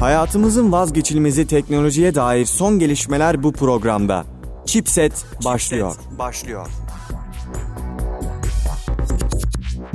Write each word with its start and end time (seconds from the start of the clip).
Hayatımızın 0.00 0.72
vazgeçilmezi 0.72 1.46
teknolojiye 1.46 2.14
dair 2.14 2.46
son 2.46 2.78
gelişmeler 2.78 3.42
bu 3.42 3.52
programda. 3.52 4.24
Chipset 4.66 5.24
başlıyor. 5.44 5.96
başlıyor. 6.18 6.66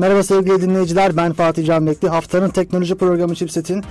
Merhaba 0.02 0.24
sevgili 0.24 0.62
dinleyiciler 0.62 1.18
ben 1.18 1.34
Fatih 1.34 1.66
Can 1.66 1.88
Bekli. 1.88 2.10
Haftanın 2.10 2.50
teknoloji 2.50 2.96
programı 2.96 3.36
Chipset'in 3.36 3.84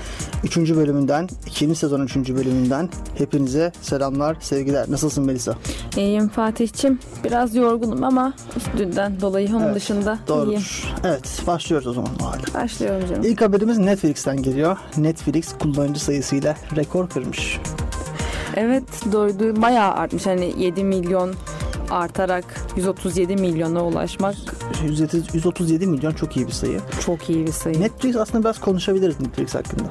3. 0.44 0.56
bölümünden, 0.56 1.28
2. 1.46 1.74
sezon 1.74 2.00
3. 2.00 2.16
bölümünden 2.16 2.88
hepinize 3.18 3.72
selamlar, 3.82 4.36
sevgiler. 4.40 4.90
Nasılsın 4.90 5.24
Melisa? 5.24 5.54
İyiyim 5.96 6.28
Fatih'çim. 6.28 6.98
Biraz 7.24 7.54
yorgunum 7.54 8.04
ama 8.04 8.32
dünden 8.78 9.20
dolayı 9.20 9.48
onun 9.50 9.64
Evet, 9.64 9.74
dışında 9.74 10.12
iyiyim. 10.12 10.28
Doğrudur. 10.28 10.94
Evet 11.04 11.42
başlıyoruz 11.46 11.86
o 11.86 11.92
zaman 11.92 12.10
o 12.22 12.26
halde. 12.26 12.54
Başlıyorum 12.54 13.08
canım. 13.08 13.22
İlk 13.24 13.40
haberimiz 13.40 13.78
Netflix'ten 13.78 14.42
geliyor. 14.42 14.76
Netflix 14.96 15.52
kullanıcı 15.58 16.00
sayısıyla 16.00 16.56
rekor 16.76 17.08
kırmış. 17.08 17.58
Evet 18.56 19.12
doydu 19.12 19.62
bayağı 19.62 19.92
artmış. 19.92 20.26
Hani 20.26 20.54
7 20.58 20.84
milyon 20.84 21.34
artarak 21.90 22.44
137 22.76 23.36
milyona 23.36 23.84
ulaşmak 23.84 24.34
137 25.32 25.86
milyon 25.86 26.12
çok 26.12 26.36
iyi 26.36 26.46
bir 26.46 26.52
sayı. 26.52 26.80
çok 27.06 27.30
iyi 27.30 27.46
bir 27.46 27.52
sayı. 27.52 27.80
Netflix 27.80 28.16
aslında 28.16 28.44
biraz 28.44 28.60
konuşabiliriz 28.60 29.20
Netflix 29.20 29.54
hakkında. 29.54 29.82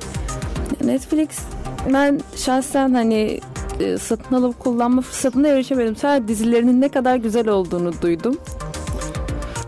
Netflix 0.84 1.30
ben 1.93 2.20
şahsen 2.35 2.93
hani 2.93 3.40
e, 3.80 3.98
satın 3.98 4.35
alıp 4.35 4.59
kullanma 4.59 5.02
fırsatına 5.02 5.48
erişemedim. 5.48 5.95
Sadece 5.95 6.27
dizilerinin 6.27 6.81
ne 6.81 6.90
kadar 6.90 7.16
güzel 7.16 7.48
olduğunu 7.48 8.02
duydum. 8.02 8.38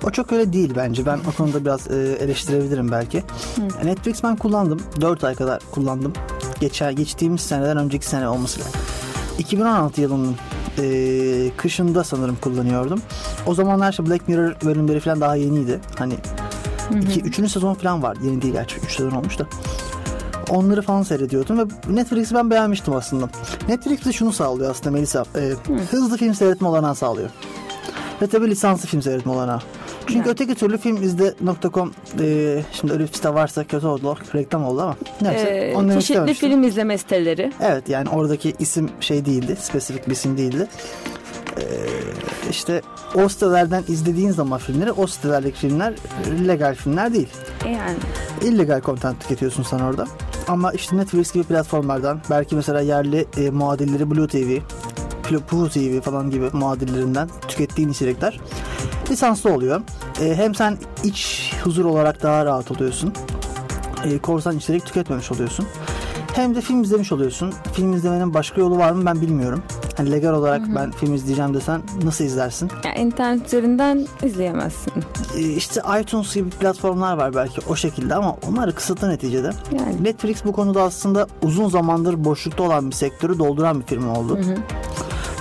O 0.04 0.12
çok 0.12 0.32
öyle 0.32 0.54
değil 0.54 0.74
bence. 0.76 1.06
Ben 1.06 1.20
o 1.30 1.38
konuda 1.38 1.66
biraz 1.66 1.92
e, 1.92 2.18
eleştirebilirim 2.20 2.92
belki. 2.92 3.24
Netflix 3.84 4.24
ben 4.24 4.36
kullandım. 4.36 4.82
4 5.02 5.24
ay 5.24 5.36
kadar 5.36 5.62
kullandım. 5.72 6.14
Geçer, 6.60 6.92
geçtiğimiz 6.92 7.42
seneden 7.42 7.78
önceki 7.78 8.06
sene 8.06 8.28
olması 8.28 8.60
lazım. 8.60 8.74
2016 9.40 10.02
yılının 10.02 10.36
e, 10.80 11.52
kışında 11.58 12.04
sanırım 12.04 12.36
kullanıyordum. 12.42 13.02
O 13.46 13.54
zamanlar 13.54 13.92
işte 13.92 14.06
Black 14.06 14.28
Mirror 14.28 14.56
bölümleri 14.66 15.00
falan 15.00 15.22
daha 15.22 15.36
yeniydi. 15.36 15.80
Hani 15.98 16.14
iki, 17.02 17.22
üçüncü 17.22 17.50
sezon 17.50 17.74
falan 17.74 18.04
var. 18.04 18.18
Yeni 18.24 18.42
değil 18.42 18.54
gerçi. 18.54 18.78
Üç 18.78 18.92
sezon 18.96 19.12
olmuş 19.12 19.40
da. 19.40 19.46
Onları 20.50 20.82
falan 20.82 21.04
seyrediyordum 21.04 21.60
ve 21.60 21.64
Netflix'i 21.90 22.36
ben 22.36 22.50
beğenmiştim 22.50 22.96
aslında. 22.96 23.30
Netflix 23.68 24.06
de 24.06 24.14
şunu 24.14 24.34
sağlıyor 24.34 24.72
aslında 24.72 24.92
Melisa. 24.92 25.26
e, 25.36 25.54
hızlı 25.92 26.18
film 26.18 26.36
seyretme 26.36 26.68
olanağı 26.68 26.96
sağlıyor. 26.96 27.30
Ve 28.22 28.28
tabii 28.28 28.50
lisanslı 28.50 28.88
film 28.88 29.02
seyretme 29.02 29.32
olanağı. 29.32 29.62
Çünkü 30.12 30.28
Yani. 30.28 30.34
öteki 30.34 30.56
türlü 30.56 30.78
filmizde.com 30.78 31.94
e, 32.22 32.60
şimdi 32.74 32.94
öyle 32.94 33.04
bir 33.04 33.14
site 33.14 33.34
varsa 33.34 33.64
kötü 33.64 33.88
oldu. 33.88 34.18
Reklam 34.36 34.66
oldu 34.66 34.82
ama. 34.82 34.96
Neyse. 35.22 35.76
Ee, 35.90 35.94
çeşitli 35.94 36.34
film 36.34 36.64
izleme 36.64 36.98
siteleri. 36.98 37.52
Evet 37.62 37.90
yani 37.90 38.10
oradaki 38.10 38.54
isim 38.60 38.90
şey 39.00 39.26
değildi. 39.26 39.56
Spesifik 39.60 40.08
bir 40.08 40.12
isim 40.12 40.38
değildi. 40.38 40.68
Ee, 41.58 41.64
işte 42.50 42.82
o 43.16 43.30
sitelerden 43.30 43.84
izlediğin 43.88 44.32
zaman 44.32 44.60
filmleri 44.60 44.92
o 44.92 45.08
sitelerdeki 45.08 45.58
filmler 45.58 45.94
legal 46.48 46.76
filmler 46.76 47.14
değil. 47.14 47.30
Yani 47.66 47.98
illegal 48.42 48.82
content 48.82 49.22
tüketiyorsun 49.22 49.64
sen 49.64 49.80
orada. 49.80 50.08
Ama 50.48 50.72
işte 50.72 50.98
Netflix 50.98 51.32
gibi 51.32 51.44
platformlardan 51.44 52.22
belki 52.30 52.56
mesela 52.56 52.82
yerli 52.82 53.26
e, 53.38 53.50
muadilleri 53.50 54.12
Blue 54.12 54.28
TV, 54.28 54.58
Pluto 55.24 55.70
TV 55.70 56.02
falan 56.02 56.32
gibi 56.32 56.50
muadillerinden 56.54 57.30
tükettiğin 57.48 57.90
içerikler 57.90 58.40
lisanslı 59.12 59.54
oluyor. 59.54 59.82
E, 60.22 60.36
hem 60.36 60.56
sen 60.56 60.78
iç 61.04 61.52
huzur 61.64 61.86
olarak 61.86 62.24
daha 62.24 62.46
rahat 62.46 62.72
oluyorsun. 62.72 63.14
E, 64.04 64.18
korsan 64.18 64.58
içerik 64.58 64.86
tüketmemiş 64.86 65.32
oluyorsun. 65.32 65.66
Hem 66.34 66.56
de 66.56 66.62
film 66.62 66.84
izlemiş 66.84 67.12
oluyorsun. 67.12 67.54
Film 67.74 67.94
izlemenin 67.94 68.34
başka 68.34 68.62
yolu 68.62 68.78
var 68.78 68.92
mı 68.92 69.06
ben 69.06 69.22
bilmiyorum. 69.22 69.64
Hani 69.98 70.12
legal 70.12 70.34
olarak 70.34 70.62
ben 70.76 70.92
film 70.92 71.14
izleyeceğim 71.16 71.54
desen 71.54 71.82
nasıl 72.04 72.24
izlersin? 72.24 72.72
yani 72.86 73.00
internet 73.00 73.48
üzerinden 73.48 74.08
izleyemezsin. 74.24 74.94
E, 75.38 75.40
işte 75.40 75.82
iTunes 76.02 76.36
gibi 76.36 76.50
platformlar 76.50 77.18
var 77.18 77.36
belki 77.36 77.62
o 77.70 77.76
şekilde 77.76 78.16
ama 78.16 78.36
onlar 78.48 78.76
kısıtlı 78.76 79.10
neticede. 79.10 79.52
Yani 79.72 80.04
Netflix 80.04 80.46
bu 80.46 80.52
konuda 80.52 80.84
aslında 80.84 81.28
uzun 81.44 81.70
zamandır 81.70 82.26
boşlukta 82.26 82.64
olan 82.64 82.90
bir 82.90 82.96
sektörü 82.96 83.40
dolduran 83.40 83.80
bir 83.80 83.86
firma 83.86 84.14
oldu. 84.20 84.40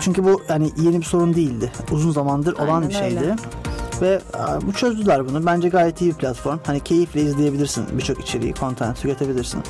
Çünkü 0.01 0.25
bu 0.25 0.43
yani 0.49 0.71
yeni 0.77 0.99
bir 0.99 1.05
sorun 1.05 1.35
değildi. 1.35 1.73
Uzun 1.93 2.11
zamandır 2.11 2.53
olan 2.53 2.75
Aynen 2.75 2.89
bir 2.89 2.95
şeydi. 2.95 3.21
öyle. 3.21 3.37
Ve 4.01 4.21
a, 4.35 4.61
bu 4.67 4.73
çözdüler 4.73 5.29
bunu. 5.29 5.47
Bence 5.47 5.69
gayet 5.69 6.01
iyi 6.01 6.11
bir 6.11 6.17
platform. 6.17 6.59
Hani 6.67 6.81
keyifle 6.81 7.23
izleyebilirsin 7.23 7.85
birçok 7.93 8.21
içeriği, 8.21 8.55
content 8.55 8.97
tüketebilirsin. 9.01 9.63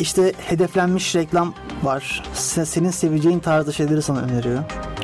İşte 0.00 0.32
hedeflenmiş 0.38 1.14
reklam 1.16 1.54
var. 1.82 2.22
Se- 2.36 2.66
Senin 2.66 2.90
seveceğin 2.90 3.38
tarzda 3.38 3.72
şeyleri 3.72 4.02
sana 4.02 4.20
öneriyor. 4.20 4.58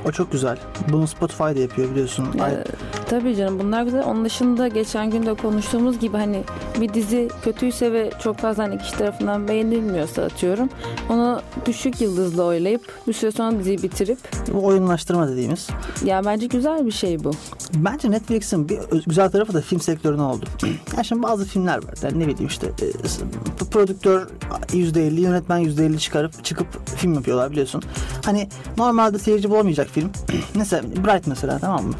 O 0.06 0.10
çok 0.12 0.32
güzel. 0.32 0.58
Bunu 0.92 1.06
Spotify 1.06 1.42
da 1.42 1.58
yapıyor 1.60 1.90
biliyorsun. 1.90 2.26
Ay- 2.40 2.52
Ee, 2.52 2.64
tabii 3.08 3.36
canım 3.36 3.58
bunlar 3.58 3.82
güzel. 3.82 4.04
Onun 4.04 4.24
dışında 4.24 4.68
geçen 4.68 5.10
gün 5.10 5.26
de 5.26 5.34
konuştuğumuz 5.34 5.98
gibi 5.98 6.16
hani 6.16 6.44
bir 6.80 6.94
dizi 6.94 7.28
kötüyse 7.44 7.92
ve 7.92 8.10
çok 8.22 8.38
fazla 8.38 8.62
hani 8.62 8.78
kişi 8.78 8.92
tarafından 8.98 9.48
beğenilmiyorsa 9.48 10.22
atıyorum. 10.22 10.68
Onu 11.10 11.40
düşük 11.66 12.00
yıldızla 12.00 12.42
oylayıp 12.42 12.82
bir 13.08 13.12
süre 13.12 13.30
sonra 13.32 13.58
diziyi 13.58 13.82
bitirip 13.82 14.18
Bu 14.52 14.64
oyunlaştırma 14.66 15.28
dediğimiz. 15.28 15.66
ya 16.04 16.24
bence 16.24 16.46
güzel 16.46 16.86
bir 16.86 16.90
şey 16.92 17.24
bu. 17.24 17.30
Bence 17.74 18.10
Netflix'in 18.10 18.68
bir 18.68 18.78
güzel 19.06 19.30
tarafı 19.30 19.54
da 19.54 19.60
film 19.60 19.80
sektörüne 19.80 20.22
oldu. 20.22 20.44
ya 20.96 21.04
şimdi 21.04 21.22
bazı 21.22 21.44
filmler 21.44 21.76
var. 21.76 21.94
Yani 22.02 22.18
ne 22.18 22.26
bileyim 22.28 22.46
işte 22.46 22.66
e, 22.66 23.64
prodüktör 23.70 24.26
%50, 24.72 25.20
yönetmen 25.20 25.60
%50 25.64 25.98
çıkarıp 25.98 26.44
çıkıp 26.44 26.66
film 26.96 27.14
yapıyorlar 27.14 27.50
biliyorsun. 27.50 27.82
Hani 28.24 28.48
normalde 28.78 29.18
seyirci 29.18 29.50
bulamayacak 29.50 29.87
film. 29.88 30.10
mesela 30.54 30.82
Bright 30.82 31.26
mesela 31.26 31.58
tamam 31.58 31.84
mı? 31.84 31.94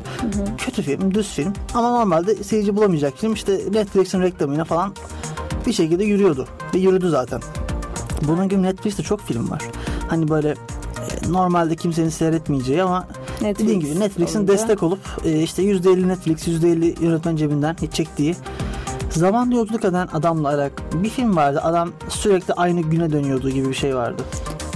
Kötü 0.59 0.83
film, 0.83 1.15
düz 1.15 1.29
film. 1.29 1.53
Ama 1.75 1.91
normalde 1.91 2.35
seyirci 2.45 2.77
bulamayacak 2.77 3.19
film 3.19 3.33
işte 3.33 3.61
Netflix'in 3.73 4.23
reklamıyla 4.23 4.65
falan 4.65 4.93
bir 5.67 5.73
şekilde 5.73 6.05
yürüyordu. 6.05 6.47
Ve 6.75 6.79
yürüdü 6.79 7.11
zaten. 7.11 7.41
Bunun 8.29 8.49
gibi 8.49 8.63
Netflix'te 8.63 9.03
çok 9.03 9.21
film 9.21 9.51
var. 9.51 9.63
Hani 10.09 10.29
böyle 10.29 10.49
e, 10.51 11.33
normalde 11.33 11.77
kimsenin 11.77 12.09
seyretmeyeceği 12.09 12.83
ama 12.83 13.07
Netflix 13.43 13.59
Dediğim 13.67 13.81
gibi 13.81 14.01
Netflix'in 14.01 14.39
olunca- 14.39 14.53
destek 14.53 14.83
olup 14.83 14.99
e, 15.25 15.43
işte 15.43 15.63
%50 15.63 16.09
Netflix, 16.09 16.49
%50 16.49 17.05
yönetmen 17.05 17.37
cebinden 17.37 17.77
hiç 17.83 17.93
çektiği 17.93 18.37
zaman 19.11 19.51
yolculuk 19.51 19.85
eden 19.85 20.09
adamla 20.13 20.49
alakalı 20.49 21.03
bir 21.03 21.09
film 21.09 21.37
vardı. 21.37 21.61
Adam 21.63 21.91
sürekli 22.09 22.55
aynı 22.55 22.81
güne 22.81 23.13
dönüyordu 23.13 23.51
gibi 23.51 23.69
bir 23.69 23.75
şey 23.75 23.97
vardı. 23.97 24.23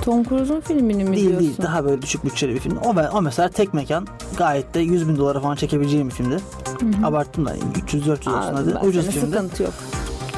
Tom 0.03 0.25
Cruise'un 0.25 0.61
filmini 0.61 1.05
mi 1.05 1.17
değil 1.17 1.29
diyorsun? 1.29 1.49
değil 1.49 1.59
daha 1.63 1.85
böyle 1.85 2.03
düşük 2.03 2.25
bütçeli 2.25 2.55
bir 2.55 2.61
film. 2.61 2.77
O, 2.77 2.95
o 3.19 3.23
mesela 3.23 3.49
tek 3.49 3.75
mekan 3.75 4.07
gayet 4.39 4.75
de 4.75 4.81
100 4.81 5.09
bin 5.09 5.17
dolara 5.17 5.41
falan 5.41 5.55
çekebileceğim 5.57 6.09
bir 6.09 6.15
filmdi. 6.15 6.37
Abarttım 7.05 7.47
da 7.47 7.57
300-400 7.57 8.11
olsun 8.13 8.55
hadi. 8.55 8.87
Ucuz 8.87 9.07
filmdi. 9.11 9.27
sıkıntı 9.27 9.63
yok. 9.63 9.73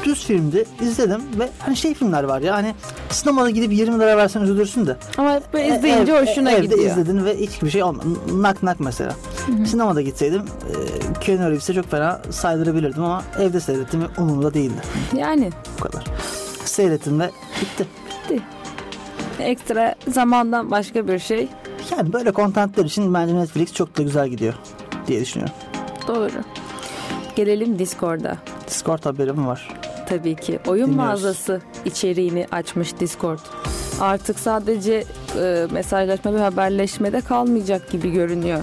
Düz 0.05 0.25
filmdi. 0.25 0.65
izledim 0.81 1.21
ve 1.39 1.49
hani 1.59 1.75
şey 1.75 1.93
filmler 1.93 2.23
var 2.23 2.41
ya 2.41 2.55
hani 2.55 2.75
sinemada 3.09 3.49
gidip 3.49 3.73
20 3.73 3.99
lira 3.99 4.17
versen 4.17 4.41
üzülürsün 4.41 4.87
de. 4.87 4.97
Ama 5.17 5.39
böyle 5.53 5.77
izleyince 5.77 6.11
ev- 6.13 6.27
hoşuna 6.27 6.51
evde 6.51 6.61
gidiyor. 6.65 6.91
izledin 6.91 7.25
ve 7.25 7.37
hiçbir 7.37 7.69
şey 7.69 7.83
olmadı. 7.83 8.05
Nak 8.33 8.63
nak 8.63 8.79
mesela. 8.79 9.13
Sinemada 9.67 10.01
gitseydim 10.01 10.41
e, 10.41 11.19
Keanu 11.21 11.49
Reeves'e 11.49 11.73
çok 11.73 11.91
fena 11.91 12.21
saydırabilirdim 12.29 13.03
ama 13.03 13.23
evde 13.39 13.59
seyrettim 13.59 14.01
ve 14.01 14.05
umurumda 14.17 14.53
değildi. 14.53 14.81
Yani 15.15 15.51
Bu 15.79 15.83
kadar. 15.83 16.03
Seyrettim 16.65 17.19
ve 17.19 17.31
bitti. 17.61 17.87
Ekstra 19.39 19.95
zamandan 20.07 20.71
başka 20.71 21.07
bir 21.07 21.19
şey. 21.19 21.47
Yani 21.91 22.13
böyle 22.13 22.31
kontentler 22.31 22.85
için 22.85 23.13
bence 23.13 23.35
Netflix 23.35 23.73
çok 23.73 23.97
da 23.97 24.03
güzel 24.03 24.27
gidiyor 24.27 24.53
diye 25.07 25.21
düşünüyorum. 25.21 25.55
Doğru. 26.07 26.29
Gelelim 27.35 27.79
Discord'a. 27.79 28.37
Discord 28.67 29.05
haberim 29.05 29.47
var. 29.47 29.69
Tabii 30.09 30.35
ki. 30.35 30.59
Oyun 30.67 30.87
Dinliyoruz. 30.87 31.07
mağazası 31.07 31.61
içeriğini 31.85 32.47
açmış 32.51 32.99
Discord. 32.99 33.39
Artık 34.01 34.39
sadece 34.39 35.03
e, 35.41 35.67
mesajlaşma 35.71 36.33
ve 36.33 36.39
haberleşmede 36.39 37.21
kalmayacak 37.21 37.91
gibi 37.91 38.11
görünüyor. 38.11 38.59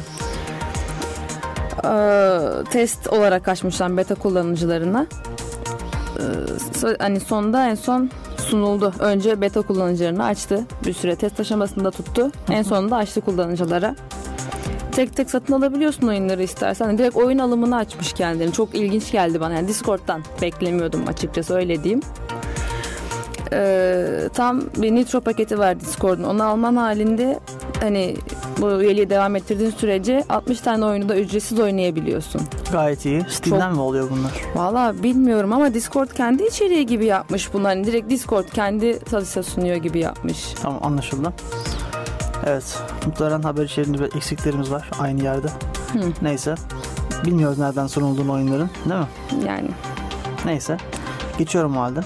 E, 1.85 1.95
test 2.71 3.09
olarak 3.09 3.49
açmışlar 3.49 3.97
beta 3.97 4.15
kullanıcılarına. 4.15 5.07
E, 6.19 6.25
hani 6.99 7.21
sonda 7.21 7.69
en 7.69 7.75
son 7.75 8.11
sunuldu. 8.53 8.93
Önce 8.99 9.41
beta 9.41 9.63
kullanıcılarını 9.63 10.25
açtı. 10.25 10.65
Bir 10.87 10.93
süre 10.93 11.17
test 11.17 11.41
aşamasında 11.41 11.91
tuttu. 11.91 12.31
En 12.51 12.63
sonunda 12.63 12.97
açtı 12.97 13.21
kullanıcılara. 13.21 13.97
Tek 14.93 15.17
tek 15.17 15.31
satın 15.31 15.53
alabiliyorsun 15.53 16.09
oyunları 16.09 16.43
istersen. 16.43 16.99
Direkt 16.99 17.17
oyun 17.17 17.39
alımını 17.39 17.77
açmış 17.77 18.13
kendini. 18.13 18.53
Çok 18.53 18.75
ilginç 18.75 19.13
geldi 19.13 19.41
bana. 19.41 19.55
Yani 19.55 19.69
Discord'dan 19.69 20.23
beklemiyordum 20.43 21.03
açıkçası 21.09 21.55
öyle 21.55 21.83
diyeyim. 21.83 22.01
Ee, 23.53 24.29
tam 24.35 24.61
bir 24.77 24.95
nitro 24.95 25.21
paketi 25.21 25.59
var 25.59 25.81
Discord'un. 25.81 26.25
Onu 26.25 26.45
alman 26.45 26.77
halinde 26.77 27.41
hani 27.83 28.17
bu 28.61 28.83
üyeliği 28.83 29.11
devam 29.11 29.37
ettirdiğin 29.37 29.71
sürece 29.71 30.25
60 30.29 30.61
tane 30.61 30.85
oyunu 30.85 31.09
da 31.09 31.17
ücretsiz 31.17 31.61
oynayabiliyorsun. 31.61 32.41
Gayet 32.73 33.05
iyi. 33.07 33.25
Steam'den 33.31 33.67
Çok- 33.69 33.77
mi 33.77 33.81
oluyor 33.81 34.11
bunlar? 34.11 34.33
Valla 34.55 35.03
bilmiyorum 35.03 35.53
ama 35.53 35.75
Discord 35.75 36.09
kendi 36.11 36.43
içeriği 36.45 36.87
gibi 36.87 37.05
yapmış 37.07 37.55
bunu. 37.55 37.65
Hani 37.69 37.85
direkt 37.85 38.11
Discord 38.11 38.45
kendi 38.49 38.99
satışa 39.11 39.43
sunuyor 39.43 39.77
gibi 39.77 39.99
yapmış. 39.99 40.55
Tamam 40.63 40.81
anlaşıldı. 40.85 41.33
Evet. 42.47 42.79
Muhtemelen 43.07 43.43
haber 43.43 43.65
içeriğinde 43.65 44.05
eksiklerimiz 44.17 44.71
var 44.71 44.91
aynı 45.01 45.23
yerde. 45.25 45.47
Hı. 45.93 45.99
Neyse. 46.23 46.55
Bilmiyoruz 47.25 47.59
nereden 47.59 47.87
sunulduğunu 47.87 48.33
oyunların 48.33 48.71
değil 48.89 49.01
mi? 49.01 49.47
Yani 49.49 49.69
Neyse. 50.45 50.77
Geçiyorum 51.39 51.77
o 51.77 51.81
halde. 51.81 52.01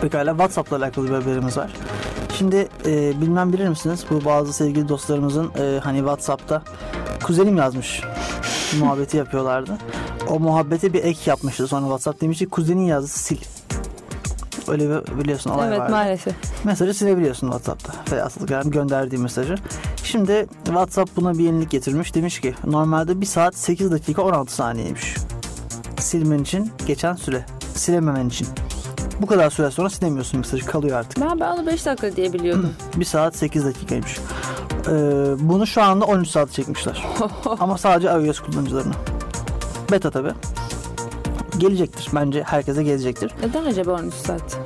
Pekala 0.00 0.30
WhatsApp'la 0.30 0.76
alakalı 0.76 1.08
bir 1.08 1.14
haberimiz 1.14 1.56
var. 1.56 1.70
Şimdi 2.38 2.68
e, 2.86 3.20
bilmem 3.20 3.52
bilir 3.52 3.68
misiniz 3.68 4.04
bu 4.10 4.24
bazı 4.24 4.52
sevgili 4.52 4.88
dostlarımızın 4.88 5.50
e, 5.58 5.80
hani 5.84 5.98
WhatsApp'ta 5.98 6.62
kuzenim 7.24 7.56
yazmış 7.56 8.02
muhabbeti 8.80 9.16
yapıyorlardı. 9.16 9.78
O 10.28 10.40
muhabbete 10.40 10.92
bir 10.92 11.04
ek 11.04 11.18
yapmıştı 11.26 11.66
sonra 11.66 11.82
WhatsApp 11.82 12.20
demiş 12.20 12.38
ki 12.38 12.48
kuzenin 12.48 12.84
yazdı 12.84 13.08
sil. 13.24 13.40
Öyle 14.68 14.88
bir 14.90 15.18
biliyorsun 15.18 15.50
olay 15.50 15.68
evet 15.68 15.78
vardı. 15.78 15.92
maalesef. 15.92 16.34
Mesajı 16.64 16.94
silebiliyorsun 16.94 17.46
WhatsApp'ta. 17.46 17.92
Veya 18.12 18.28
yani 18.48 18.70
gönderdiği 18.70 19.18
mesajı. 19.18 19.54
Şimdi 20.02 20.46
WhatsApp 20.64 21.16
buna 21.16 21.38
bir 21.38 21.44
yenilik 21.44 21.70
getirmiş. 21.70 22.14
Demiş 22.14 22.40
ki 22.40 22.54
normalde 22.64 23.20
1 23.20 23.26
saat 23.26 23.56
8 23.56 23.92
dakika 23.92 24.22
16 24.22 24.54
saniyeymiş. 24.54 25.14
Silmen 26.00 26.38
için 26.38 26.70
geçen 26.86 27.14
süre. 27.14 27.46
Silememen 27.74 28.28
için. 28.28 28.48
Bu 29.20 29.26
kadar 29.26 29.50
süre 29.50 29.70
sonra 29.70 29.90
silemiyorsun 29.90 30.40
mesajı 30.40 30.66
kalıyor 30.66 30.98
artık. 30.98 31.20
Ben, 31.20 31.40
ben 31.40 31.50
onu 31.50 31.66
5 31.66 31.86
dakika 31.86 32.16
diye 32.16 32.32
biliyordum. 32.32 32.74
1 32.96 33.04
saat 33.04 33.36
8 33.36 33.64
dakikaymış. 33.64 34.18
Ee, 34.88 34.92
bunu 35.38 35.66
şu 35.66 35.82
anda 35.82 36.04
13 36.04 36.28
saat 36.28 36.52
çekmişler. 36.52 37.06
Ama 37.60 37.78
sadece 37.78 38.08
iOS 38.08 38.40
kullanıcılarına. 38.40 38.94
Beta 39.92 40.10
tabi. 40.10 40.28
Gelecektir. 41.58 42.08
Bence 42.14 42.42
herkese 42.42 42.82
gelecektir. 42.82 43.32
Neden 43.42 43.64
acaba 43.64 43.92
13 43.92 44.14
saat? 44.14 44.58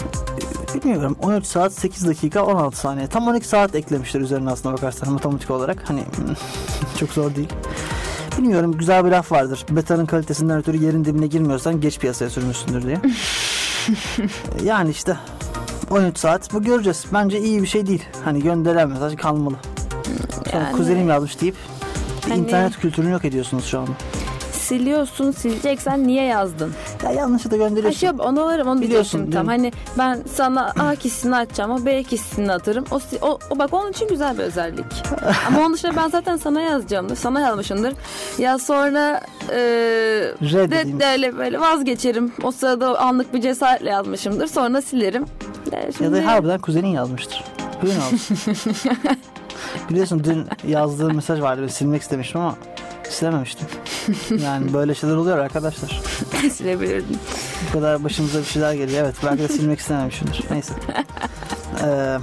Bilmiyorum 0.75 1.16
13 1.22 1.46
saat 1.46 1.72
8 1.72 2.06
dakika 2.06 2.44
16 2.44 2.76
saniye. 2.76 3.06
Tam 3.06 3.28
12 3.28 3.48
saat 3.48 3.75
eklemişler 3.75 4.20
üzerine 4.20 4.50
aslında 4.50 4.76
bakarsan 4.76 5.12
matematik 5.12 5.50
olarak. 5.50 5.90
Hani 5.90 6.05
çok 7.00 7.10
zor 7.10 7.34
değil. 7.34 7.48
Bilmiyorum 8.38 8.78
güzel 8.78 9.05
bir 9.05 9.10
laf 9.10 9.32
vardır. 9.32 9.66
Beta'nın 9.70 10.06
kalitesinden 10.06 10.58
ötürü 10.58 10.84
yerin 10.84 11.05
dibine 11.05 11.26
girmiyorsan 11.26 11.81
geç 11.81 11.98
piyasaya 11.98 12.31
sürmüşsündür 12.31 12.82
diye. 12.82 13.00
yani 14.64 14.90
işte 14.90 15.17
13 15.90 16.19
saat 16.19 16.52
bu 16.52 16.62
göreceğiz. 16.62 17.05
Bence 17.12 17.40
iyi 17.40 17.62
bir 17.62 17.67
şey 17.67 17.87
değil. 17.87 18.02
Hani 18.25 18.43
gönderen 18.43 18.88
mesaj 18.88 19.17
kalmalı. 19.17 19.55
Sonra 20.34 20.64
Yani- 20.64 20.76
kuzenim 20.76 21.08
yazmış 21.08 21.40
deyip 21.40 21.55
Hani- 22.29 22.34
internet 22.40 22.79
kültürünü 22.79 23.11
yok 23.12 23.25
ediyorsunuz 23.25 23.64
şu 23.67 23.79
anda. 23.79 23.90
Siliyorsun 24.62 25.31
sileceksen 25.31 26.06
niye 26.06 26.25
yazdın? 26.25 26.73
Ya 27.05 27.11
yanlışlıkla 27.11 27.56
gönderiyorsun. 27.56 28.09
Aşağı 28.09 28.29
onu 28.29 28.43
alırım 28.43 28.69
onu 28.69 28.81
Biliyorsun, 28.81 29.19
diyecektim 29.19 29.41
tam. 29.41 29.47
Hani 29.47 29.73
ben 29.99 30.23
sana 30.35 30.73
A 30.79 30.94
kişisini 30.94 31.37
açacağım 31.37 31.70
ama 31.70 31.87
B 31.87 32.03
kişisini 32.03 32.53
atarım. 32.53 32.85
O, 32.91 33.00
o, 33.23 33.38
o 33.50 33.59
bak 33.59 33.75
onun 33.75 33.91
için 33.91 34.09
güzel 34.09 34.38
bir 34.38 34.43
özellik. 34.43 34.85
ama 35.49 35.61
onun 35.61 35.75
dışında 35.75 35.97
ben 35.97 36.09
zaten 36.09 36.37
sana 36.37 36.61
yazacağımdır. 36.61 37.17
Sana 37.17 37.41
yazmışımdır. 37.41 37.94
Ya 38.38 38.59
sonra 38.59 39.20
e, 39.50 39.56
de, 40.53 41.00
de 41.00 41.06
öyle 41.06 41.38
böyle 41.38 41.61
vazgeçerim. 41.61 42.32
O 42.43 42.53
sırada 42.53 43.00
anlık 43.00 43.35
bir 43.35 43.41
cesaretle 43.41 43.91
yazmışımdır. 43.91 44.47
Sonra 44.47 44.82
silerim. 44.82 45.25
Ya, 45.73 45.81
Ya 45.81 45.93
şimdi, 45.93 46.12
da 46.12 46.26
harbiden 46.26 46.61
kuzenin 46.61 46.88
yazmıştır. 46.88 47.44
Buyurun 47.82 48.00
abi. 48.00 48.17
Biliyorsun 49.91 50.25
dün 50.25 50.47
yazdığım 50.69 51.15
mesaj 51.15 51.41
vardı. 51.41 51.69
Silmek 51.69 52.03
istemiştim 52.03 52.41
ama 52.41 52.56
silememiştim. 53.12 53.67
Yani 54.43 54.73
böyle 54.73 54.94
şeyler 54.94 55.17
oluyor 55.17 55.38
arkadaşlar. 55.38 56.00
silebilirdim. 56.53 57.19
Bu 57.69 57.73
kadar 57.73 58.05
başımıza 58.05 58.38
bir 58.38 58.44
şeyler 58.44 58.73
geliyor. 58.75 59.05
Evet 59.05 59.14
belki 59.25 59.43
de 59.43 59.49
silmek 59.49 59.79
istememişimdir. 59.79 60.44
Neyse. 60.50 60.75
Ee, 61.85 62.19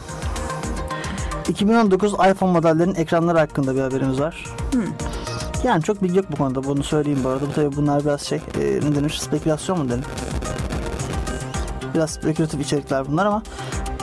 2019 1.50 2.14
iPhone 2.14 2.52
modellerinin 2.52 2.96
ekranları 2.96 3.38
hakkında 3.38 3.76
bir 3.76 3.82
haberimiz 3.82 4.20
var. 4.20 4.46
Yani 5.64 5.84
çok 5.84 6.04
bilgi 6.04 6.18
yok 6.18 6.26
bu 6.32 6.36
konuda. 6.36 6.64
Bunu 6.64 6.84
söyleyeyim 6.84 7.20
bu 7.24 7.30
arada. 7.30 7.48
Bu 7.48 7.54
tabii 7.54 7.76
bunlar 7.76 8.04
biraz 8.04 8.22
şey 8.22 8.38
e, 8.38 8.62
ne 8.62 8.96
denir? 8.96 9.10
Spekülasyon 9.10 9.80
mu 9.80 9.90
denir? 9.90 10.06
Biraz 11.94 12.10
spekülatif 12.10 12.62
içerikler 12.62 13.08
bunlar 13.08 13.26
ama 13.26 13.44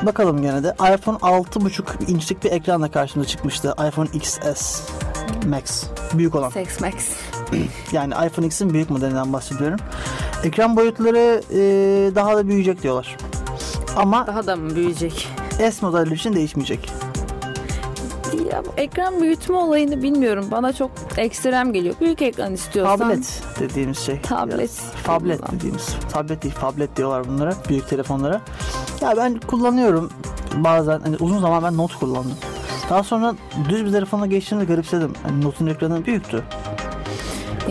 bakalım 0.02 0.42
gene 0.42 0.64
de. 0.64 0.74
iPhone 0.74 1.16
6.5 1.16 2.10
inçlik 2.10 2.44
bir 2.44 2.50
ekranla 2.50 2.90
karşımıza 2.90 3.28
çıkmıştı. 3.28 3.74
iPhone 3.88 4.08
XS 4.12 4.80
Max. 5.46 5.84
Büyük 6.14 6.34
olan. 6.34 6.50
Sex 6.50 6.80
Max. 6.80 6.94
Yani 7.92 8.14
iPhone 8.26 8.46
X'in 8.46 8.74
büyük 8.74 8.90
modelinden 8.90 9.32
bahsediyorum. 9.32 9.78
Ekran 10.44 10.76
boyutları 10.76 11.42
e, 11.52 11.58
daha 12.14 12.36
da 12.36 12.48
büyüyecek 12.48 12.82
diyorlar. 12.82 13.16
Ama 13.96 14.26
Daha 14.26 14.46
da 14.46 14.56
mı 14.56 14.76
büyüyecek? 14.76 15.28
S 15.58 15.72
modeli 15.86 16.14
için 16.14 16.32
değişmeyecek. 16.32 16.90
Ya 18.52 18.62
bu 18.66 18.80
ekran 18.80 19.22
büyütme 19.22 19.56
olayını 19.56 20.02
bilmiyorum. 20.02 20.48
Bana 20.50 20.72
çok 20.72 20.90
ekstrem 21.16 21.72
geliyor. 21.72 21.94
Büyük 22.00 22.22
ekran 22.22 22.54
istiyorsan. 22.54 22.98
Tablet 22.98 23.42
dediğimiz 23.60 23.98
şey. 23.98 24.20
Tablet. 24.20 24.58
Biraz 24.58 25.02
Tablet 25.04 25.52
dediğimiz. 25.52 25.94
Tablet 26.12 26.42
değil, 26.42 26.54
tablet 26.60 26.96
diyorlar 26.96 27.28
bunlara. 27.28 27.54
Büyük 27.68 27.88
telefonlara. 27.88 28.40
Ya 29.00 29.14
ben 29.16 29.40
kullanıyorum. 29.40 30.10
Bazen 30.54 31.00
hani 31.00 31.16
uzun 31.20 31.38
zaman 31.38 31.62
ben 31.64 31.76
not 31.76 31.94
kullandım. 31.94 32.36
Daha 32.90 33.02
sonra 33.02 33.34
düz 33.68 33.84
bir 33.84 33.92
telefona 33.92 34.26
geçtiğimde 34.26 34.64
garipsedim. 34.64 35.12
Hani 35.22 35.44
notun 35.44 35.66
ekranı 35.66 36.06
büyüktü. 36.06 36.42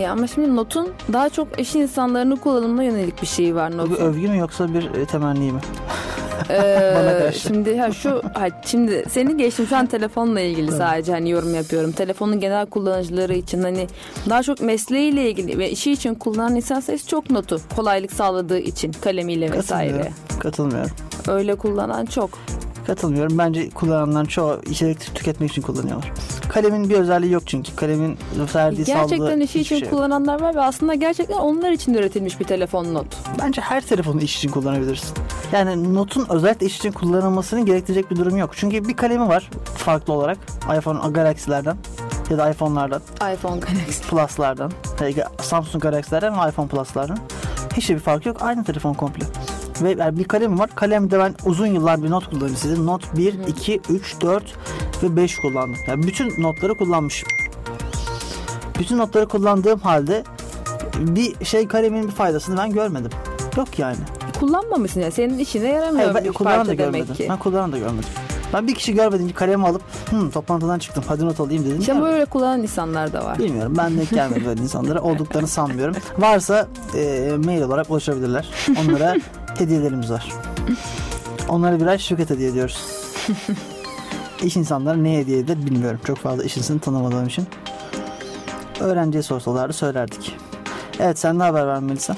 Ya 0.00 0.12
ama 0.12 0.26
şimdi 0.26 0.56
Note'un 0.56 0.88
daha 1.12 1.28
çok 1.28 1.60
iş 1.60 1.74
insanlarının 1.74 2.36
kullanımına 2.36 2.82
yönelik 2.82 3.22
bir 3.22 3.26
şeyi 3.26 3.54
var 3.54 3.72
Bu 3.78 3.90
bir 3.90 3.96
övgü 3.96 4.28
mü 4.28 4.36
yoksa 4.36 4.74
bir 4.74 4.94
e, 4.94 5.06
temenni 5.06 5.52
mi? 5.52 5.60
Ee, 6.50 7.32
şimdi 7.42 7.78
ha 7.78 7.92
şu 7.92 8.22
ha, 8.34 8.46
şimdi 8.66 9.04
seni 9.10 9.36
geçtim 9.36 9.66
şu 9.66 9.76
an 9.76 9.86
telefonla 9.86 10.40
ilgili 10.40 10.72
sadece 10.72 11.12
hani 11.12 11.30
yorum 11.30 11.54
yapıyorum. 11.54 11.92
Telefonun 11.92 12.40
genel 12.40 12.66
kullanıcıları 12.66 13.34
için 13.34 13.62
hani 13.62 13.86
daha 14.30 14.42
çok 14.42 14.60
mesleğiyle 14.60 15.30
ilgili 15.30 15.58
ve 15.58 15.70
işi 15.70 15.92
için 15.92 16.14
kullanan 16.14 16.56
insan 16.56 16.80
sayısı 16.80 17.08
çok 17.08 17.30
Note'u 17.30 17.58
kolaylık 17.76 18.12
sağladığı 18.12 18.58
için 18.58 18.92
kalemiyle 18.92 19.52
vesaire. 19.52 19.92
Katılmıyorum. 19.92 20.38
Katılmıyorum. 20.38 20.90
Öyle 21.28 21.54
kullanan 21.54 22.06
çok. 22.06 22.30
Katılmıyorum. 22.86 23.38
Bence 23.38 23.70
kullananların 23.70 24.26
çoğu 24.26 24.60
içerik 24.66 25.14
tüketmek 25.14 25.50
için 25.50 25.62
kullanıyorlar. 25.62 26.12
Kalemin 26.48 26.88
bir 26.88 26.94
özelliği 26.94 27.32
yok 27.32 27.42
çünkü. 27.46 27.76
Kalemin 27.76 28.18
verdiği 28.54 28.84
Gerçekten 28.84 29.40
işi 29.40 29.60
için 29.60 29.78
şey 29.78 29.88
kullananlar 29.90 30.40
var 30.40 30.54
ve 30.54 30.60
aslında 30.60 30.94
gerçekten 30.94 31.36
onlar 31.36 31.70
için 31.70 31.94
üretilmiş 31.94 32.40
bir 32.40 32.44
telefon 32.44 32.94
Note. 32.94 33.16
Bence 33.42 33.60
her 33.60 33.80
telefonu 33.80 34.20
iş 34.20 34.36
için 34.36 34.48
kullanabilirsin. 34.50 35.16
Yani 35.52 35.94
notun 35.94 36.26
özellikle 36.28 36.66
iş 36.66 36.76
için 36.78 36.92
kullanılmasını 36.92 37.66
gerektirecek 37.66 38.10
bir 38.10 38.16
durum 38.16 38.36
yok. 38.36 38.50
Çünkü 38.56 38.88
bir 38.88 38.94
kalemi 38.94 39.28
var 39.28 39.50
farklı 39.76 40.12
olarak. 40.12 40.38
iPhone 40.78 41.12
Galaxy'lerden 41.12 41.76
ya 42.30 42.38
da 42.38 42.50
iPhone'lardan, 42.50 43.02
iPhone 43.34 43.60
Galaxy. 43.60 44.02
Plus'lardan, 44.08 44.72
Samsung 45.42 45.82
Galaxy'lerden 45.82 46.32
ve 46.32 46.48
iPhone 46.48 46.68
Plus'lardan. 46.68 47.18
Hiçbir 47.76 47.94
bir 47.94 48.00
fark 48.00 48.26
yok. 48.26 48.36
Aynı 48.40 48.64
telefon 48.64 48.94
komple. 48.94 49.26
Ve 49.82 49.94
yani 49.98 50.18
bir 50.18 50.24
kalemim 50.24 50.58
var. 50.58 50.70
Kalemde 50.74 51.18
ben 51.18 51.34
uzun 51.44 51.66
yıllar 51.66 52.02
bir 52.02 52.10
not 52.10 52.30
kullanıcısıydım. 52.30 52.86
Not 52.86 53.16
1, 53.16 53.34
2, 53.46 53.80
3, 53.90 54.20
4 54.20 54.44
ve 55.02 55.16
5 55.16 55.36
kullandım. 55.36 55.76
Yani 55.88 56.06
bütün 56.06 56.42
notları 56.42 56.74
kullanmışım. 56.74 57.28
Bütün 58.78 58.98
notları 58.98 59.28
kullandığım 59.28 59.78
halde 59.80 60.24
bir 60.98 61.44
şey 61.44 61.68
kalemin 61.68 62.06
bir 62.06 62.12
faydasını 62.12 62.58
ben 62.58 62.72
görmedim. 62.72 63.10
Yok 63.56 63.78
yani. 63.78 63.96
Kullanmamışsın 64.40 65.00
ya. 65.00 65.10
Senin 65.10 65.38
işine 65.38 65.68
yaramıyor 65.68 66.10
Hayır, 66.12 66.26
ben 66.26 66.32
kullanan 66.32 66.66
da 66.66 66.74
görmedim. 66.74 67.14
ki. 67.14 67.26
Ben 67.30 67.38
kullanan 67.38 67.72
da 67.72 67.78
görmedim. 67.78 68.08
Ben 68.52 68.66
bir 68.66 68.74
kişi 68.74 68.94
görmediğince 68.94 69.34
kalemi 69.34 69.66
alıp 69.66 69.82
Hı, 70.10 70.30
toplantıdan 70.30 70.78
çıktım 70.78 71.04
hadi 71.08 71.26
not 71.26 71.40
alayım 71.40 71.64
dedim. 71.64 71.80
İşte 71.80 71.92
Görmedim. 71.92 72.12
böyle 72.12 72.24
kullanan 72.24 72.62
insanlar 72.62 73.12
da 73.12 73.24
var. 73.24 73.38
Bilmiyorum 73.38 73.74
ben 73.78 73.98
denk 73.98 74.10
gelmedim 74.10 74.44
böyle 74.46 74.62
insanlara 74.62 75.00
olduklarını 75.02 75.48
sanmıyorum. 75.48 75.96
Varsa 76.18 76.68
e, 76.94 77.30
mail 77.44 77.62
olarak 77.62 77.90
ulaşabilirler. 77.90 78.48
Onlara 78.84 79.16
hediyelerimiz 79.60 80.10
var. 80.10 80.32
Onlara 81.48 81.80
birer 81.80 81.98
şirket 81.98 82.30
hediye 82.30 82.50
ediyoruz. 82.50 82.78
İş 84.42 84.56
insanlara 84.56 84.96
ne 84.96 85.18
hediye 85.18 85.38
eder 85.38 85.66
bilmiyorum. 85.66 86.00
Çok 86.06 86.18
fazla 86.18 86.44
iş 86.44 86.56
insanını 86.56 86.80
tanımadığım 86.80 87.26
için. 87.26 87.46
Öğrenciye 88.80 89.22
sorsalardı 89.22 89.72
söylerdik. 89.72 90.36
Evet 91.00 91.18
sen 91.18 91.38
ne 91.38 91.42
haber 91.42 91.66
vermelisin? 91.66 92.16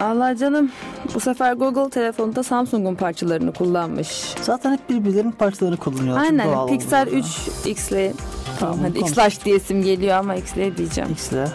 Allah 0.00 0.36
canım. 0.36 0.70
Bu 1.14 1.20
sefer 1.20 1.52
Google 1.52 1.90
telefonunda 1.90 2.42
Samsung'un 2.42 2.94
parçalarını 2.94 3.52
kullanmış. 3.52 4.34
Zaten 4.42 4.72
hep 4.72 4.90
birbirlerinin 4.90 5.32
parçalarını 5.32 5.76
kullanıyorlar. 5.76 6.24
Aynen. 6.24 6.66
Pixel 6.66 7.08
oluyor. 7.08 7.24
3 7.64 7.66
X'li. 7.66 8.14
Tamam 8.60 8.78
hadi 8.82 9.00
konuş. 9.00 9.12
X-Lash 9.12 9.44
diyesim 9.44 9.82
geliyor 9.82 10.16
ama 10.16 10.34
X'li 10.34 10.76
diyeceğim. 10.76 11.10
X'le. 11.10 11.48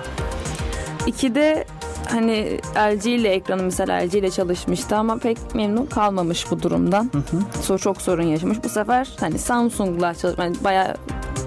2'de 1.08 1.66
hani 2.12 2.60
LG 2.76 3.06
ile 3.06 3.30
ekranı 3.30 3.64
mesela 3.64 4.06
LG 4.06 4.16
ile 4.16 4.32
çalışmıştı 4.32 4.96
ama 4.96 5.18
pek 5.18 5.56
memnun 5.56 5.86
kalmamış 5.86 6.52
bu 6.52 6.62
durumdan. 6.62 7.12
Hı 7.12 7.74
hı. 7.74 7.78
Çok 7.78 8.02
sorun 8.02 8.24
yaşamış. 8.24 8.64
Bu 8.64 8.70
sefer 8.70 9.08
hani 9.20 9.40
Samsung'la 9.40 10.14
çalış 10.14 10.38
yani 10.40 10.56
bayağı 10.64 10.96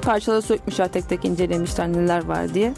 Parçaları 0.02 0.42
sökmüşler 0.42 0.88
tek 0.88 1.08
tek 1.08 1.24
incelemişler 1.24 1.92
neler 1.92 2.24
var 2.24 2.54
diye. 2.54 2.74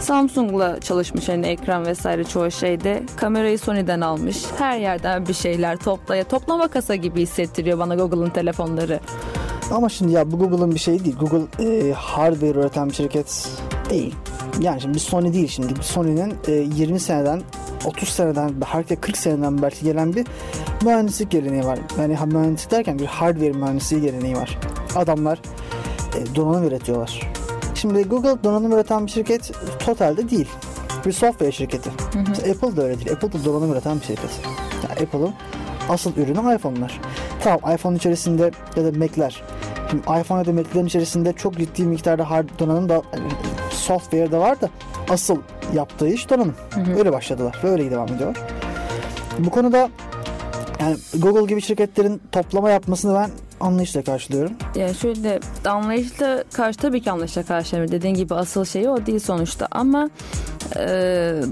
Samsung'la 0.00 0.80
çalışmış 0.80 1.28
hani 1.28 1.46
ekran 1.46 1.86
vesaire 1.86 2.24
çoğu 2.24 2.50
şeyde. 2.50 3.02
Kamerayı 3.16 3.58
Sony'den 3.58 4.00
almış. 4.00 4.44
Her 4.58 4.78
yerden 4.78 5.26
bir 5.26 5.34
şeyler 5.34 5.76
toplaya 5.76 6.24
toplama 6.24 6.68
kasa 6.68 6.94
gibi 6.94 7.22
hissettiriyor 7.22 7.78
bana 7.78 7.94
Google'ın 7.94 8.30
telefonları. 8.30 9.00
Ama 9.70 9.88
şimdi 9.88 10.12
ya 10.12 10.32
bu 10.32 10.38
Google'ın 10.38 10.74
bir 10.74 10.80
şeyi 10.80 11.04
değil. 11.04 11.16
Google 11.16 11.64
e, 11.64 11.92
hardware 11.92 12.60
üreten 12.60 12.88
bir 12.88 12.94
şirket 12.94 13.48
değil. 13.90 14.14
Yani 14.60 14.80
şimdi 14.80 14.94
bir 14.94 15.00
Sony 15.00 15.32
değil 15.32 15.48
şimdi. 15.48 15.76
Bir 15.76 15.82
Sony'nin 15.82 16.34
e, 16.48 16.52
20 16.52 17.00
seneden 17.00 17.42
30 17.84 18.08
seneden 18.08 18.52
belki 18.74 18.96
40 18.96 19.16
seneden 19.16 19.62
belki 19.62 19.84
gelen 19.84 20.14
bir 20.14 20.26
mühendislik 20.84 21.30
geleneği 21.30 21.64
var. 21.64 21.78
Yani 21.98 22.18
mühendislik 22.32 22.70
derken 22.70 22.98
bir 22.98 23.06
hardware 23.06 23.52
mühendisliği 23.52 24.02
geleneği 24.02 24.36
var. 24.36 24.58
Adamlar 24.96 25.38
e, 26.16 26.36
donanım 26.36 26.64
üretiyorlar. 26.64 27.30
Şimdi 27.74 28.02
Google 28.02 28.44
donanım 28.44 28.72
üreten 28.72 29.06
bir 29.06 29.10
şirket 29.10 29.52
totalde 29.78 30.30
değil. 30.30 30.48
Bir 31.06 31.12
software 31.12 31.52
şirketi. 31.52 31.90
Mesela 32.28 32.52
Apple 32.52 32.76
da 32.76 32.82
öyle 32.82 32.98
değil. 32.98 33.12
Apple 33.12 33.32
da 33.32 33.44
donanım 33.44 33.72
üreten 33.72 34.00
bir 34.00 34.04
şirket. 34.04 34.40
Yani 34.82 35.06
Apple'ın 35.06 35.34
asıl 35.88 36.16
ürünü 36.16 36.54
iPhone'lar. 36.54 37.00
Tamam 37.40 37.74
iPhone 37.74 37.96
içerisinde 37.96 38.50
ya 38.76 38.84
da 38.84 38.98
Mac'ler. 38.98 39.42
Şimdi 39.90 40.02
iPhone 40.02 40.38
ya 40.38 40.46
da 40.46 40.52
Mac'lerin 40.52 40.86
içerisinde 40.86 41.32
çok 41.32 41.58
ciddi 41.58 41.82
miktarda 41.82 42.30
hard 42.30 42.48
donanım 42.58 42.88
da 42.88 43.02
yani 43.84 44.00
software 44.00 44.32
de 44.32 44.38
var 44.38 44.60
da 44.60 44.70
asıl 45.08 45.38
yaptığı 45.74 46.08
iş 46.08 46.30
donanım. 46.30 46.54
Öyle 46.98 47.12
başladılar 47.12 47.56
ve 47.64 47.68
öyle 47.68 47.90
devam 47.90 48.08
ediyorlar. 48.08 48.36
Bu 49.38 49.50
konuda 49.50 49.88
yani 50.80 50.96
Google 51.14 51.46
gibi 51.46 51.62
şirketlerin 51.62 52.22
toplama 52.32 52.70
yapmasını 52.70 53.14
ben 53.14 53.30
anlayışla 53.60 54.02
karşılıyorum. 54.02 54.52
Ya 54.74 54.94
şöyle 54.94 55.40
anlayışla 55.64 56.44
karşı 56.52 56.78
tabii 56.78 57.00
ki 57.00 57.10
anlayışla 57.10 57.42
karşılamıyor. 57.42 57.92
Dediğin 57.92 58.14
gibi 58.14 58.34
asıl 58.34 58.64
şeyi 58.64 58.88
o 58.88 59.06
değil 59.06 59.18
sonuçta 59.18 59.68
ama 59.70 60.10
e, 60.76 60.80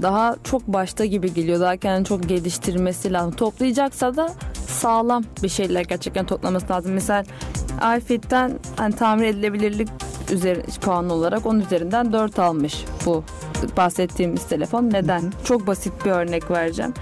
daha 0.01 0.35
çok 0.43 0.67
başta 0.67 1.05
gibi 1.05 1.33
geliyor. 1.33 1.59
Daha 1.59 1.77
kendini 1.77 2.05
çok 2.05 2.29
geliştirmesi 2.29 3.13
lazım. 3.13 3.31
Toplayacaksa 3.31 4.15
da 4.15 4.29
sağlam 4.67 5.23
bir 5.43 5.49
şeyler 5.49 5.81
gerçekten 5.81 6.25
toplaması 6.25 6.69
lazım. 6.69 6.93
Mesela 6.93 7.23
iFit'ten 7.97 8.59
hani 8.77 8.95
tamir 8.95 9.25
edilebilirlik 9.25 9.89
üzeri, 10.33 10.61
puan 10.81 11.09
olarak 11.09 11.45
10 11.45 11.59
üzerinden 11.59 12.13
4 12.13 12.39
almış 12.39 12.85
bu 13.05 13.23
bahsettiğimiz 13.77 14.43
telefon. 14.43 14.89
Neden? 14.89 15.33
Çok 15.43 15.67
basit 15.67 16.05
bir 16.05 16.11
örnek 16.11 16.51
vereceğim. 16.51 16.93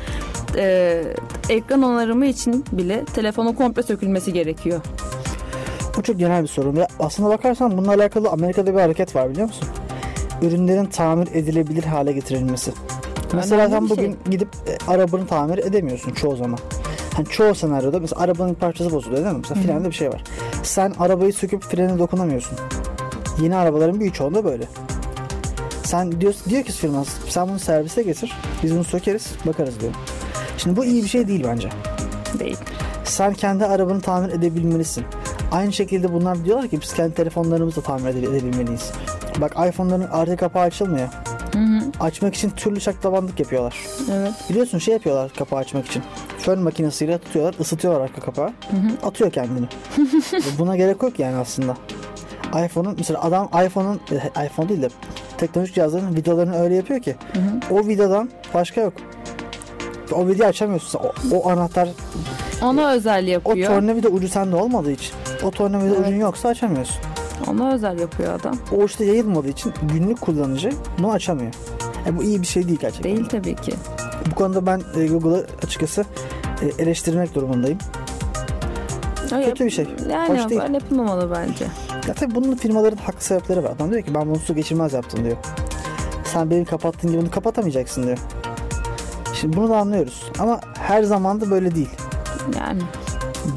Ee, 0.56 1.04
ekran 1.50 1.82
onarımı 1.82 2.26
için 2.26 2.66
bile 2.72 3.06
telefonun 3.06 3.54
komple 3.54 3.84
sökülmesi 3.84 4.34
gerekiyor. 4.34 4.82
Bu 5.98 6.04
çok 6.04 6.20
genel 6.20 6.44
bir 6.44 6.48
sorun. 6.48 6.76
Ve 6.76 6.88
aslına 7.00 7.30
bakarsan 7.30 7.78
bununla 7.78 7.94
alakalı 7.94 8.30
Amerika'da 8.30 8.74
bir 8.74 8.80
hareket 8.80 9.16
var 9.16 9.30
biliyor 9.30 9.48
musun? 9.48 9.68
Ürünlerin 10.42 10.86
tamir 10.86 11.28
edilebilir 11.28 11.84
hale 11.84 12.12
getirilmesi. 12.12 12.72
Mesela 13.34 13.70
sen 13.70 13.86
bir 13.86 13.90
bugün 13.90 14.12
şey. 14.12 14.32
gidip 14.32 14.48
e, 14.68 14.92
arabanı 14.92 15.28
tamir 15.28 15.58
edemiyorsun 15.58 16.12
çoğu 16.12 16.36
zaman. 16.36 16.60
Hani 17.16 17.26
çoğu 17.26 17.56
senaryoda 17.56 18.00
mesela 18.00 18.22
arabanın 18.22 18.54
parçası 18.54 18.92
bozuluyor 18.92 19.24
değil 19.24 19.36
mi? 19.36 19.42
Mesela 19.42 19.62
frende 19.62 19.88
bir 19.88 19.96
şey 19.96 20.10
var. 20.10 20.24
Sen 20.64 20.94
arabayı 21.00 21.34
söküp 21.34 21.64
frene 21.64 22.00
dokunamıyorsun. 22.00 22.58
Yeni 23.40 23.56
arabaların 23.56 24.00
büyük 24.00 24.16
çoğunda 24.16 24.46
böyle. 24.46 24.64
Sen 25.84 26.22
diyor, 26.22 26.34
diyor 26.50 26.64
ki 26.64 26.72
firma 26.72 27.04
sen 27.30 27.50
bunu 27.50 27.60
servise 27.60 28.04
getir. 28.04 28.34
Biz 28.64 28.74
bunu 28.76 28.84
sökeriz 28.84 29.28
bakarız 29.46 29.80
diyor. 29.80 29.94
Şimdi 30.58 30.76
bu 30.78 30.86
iyi 30.86 31.04
bir 31.04 31.08
şey 31.08 31.28
değil 31.28 31.44
bence. 31.48 31.70
Değil. 32.40 32.58
Sen 33.04 33.34
kendi 33.34 33.66
arabanı 33.66 34.02
tamir 34.02 34.30
edebilmelisin. 34.30 35.06
Aynı 35.52 35.74
şekilde 35.74 36.14
bunlar 36.14 36.46
diyorlar 36.46 36.68
ki 36.68 36.82
biz 36.82 36.94
kendi 36.94 37.14
telefonlarımızı 37.14 37.78
da 37.78 37.82
tamir 37.82 38.10
ede- 38.10 38.28
edebilmeliyiz. 38.38 38.92
Bak 39.42 39.52
iPhone'ların 39.70 40.08
arka 40.12 40.36
kapağı 40.36 40.64
açılmıyor. 40.64 41.08
Açmak 42.00 42.36
için 42.36 42.50
türlü 42.50 42.82
şaklabanlık 42.82 43.40
yapıyorlar. 43.40 43.76
Evet. 44.12 44.32
Biliyorsun 44.50 44.78
şey 44.78 44.94
yapıyorlar 44.94 45.32
kapağı 45.38 45.60
açmak 45.60 45.88
için. 45.88 46.04
Fön 46.38 46.60
makinesiyle 46.60 47.18
tutuyorlar, 47.18 47.56
ısıtıyorlar 47.60 48.02
arka 48.02 48.22
kapağı. 48.22 48.50
Atıyor 49.04 49.32
kendini. 49.32 49.66
Buna 50.60 50.76
gerek 50.76 51.04
yok 51.04 51.20
yani 51.20 51.36
aslında. 51.36 51.78
iPhone'un 52.66 52.96
mesela 52.98 53.22
adam 53.24 53.50
iPhone'un 53.66 54.00
e, 54.12 54.46
iPhone 54.46 54.70
değil 54.70 54.82
de 54.82 54.88
teknolojik 55.38 55.76
cihazların 55.76 56.16
vidalarını 56.16 56.56
öyle 56.62 56.76
yapıyor 56.76 57.00
ki 57.02 57.16
o 57.72 57.88
vidadan 57.88 58.30
başka 58.54 58.82
yok. 58.82 58.94
O 60.14 60.28
vidayı 60.28 60.50
açamıyorsun. 60.50 61.00
O, 61.00 61.36
o 61.38 61.50
anahtar 61.50 61.90
Ona 62.64 62.92
özel 62.92 63.26
o 63.26 63.30
yapıyor. 63.30 63.68
tornavida 63.76 64.08
ucu 64.10 64.28
sende 64.30 64.56
olmadığı 64.56 64.92
için 64.92 65.14
o 65.44 65.52
tornavida 65.52 65.96
Evet. 65.96 66.08
ucun 66.08 66.16
yoksa 66.20 66.50
açamıyorsun. 66.50 66.96
Ona 67.52 67.74
özel 67.74 68.00
yapıyor 68.00 68.40
adam. 68.40 68.58
O 68.78 68.86
işte 68.86 69.06
yayılmadığı 69.06 69.48
için 69.50 69.74
günlük 69.94 70.22
kullanıcı 70.22 70.70
bunu 70.98 71.12
açamıyor. 71.12 71.52
E 72.08 72.18
bu 72.18 72.24
iyi 72.24 72.42
bir 72.42 72.48
şey 72.48 72.68
değil 72.68 72.80
gerçekten. 72.82 73.16
Değil 73.16 73.30
tabii 73.30 73.56
ki. 73.56 73.74
Bu 74.32 74.36
konuda 74.36 74.66
ben 74.66 74.82
e, 74.98 75.08
Google'ı 75.08 75.48
açıkçası 75.66 76.06
e, 76.62 76.84
eleştirmek 76.84 77.36
durumundayım. 77.36 77.78
Öyle- 79.36 79.46
Kötü 79.46 79.66
bir 79.66 79.70
şey. 79.70 79.88
Yani 80.10 80.40
Hoş 80.44 80.50
değil. 80.50 80.62
yapılmamalı 80.74 81.32
bence. 81.32 81.66
Ya 82.08 82.14
tabii 82.14 82.36
bunun 82.36 82.56
firmaların 82.56 82.98
haklı 82.98 83.22
sebepleri 83.22 83.64
var. 83.64 83.70
Adam 83.76 83.92
diyor 83.92 84.02
ki 84.02 84.16
ben 84.16 84.30
bunu 84.30 84.40
su 84.40 84.56
geçirmez 84.56 84.94
yaptım 84.94 85.24
diyor. 85.26 85.38
Sen 86.24 86.50
benim 86.50 86.66
kapattığın 86.66 87.12
gibi 87.12 87.22
bunu 87.22 87.32
kapatamayacaksın 87.32 88.04
diyor. 88.04 88.18
Şimdi 89.34 89.58
bunu 89.58 89.70
da 89.70 89.78
anlıyoruz. 89.78 90.24
Ama 90.40 90.60
her 90.80 91.04
zaman 91.04 91.42
da 91.42 91.50
böyle 91.52 91.76
değil. 91.76 91.90
Yani 92.60 92.82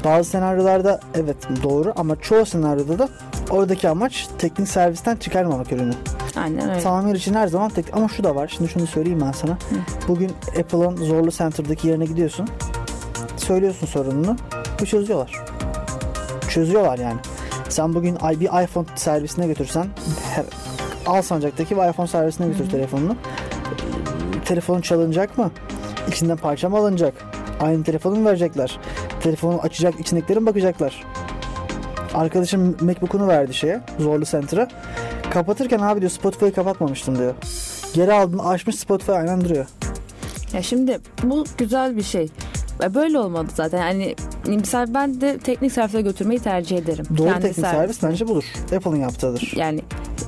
Bazı 0.03 0.29
senaryolarda 0.29 0.99
evet 1.13 1.35
doğru 1.63 1.93
ama 1.95 2.15
çoğu 2.15 2.45
senaryoda 2.45 2.99
da 2.99 3.09
oradaki 3.49 3.89
amaç 3.89 4.27
teknik 4.37 4.67
servisten 4.67 5.15
çıkarmamak 5.15 5.71
ürünü. 5.71 5.93
aynen 6.35 6.69
öyle. 6.69 6.81
Tamir 6.81 7.15
için 7.15 7.33
her 7.33 7.47
zaman 7.47 7.69
tek 7.69 7.85
ama 7.93 8.07
şu 8.07 8.23
da 8.23 8.35
var. 8.35 8.53
Şimdi 8.57 8.69
şunu 8.71 8.87
söyleyeyim 8.87 9.21
ben 9.25 9.31
sana. 9.31 9.57
Bugün 10.07 10.31
Apple'ın 10.59 10.95
Zorlu 10.95 11.31
Center'daki 11.31 11.87
yerine 11.87 12.05
gidiyorsun. 12.05 12.47
Söylüyorsun 13.37 13.87
sorununu. 13.87 14.35
Bu 14.81 14.85
çözüyorlar. 14.85 15.31
Çözüyorlar 16.49 16.97
yani. 16.99 17.19
Sen 17.69 17.93
bugün 17.93 18.15
bir 18.15 18.63
iPhone 18.63 18.85
servisine 18.95 19.47
götürsen 19.47 19.87
Alsancak'taki 21.05 21.77
bir 21.77 21.89
iPhone 21.89 22.07
servisine 22.07 22.47
götür 22.47 22.69
telefonunu. 22.69 23.15
Telefonun 24.45 24.81
çalınacak 24.81 25.37
mı? 25.37 25.51
İçinden 26.07 26.37
parça 26.37 26.69
mı 26.69 26.77
alınacak? 26.77 27.13
Aynı 27.59 27.83
telefonu 27.83 28.15
mu 28.15 28.25
verecekler? 28.25 28.79
Telefonu 29.21 29.59
açacak, 29.61 29.99
içindekilerin 29.99 30.45
bakacaklar. 30.45 31.03
Arkadaşım 32.13 32.77
MacBook'unu 32.81 33.27
verdi 33.27 33.53
şeye, 33.53 33.81
Zorlu 33.99 34.25
Center'a. 34.25 34.67
Kapatırken 35.29 35.79
abi 35.79 35.99
diyor 36.01 36.11
Spotify'ı 36.11 36.53
kapatmamıştım 36.53 37.17
diyor. 37.17 37.33
Geri 37.93 38.13
aldın 38.13 38.37
açmış 38.37 38.75
Spotify 38.75 39.11
aynen 39.11 39.41
duruyor. 39.41 39.65
Ya 40.53 40.61
şimdi 40.61 40.99
bu 41.23 41.45
güzel 41.57 41.97
bir 41.97 42.03
şey. 42.03 42.29
Böyle 42.93 43.19
olmadı 43.19 43.47
zaten. 43.55 43.77
Yani 43.77 44.15
misal 44.47 44.93
ben 44.93 45.21
de 45.21 45.37
teknik 45.37 45.71
servise 45.71 46.01
götürmeyi 46.01 46.39
tercih 46.39 46.77
ederim. 46.77 47.05
Doğru 47.17 47.27
Kendi 47.27 47.41
teknik 47.41 47.67
servis 47.67 48.03
bence 48.03 48.27
budur. 48.27 48.43
Apple'ın 48.75 48.95
yaptığıdır. 48.95 49.53
Yani 49.55 49.81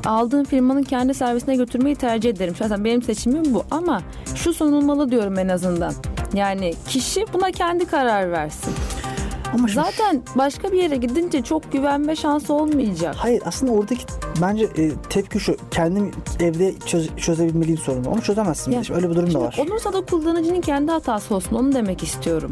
aldığım 0.06 0.44
firmanın 0.44 0.84
kendi 0.84 1.14
servisine 1.14 1.56
götürmeyi 1.56 1.96
tercih 1.96 2.30
ederim. 2.30 2.54
Zaten 2.60 2.84
benim 2.86 3.02
seçimim 3.02 3.54
bu 3.54 3.64
ama 3.72 4.02
şu 4.36 4.54
sunulmalı 4.54 5.12
diyorum 5.12 5.40
en 5.40 5.48
azından. 5.48 5.94
Yani 6.34 6.74
kişi 6.88 7.26
buna 7.34 7.52
kendi 7.52 7.86
karar 7.86 8.32
versin. 8.32 8.74
Ama 9.54 9.68
şimdi 9.68 9.86
Zaten 9.86 10.22
başka 10.36 10.72
bir 10.72 10.78
yere 10.84 10.96
gidince 10.96 11.42
çok 11.42 11.72
güvenme 11.72 12.16
şansı 12.16 12.54
olmayacak. 12.54 13.16
Hayır 13.18 13.42
aslında 13.46 13.72
oradaki 13.72 14.06
bence 14.42 14.64
e, 14.78 14.92
tepki 15.10 15.40
şu. 15.40 15.58
Kendim 15.72 16.12
evde 16.40 16.74
çöz, 16.86 17.10
çözebilmeliyim 17.18 17.78
sorunu. 17.78 18.10
Onu 18.10 18.22
çözemezsin. 18.22 18.72
Ya, 18.72 18.84
Şimdi 18.84 18.98
öyle 19.00 19.10
bir 19.10 19.16
durum 19.16 19.34
da 19.34 19.40
var. 19.42 19.58
olursa 19.60 19.94
da 19.94 20.02
kullanıcının 20.06 20.62
kendi 20.62 20.92
hatası 20.92 21.36
olsun 21.36 21.56
onu 21.56 21.74
demek 21.74 22.04
istiyorum. 22.04 22.52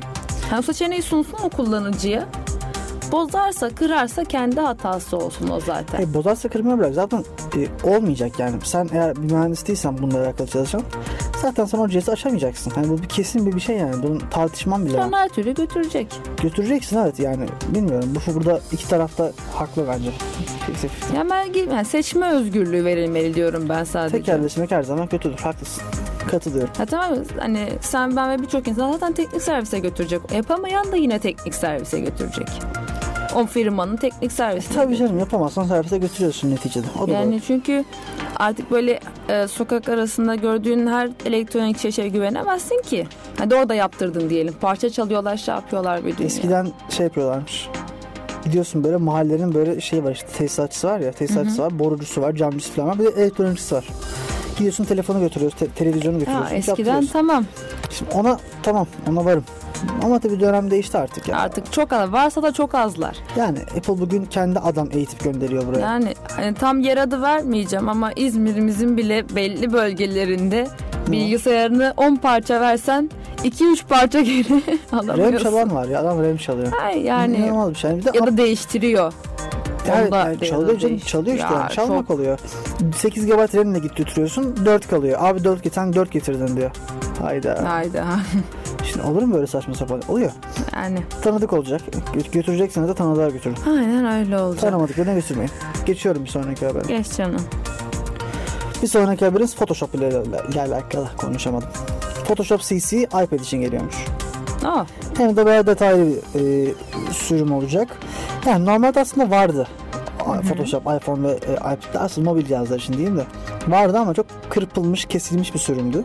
Yani 0.51 0.63
seçeneği 0.63 1.01
sunsun 1.01 1.37
o 1.43 1.49
kullanıcıya. 1.49 2.27
Bozarsa, 3.15 3.69
kırarsa 3.69 4.23
kendi 4.23 4.59
hatası 4.59 5.17
olsun 5.17 5.49
o 5.49 5.59
zaten. 5.59 5.97
Hayır, 5.97 6.13
bozarsa 6.13 6.49
kırmaya 6.49 6.77
bırak. 6.77 6.93
Zaten 6.93 7.23
e, 7.55 7.87
olmayacak 7.89 8.39
yani. 8.39 8.55
Sen 8.63 8.89
eğer 8.93 9.15
bir 9.15 9.31
mühendis 9.31 9.67
değilsen 9.67 9.97
bununla 9.97 10.19
alakalı 10.19 10.47
çalışan 10.47 10.81
zaten 11.41 11.65
sen 11.65 11.77
o 11.77 11.87
cihazı 11.87 12.11
açamayacaksın. 12.11 12.73
Yani 12.75 12.89
bu 12.89 13.01
bir 13.01 13.09
kesin 13.09 13.45
bir 13.45 13.55
bir 13.55 13.59
şey 13.59 13.77
yani. 13.77 14.03
Bunun 14.03 14.19
tartışmam 14.19 14.85
bile. 14.85 14.97
Sonra 14.97 15.17
her 15.17 15.29
türlü 15.29 15.53
götürecek. 15.53 16.07
Götüreceksin 16.41 16.97
evet 16.97 17.19
yani. 17.19 17.45
Bilmiyorum. 17.67 18.13
Bu 18.15 18.35
burada 18.35 18.59
iki 18.71 18.87
tarafta 18.87 19.31
haklı 19.53 19.87
bence. 19.87 20.09
Yani, 21.15 21.29
ben, 21.29 21.71
yani 21.71 21.85
seçme 21.85 22.31
özgürlüğü 22.31 22.85
verilmeli 22.85 23.33
diyorum 23.33 23.69
ben 23.69 23.83
sadece. 23.83 24.17
Tekelleşmek 24.17 24.71
her 24.71 24.83
zaman 24.83 25.07
kötüdür. 25.07 25.37
Haklısın. 25.37 25.83
Katılıyorum. 26.31 26.73
Ha 26.77 26.85
tamam 26.85 27.11
mı? 27.11 27.23
hani 27.39 27.69
sen 27.81 28.15
ben 28.15 28.29
ve 28.29 28.41
birçok 28.41 28.67
insan 28.67 28.91
zaten 28.91 29.13
teknik 29.13 29.41
servise 29.41 29.79
götürecek. 29.79 30.21
Yapamayan 30.33 30.91
da 30.91 30.95
yine 30.95 31.19
teknik 31.19 31.55
servise 31.55 31.99
götürecek. 31.99 32.47
O 33.35 33.45
firmanın 33.45 33.97
teknik 33.97 34.31
servisine. 34.31 34.75
Tabii 34.75 34.97
canım 34.97 35.19
yapamazsan 35.19 35.63
servise 35.63 35.97
götürüyorsun 35.97 36.51
neticede. 36.51 36.85
O 37.03 37.07
da 37.07 37.11
Yani 37.11 37.31
doğru. 37.33 37.41
çünkü 37.47 37.83
artık 38.35 38.71
böyle 38.71 38.99
e, 39.29 39.47
sokak 39.47 39.89
arasında 39.89 40.35
gördüğün 40.35 40.87
her 40.87 41.09
elektronik 41.25 41.79
şişeye 41.79 42.09
güvenemezsin 42.09 42.81
ki. 42.81 43.07
Hadi 43.37 43.55
orada 43.55 43.75
yaptırdın 43.75 44.29
diyelim. 44.29 44.53
Parça 44.61 44.89
çalıyorlar, 44.89 45.37
şey 45.37 45.55
yapıyorlar 45.55 46.05
bir 46.05 46.17
dünya. 46.17 46.27
Eskiden 46.27 46.67
şey 46.89 47.03
yapıyorlarmış. 47.03 47.69
gidiyorsun 48.45 48.83
böyle 48.83 48.97
mahallenin 48.97 49.53
böyle 49.53 49.81
şey 49.81 50.03
var 50.03 50.11
işte 50.11 50.27
tesisatçısı 50.27 50.87
var 50.87 50.99
ya 50.99 51.11
tesisatçısı 51.11 51.61
var 51.61 51.79
borucusu 51.79 52.21
var 52.21 52.33
camcısı 52.33 52.71
falan 52.71 52.89
var 52.89 52.99
bir 52.99 53.05
de 53.05 53.09
elektronikçisi 53.21 53.75
var. 53.75 53.85
Gidiyorsun 54.57 54.83
telefonu 54.85 55.19
götürüyorsun 55.19 55.57
te- 55.57 55.67
televizyonu 55.67 56.15
Ha, 56.15 56.19
götürüyorsun. 56.19 56.55
eskiden 56.55 56.67
yaptırıyorsun. 56.71 57.09
tamam. 57.13 57.45
Şimdi 57.89 58.11
ona 58.15 58.39
tamam 58.63 58.87
ona 59.09 59.25
varım. 59.25 59.43
Ama 60.03 60.19
tabii 60.19 60.39
dönem 60.39 60.71
değişti 60.71 60.97
artık 60.97 61.27
ya. 61.27 61.37
Artık 61.37 61.71
çok 61.73 61.93
az. 61.93 62.11
Varsa 62.11 62.43
da 62.43 62.53
çok 62.53 62.75
azlar. 62.75 63.17
Yani 63.37 63.59
Apple 63.77 63.99
bugün 63.99 64.25
kendi 64.25 64.59
adam 64.59 64.87
eğitip 64.91 65.23
gönderiyor 65.23 65.67
buraya. 65.67 65.79
Yani 65.79 66.13
hani 66.35 66.53
tam 66.53 66.79
yer 66.79 66.97
adı 66.97 67.21
vermeyeceğim 67.21 67.89
ama 67.89 68.11
İzmir'imizin 68.15 68.97
bile 68.97 69.29
belli 69.35 69.73
bölgelerinde 69.73 70.67
bilgisayarını 71.07 71.93
10 71.97 72.15
parça 72.15 72.61
versen 72.61 73.09
2-3 73.43 73.85
parça 73.87 74.21
geri 74.21 74.49
RAM 74.93 74.99
alamıyorsun. 74.99 75.37
çalan 75.43 75.75
var 75.75 75.87
ya 75.87 75.99
adam 76.01 76.23
RAM 76.23 76.37
çalıyor. 76.37 76.71
Ay 76.83 77.01
yani 77.01 77.37
İnanılmaz 77.37 77.69
bir 77.69 77.75
şey. 77.75 77.97
Bir 77.97 78.03
de 78.05 78.11
ya 78.13 78.27
da 78.27 78.37
değiştiriyor. 78.37 79.13
Evet, 79.91 80.07
Onda 80.13 80.17
yani 80.19 80.39
çalıyor 80.39 80.79
canım 80.79 80.99
çalıyor 80.99 81.35
işte 81.35 81.53
Ya, 81.53 81.59
yani 81.59 81.69
çalmak 81.71 82.07
çok- 82.07 82.11
oluyor. 82.17 82.39
8 82.97 83.25
GB 83.25 83.55
RAM'le 83.55 83.81
git 83.81 83.95
götürüyorsun 83.95 84.65
4 84.65 84.87
kalıyor. 84.87 85.17
Abi 85.21 85.43
4 85.43 85.63
getiren 85.63 85.93
4 85.93 86.11
getirdin 86.11 86.57
diyor. 86.57 86.71
Hayda. 87.21 87.69
Hayda. 87.73 88.05
Şimdi 88.83 89.07
olur 89.07 89.21
mu 89.23 89.33
böyle 89.35 89.47
saçma 89.47 89.73
sapan? 89.73 90.01
Oluyor. 90.07 90.31
Yani 90.75 90.99
Tanıdık 91.21 91.53
olacak. 91.53 91.81
Gö- 92.13 92.31
Götürecekseniz 92.31 92.89
de 92.89 92.93
tanıdığa 92.93 93.29
götürün. 93.29 93.55
aynen 93.67 94.05
öyle 94.19 94.39
olacak. 94.39 94.61
Tanımadıklarına 94.61 95.13
götürmeyin. 95.13 95.51
Geçiyorum 95.85 96.23
bir 96.23 96.29
sonraki 96.29 96.65
habere. 96.65 96.87
Geç 96.87 97.07
canım. 97.17 97.41
Bir 98.83 98.87
sonraki 98.87 99.25
haberimiz 99.25 99.55
Photoshop 99.55 99.95
ile, 99.95 100.09
ile 100.51 100.61
alakalı 100.61 101.07
konuşamadım. 101.17 101.69
Photoshop 102.27 102.61
CC 102.61 103.03
iPad 103.03 103.39
için 103.39 103.61
geliyormuş. 103.61 103.95
Aa, 104.65 104.85
Hem 105.17 105.37
de 105.37 105.45
bayağı 105.45 105.67
detaylı 105.67 106.05
bir 106.07 106.39
e, 106.69 106.73
sürüm 107.11 107.51
olacak. 107.51 107.87
Yani 108.45 108.65
normalde 108.65 108.99
aslında 108.99 109.29
vardı. 109.29 109.67
Photoshop, 110.41 110.81
iPhone 111.01 111.23
ve 111.27 111.31
e, 111.31 111.53
iPad'de 111.53 111.99
aslında 111.99 112.29
mobil 112.29 112.45
cihazlar 112.45 112.79
için 112.79 112.93
değil 112.97 113.15
de 113.15 113.23
vardı 113.67 113.97
ama 113.97 114.13
çok 114.13 114.25
kırpılmış, 114.49 115.05
kesilmiş 115.05 115.53
bir 115.53 115.59
sürümdü. 115.59 116.03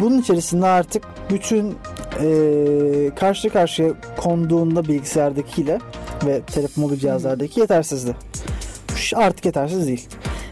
Bunun 0.00 0.18
içerisinde 0.20 0.66
artık 0.66 1.02
bütün 1.30 1.74
e, 2.20 2.26
karşı 3.16 3.50
karşıya 3.50 3.92
konduğunda 4.16 4.84
bilgisayardakiyle 4.84 5.78
ve 6.26 6.40
telefon 6.40 6.84
mobil 6.84 6.96
cihazlardaki 6.96 7.60
yetersizdi. 7.60 8.16
Şu 8.96 9.18
Artık 9.18 9.46
yetersiz 9.46 9.86
değil. 9.86 10.08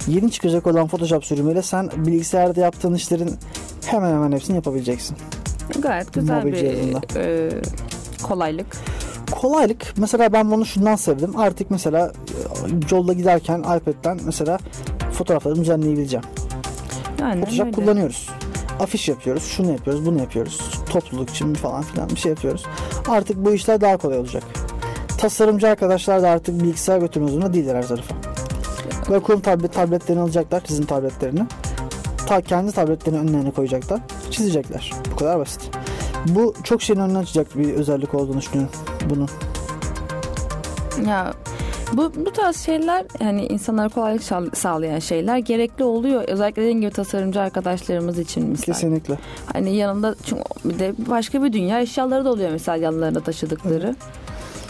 Yeni 0.09 0.31
çıkacak 0.31 0.67
olan 0.67 0.87
Photoshop 0.89 1.25
sürümüyle 1.25 1.63
sen 1.63 1.91
bilgisayarda 1.97 2.61
yaptığın 2.61 2.95
işlerin 2.95 3.31
hemen 3.87 4.11
hemen 4.13 4.33
hepsini 4.33 4.57
yapabileceksin. 4.57 5.17
Gayet 5.79 6.13
güzel 6.13 6.39
Mobil 6.39 6.53
bir 6.53 6.59
cihazında. 6.59 7.01
e, 7.17 7.51
kolaylık. 8.23 8.67
kolaylık 9.31 9.95
mesela 9.97 10.33
ben 10.33 10.51
bunu 10.51 10.67
şundan 10.67 10.97
sevdim 10.97 11.39
artık 11.39 11.71
mesela 11.71 12.13
e, 12.29 12.95
yolda 12.95 13.13
giderken 13.13 13.59
iPad'den 13.59 14.19
mesela 14.25 14.59
fotoğraflarımı 15.13 15.61
düzenleyebileceğim. 15.61 16.25
Aynen 17.23 17.41
Photoshop 17.41 17.67
öyle. 17.67 17.73
kullanıyoruz. 17.77 18.29
Afiş 18.81 19.09
yapıyoruz, 19.09 19.45
şunu 19.45 19.73
yapıyoruz, 19.73 20.07
bunu 20.07 20.19
yapıyoruz. 20.19 20.61
Topluluk 20.91 21.31
için 21.31 21.55
falan 21.55 21.83
filan 21.83 22.11
bir 22.11 22.17
şey 22.17 22.31
yapıyoruz. 22.31 22.63
Artık 23.09 23.37
bu 23.45 23.53
işler 23.53 23.81
daha 23.81 23.97
kolay 23.97 24.19
olacak. 24.19 24.43
Tasarımcı 25.19 25.69
arkadaşlar 25.69 26.23
da 26.23 26.31
artık 26.31 26.63
bilgisayar 26.63 26.99
götürme 26.99 27.29
zorunda 27.29 27.55
değiller 27.55 27.75
her 27.75 27.89
tarafa. 27.89 28.15
Ve 29.11 29.21
kurum 29.21 29.41
tablet, 29.41 29.73
tabletlerini 29.73 30.23
alacaklar, 30.23 30.61
çizim 30.65 30.87
tabletlerini. 30.87 31.41
Ta 32.27 32.41
kendi 32.41 32.73
tabletlerini 32.73 33.19
önlerine 33.21 33.51
koyacaklar, 33.51 34.01
çizecekler. 34.31 34.93
Bu 35.13 35.17
kadar 35.17 35.39
basit. 35.39 35.71
Bu 36.29 36.55
çok 36.65 36.83
şeyin 36.83 37.01
önüne 37.01 37.19
açacak 37.19 37.59
bir 37.59 37.75
özellik 37.75 38.15
olduğunu 38.15 38.39
düşünüyorum 38.39 38.73
bunun. 39.11 39.29
Ya 41.09 41.33
bu, 41.93 42.13
bu 42.27 42.33
tarz 42.33 42.57
şeyler 42.57 43.05
yani 43.21 43.47
insanlara 43.47 43.89
kolaylık 43.89 44.23
sağ- 44.23 44.51
sağlayan 44.55 44.99
şeyler 44.99 45.39
gerekli 45.39 45.85
oluyor. 45.85 46.23
Özellikle 46.25 46.63
dediğim 46.63 46.81
gibi 46.81 46.91
tasarımcı 46.91 47.41
arkadaşlarımız 47.41 48.19
için 48.19 48.47
misal. 48.49 48.65
Kesinlikle. 48.65 49.19
Hani 49.53 49.77
yanında 49.77 50.15
çünkü 50.25 50.43
bir 50.65 50.79
de 50.79 50.95
başka 51.11 51.43
bir 51.45 51.53
dünya 51.53 51.81
eşyaları 51.81 52.25
da 52.25 52.31
oluyor 52.31 52.51
misal 52.51 52.83
yanlarında 52.83 53.21
taşıdıkları. 53.21 53.97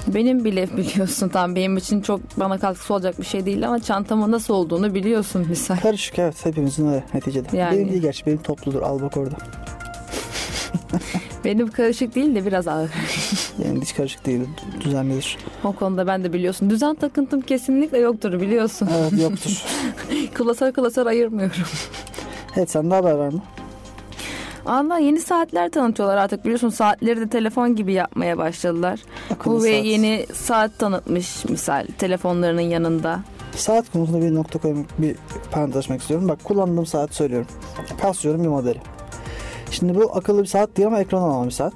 Benim 0.07 0.45
bile 0.45 0.69
biliyorsun 0.77 1.29
tam 1.29 1.55
benim 1.55 1.77
için 1.77 2.01
çok 2.01 2.21
bana 2.37 2.59
katkısı 2.59 2.95
olacak 2.95 3.21
bir 3.21 3.27
şey 3.27 3.47
değil 3.47 3.67
ama 3.67 3.81
çantamın 3.81 4.33
nasıl 4.33 4.55
olduğunu 4.55 4.95
biliyorsun 4.95 5.47
misal. 5.49 5.77
Karışık 5.77 6.19
evet 6.19 6.47
hepimizin 6.47 6.89
öyle 6.89 7.05
neticede. 7.15 7.57
Yani. 7.57 7.77
Benim 7.77 7.91
değil 7.91 8.03
gerçi 8.03 8.27
benim 8.27 8.43
topludur 8.43 8.83
al 8.83 9.03
bak 9.03 9.17
orada. 9.17 9.37
Benim 11.45 11.71
karışık 11.71 12.15
değil 12.15 12.35
de 12.35 12.47
biraz 12.47 12.69
ağır. 12.69 12.91
Yani 13.65 13.81
hiç 13.81 13.95
karışık 13.95 14.27
değil 14.27 14.41
düzenlidir. 14.81 15.39
O 15.65 15.73
konuda 15.73 16.07
ben 16.07 16.25
de 16.25 16.33
biliyorsun. 16.33 16.71
Düzen 16.71 16.95
takıntım 16.95 17.41
kesinlikle 17.41 17.99
yoktur 17.99 18.41
biliyorsun. 18.41 18.89
Evet 18.99 19.23
yoktur. 19.23 19.63
klasör 20.35 20.73
klasör 20.73 21.07
ayırmıyorum. 21.07 21.57
evet 22.57 22.71
sende 22.71 22.95
haber 22.95 23.13
var 23.13 23.29
mı? 23.33 23.43
Allah 24.67 24.99
yeni 24.99 25.21
saatler 25.21 25.71
tanıtıyorlar 25.71 26.17
artık 26.17 26.45
biliyorsun 26.45 26.69
saatleri 26.69 27.21
de 27.21 27.29
telefon 27.29 27.77
gibi 27.77 27.93
yapmaya 27.93 28.39
başladılar. 28.39 29.01
Akıllı 29.31 29.55
Huawei 29.55 29.75
saat. 29.77 29.85
yeni 29.87 30.27
saat 30.35 30.79
tanıtmış 30.79 31.45
misal 31.45 31.87
telefonlarının 31.99 32.61
yanında. 32.61 33.21
Saat 33.57 33.93
konusunda 33.93 34.21
bir 34.27 34.35
nokta 34.35 34.59
koymak, 34.59 35.03
bir 35.03 35.17
parantez 35.51 35.77
açmak 35.77 36.01
istiyorum. 36.01 36.29
Bak 36.29 36.45
kullandığım 36.45 36.87
saat 36.87 37.15
söylüyorum. 37.15 37.49
Casio'nun 38.03 38.43
bir 38.45 38.49
modeli. 38.49 38.79
Şimdi 39.71 39.95
bu 39.95 40.17
akıllı 40.17 40.43
bir 40.43 40.47
saat 40.47 40.77
değil 40.77 40.87
ama 40.87 41.01
ekran 41.01 41.23
olan 41.23 41.47
bir 41.47 41.51
saat. 41.53 41.73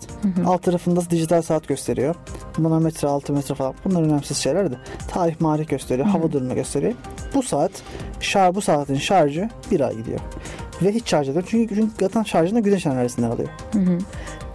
Alt 0.46 0.62
tarafında 0.62 1.01
dijital 1.11 1.42
saat 1.42 1.68
gösteriyor. 1.68 2.14
Manometre, 2.59 3.09
altimetre 3.09 3.55
falan. 3.55 3.75
Bunlar 3.85 4.03
önemsiz 4.03 4.37
şeyler 4.37 4.70
de. 4.70 4.75
Tarih, 5.09 5.40
marih 5.40 5.68
gösteriyor. 5.68 6.09
Hava 6.09 6.33
durumu 6.33 6.55
gösteriyor. 6.55 6.92
Bu 7.35 7.42
saat, 7.42 7.70
şar, 8.20 8.55
bu 8.55 8.61
saatin 8.61 8.94
şarjı 8.96 9.51
bir 9.70 9.81
ay 9.81 9.96
gidiyor. 9.96 10.20
Ve 10.82 10.92
hiç 10.92 11.08
şarj 11.08 11.28
edemiyor. 11.28 11.48
Çünkü, 11.50 11.74
çünkü 11.74 11.90
zaten 12.00 12.22
şarjını 12.22 12.60
güneş 12.60 12.86
enerjisinden 12.86 13.30
alıyor. 13.30 13.48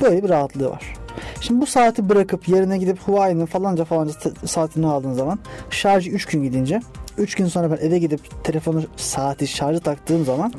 Böyle 0.01 0.23
bir 0.23 0.29
rahatlığı 0.29 0.69
var. 0.69 0.93
Şimdi 1.41 1.61
bu 1.61 1.65
saati 1.65 2.09
bırakıp 2.09 2.47
yerine 2.47 2.77
gidip 2.77 2.99
Huawei'nin 2.99 3.45
falanca 3.45 3.85
falanca 3.85 4.13
saatini 4.45 4.87
aldığın 4.87 5.13
zaman 5.13 5.39
şarjı 5.69 6.09
3 6.09 6.25
gün 6.25 6.43
gidince 6.43 6.81
3 7.17 7.35
gün 7.35 7.45
sonra 7.45 7.71
ben 7.71 7.87
eve 7.87 7.99
gidip 7.99 8.43
telefonu 8.43 8.83
saati 8.95 9.47
şarjı 9.47 9.79
taktığım 9.79 10.25
zaman 10.25 10.53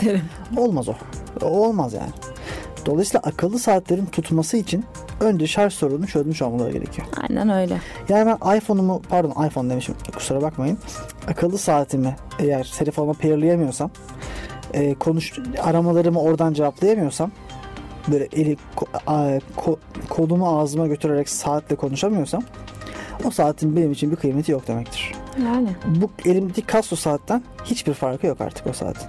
olmaz 0.56 0.88
o. 0.88 0.94
Olmaz 1.46 1.92
yani. 1.92 2.10
Dolayısıyla 2.86 3.20
akıllı 3.20 3.58
saatlerin 3.58 4.06
tutması 4.06 4.56
için 4.56 4.84
önce 5.20 5.46
şarj 5.46 5.72
sorununu 5.72 6.06
çözmüş 6.06 6.42
olmaları 6.42 6.72
gerekiyor. 6.72 7.06
Aynen 7.22 7.48
öyle. 7.48 7.80
Yani 8.08 8.36
ben 8.42 8.56
iPhone'umu 8.56 9.02
pardon 9.08 9.46
iPhone 9.46 9.70
demişim 9.70 9.94
kusura 10.14 10.42
bakmayın. 10.42 10.78
Akıllı 11.28 11.58
saatimi 11.58 12.16
eğer 12.38 12.74
telefonuma 12.78 13.12
pairleyemiyorsam 13.12 13.90
e, 14.74 14.94
konuş 14.94 15.32
aramalarımı 15.62 16.20
oradan 16.20 16.52
cevaplayamıyorsam 16.52 17.30
böyle 18.08 18.28
eli 18.32 18.56
a- 19.06 19.38
ko- 19.56 19.78
kolumu 20.08 20.58
ağzıma 20.60 20.86
götürerek 20.86 21.28
saatle 21.28 21.76
konuşamıyorsam 21.76 22.42
o 23.24 23.30
saatin 23.30 23.76
benim 23.76 23.92
için 23.92 24.10
bir 24.10 24.16
kıymeti 24.16 24.52
yok 24.52 24.68
demektir. 24.68 25.12
Yani. 25.44 25.68
Bu 25.86 26.10
elimdeki 26.30 26.64
Casio 26.72 26.96
saatten 26.96 27.42
hiçbir 27.64 27.94
farkı 27.94 28.26
yok 28.26 28.40
artık 28.40 28.66
o 28.66 28.72
saatin. 28.72 29.08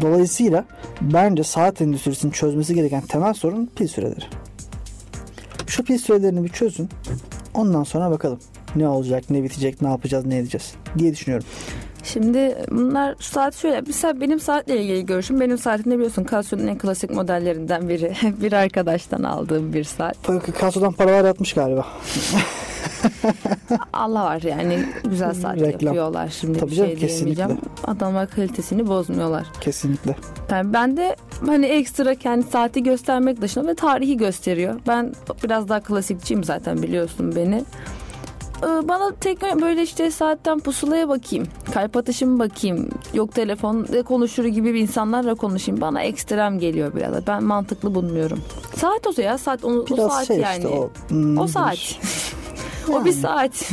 Dolayısıyla 0.00 0.64
bence 1.00 1.44
saat 1.44 1.80
endüstrisinin 1.80 2.32
çözmesi 2.32 2.74
gereken 2.74 3.00
temel 3.00 3.34
sorun 3.34 3.70
pil 3.76 3.88
süreleri. 3.88 4.24
Şu 5.66 5.84
pil 5.84 5.98
sürelerini 5.98 6.44
bir 6.44 6.48
çözün. 6.48 6.88
Ondan 7.54 7.82
sonra 7.84 8.10
bakalım 8.10 8.38
ne 8.76 8.88
olacak, 8.88 9.30
ne 9.30 9.42
bitecek, 9.42 9.82
ne 9.82 9.88
yapacağız, 9.88 10.26
ne 10.26 10.36
edeceğiz 10.38 10.74
diye 10.98 11.12
düşünüyorum. 11.12 11.46
Şimdi 12.02 12.56
bunlar 12.70 13.14
şu 13.18 13.24
saat 13.24 13.56
şöyle. 13.56 13.80
Mesela 13.86 14.20
benim 14.20 14.40
saatle 14.40 14.82
ilgili 14.82 15.06
görüşüm. 15.06 15.40
Benim 15.40 15.58
saatim 15.58 15.92
de 15.92 15.96
biliyorsun 15.96 16.26
Casio'nun 16.30 16.66
en 16.66 16.78
klasik 16.78 17.10
modellerinden 17.10 17.88
biri. 17.88 18.12
bir 18.42 18.52
arkadaştan 18.52 19.22
aldığım 19.22 19.72
bir 19.72 19.84
saat. 19.84 20.16
Casio'dan 20.60 20.92
paralar 20.92 21.24
yatmış 21.24 21.52
galiba. 21.52 21.86
Allah 23.92 24.24
var 24.24 24.42
yani 24.42 24.78
güzel 25.04 25.34
saat 25.34 25.54
Reklam. 25.56 25.70
yapıyorlar 25.86 26.28
şimdi 26.40 26.58
Tabii 26.58 26.70
bir 26.70 26.76
canım, 26.76 26.90
şey 26.98 27.08
diyemeyeceğim. 27.08 27.50
kesinlikle. 27.50 27.90
Adamlar 27.92 28.30
kalitesini 28.30 28.86
bozmuyorlar. 28.88 29.46
Kesinlikle. 29.60 30.16
Yani 30.50 30.72
ben 30.72 30.96
de 30.96 31.16
hani 31.46 31.66
ekstra 31.66 32.14
kendi 32.14 32.46
saati 32.46 32.82
göstermek 32.82 33.40
dışında 33.40 33.66
ve 33.68 33.74
tarihi 33.74 34.16
gösteriyor. 34.16 34.80
Ben 34.88 35.12
biraz 35.44 35.68
daha 35.68 35.80
klasikçiyim 35.80 36.44
zaten 36.44 36.82
biliyorsun 36.82 37.36
beni. 37.36 37.64
Ee, 38.62 38.88
Bana 38.88 39.14
tek 39.20 39.42
böyle 39.42 39.82
işte 39.82 40.10
saatten 40.10 40.58
pusulaya 40.58 41.08
bakayım. 41.08 41.46
Kalp 41.74 41.96
atışımı 41.96 42.38
bakayım. 42.38 42.88
Yok 43.14 43.34
telefon 43.34 43.86
konuşur 44.08 44.44
gibi 44.44 44.74
bir 44.74 44.80
insanlarla 44.80 45.34
konuşayım. 45.34 45.80
Bana 45.80 46.02
ekstrem 46.02 46.58
geliyor 46.58 46.94
biraz. 46.96 47.26
Ben 47.26 47.44
mantıklı 47.44 47.94
bulmuyorum. 47.94 48.38
Saat 48.76 49.06
o 49.06 49.20
ya 49.20 49.38
saat 49.38 49.64
o, 49.64 49.84
o 49.90 50.08
saat 50.08 50.26
şey 50.26 50.38
yani. 50.38 50.56
işte 50.56 50.68
o. 50.68 50.90
hmm, 51.08 51.38
O 51.38 51.46
saat. 51.46 51.78
o 52.92 53.04
bir 53.04 53.12
saat. 53.12 53.72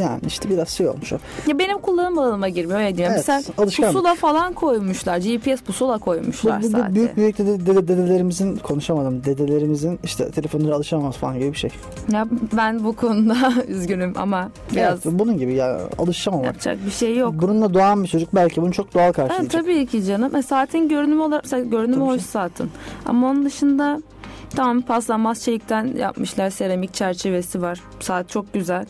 Yani 0.00 0.20
işte 0.26 0.50
biraz 0.50 0.68
şey 0.68 0.88
olmuş 0.88 1.12
o. 1.12 1.16
Ya 1.46 1.58
benim 1.58 1.78
kullanım 1.78 2.18
alanıma 2.18 2.48
girmiyor 2.48 2.78
öyle 2.80 2.96
diyorum. 2.96 3.14
Evet, 3.16 3.24
Mesela 3.28 3.42
alışkanlık. 3.58 3.92
pusula 3.94 4.14
falan 4.14 4.52
koymuşlar. 4.52 5.16
GPS 5.18 5.60
pusula 5.62 5.98
koymuşlar 5.98 6.62
bu- 6.62 6.66
bu 6.66 6.70
saate. 6.70 6.94
büyük 6.94 7.16
büyük 7.16 7.38
dede, 7.38 7.66
dede- 7.66 7.88
dedelerimizin 7.88 8.56
konuşamadım. 8.56 9.24
Dedelerimizin 9.24 9.98
işte 10.04 10.30
telefonlara 10.30 10.74
alışamaması 10.74 11.18
falan 11.18 11.38
gibi 11.38 11.52
bir 11.52 11.56
şey. 11.58 11.70
Ya 12.12 12.26
ben 12.56 12.84
bu 12.84 12.96
konuda 12.96 13.52
üzgünüm 13.68 14.12
ama 14.16 14.50
biraz 14.74 15.06
Evet, 15.06 15.18
bunun 15.18 15.38
gibi 15.38 15.54
ya 15.54 15.80
alışamamak. 15.98 16.46
yapacak 16.46 16.78
bir 16.86 16.90
şey 16.90 17.16
yok. 17.16 17.34
Bununla 17.42 17.74
doğan 17.74 18.02
bir 18.02 18.08
çocuk 18.08 18.34
belki 18.34 18.62
bunu 18.62 18.72
çok 18.72 18.94
doğal 18.94 19.04
Ha, 19.06 19.12
karşılayacak. 19.12 19.50
tabii 19.62 19.86
ki 19.86 20.04
canım. 20.04 20.36
E, 20.36 20.42
saatin 20.42 20.88
görünümü 20.88 21.22
olarak 21.22 21.44
mesela 21.44 21.64
görünümü 21.64 21.94
Tabii 21.94 22.04
hoş 22.04 22.22
saatin. 22.22 22.70
Ama 23.06 23.30
onun 23.30 23.44
dışında 23.44 24.00
tamam 24.50 24.80
paslanmaz 24.82 25.44
çelikten 25.44 25.96
yapmışlar. 25.96 26.50
Seramik 26.50 26.94
çerçevesi 26.94 27.62
var. 27.62 27.80
Saat 28.00 28.28
çok 28.28 28.52
güzel. 28.52 28.86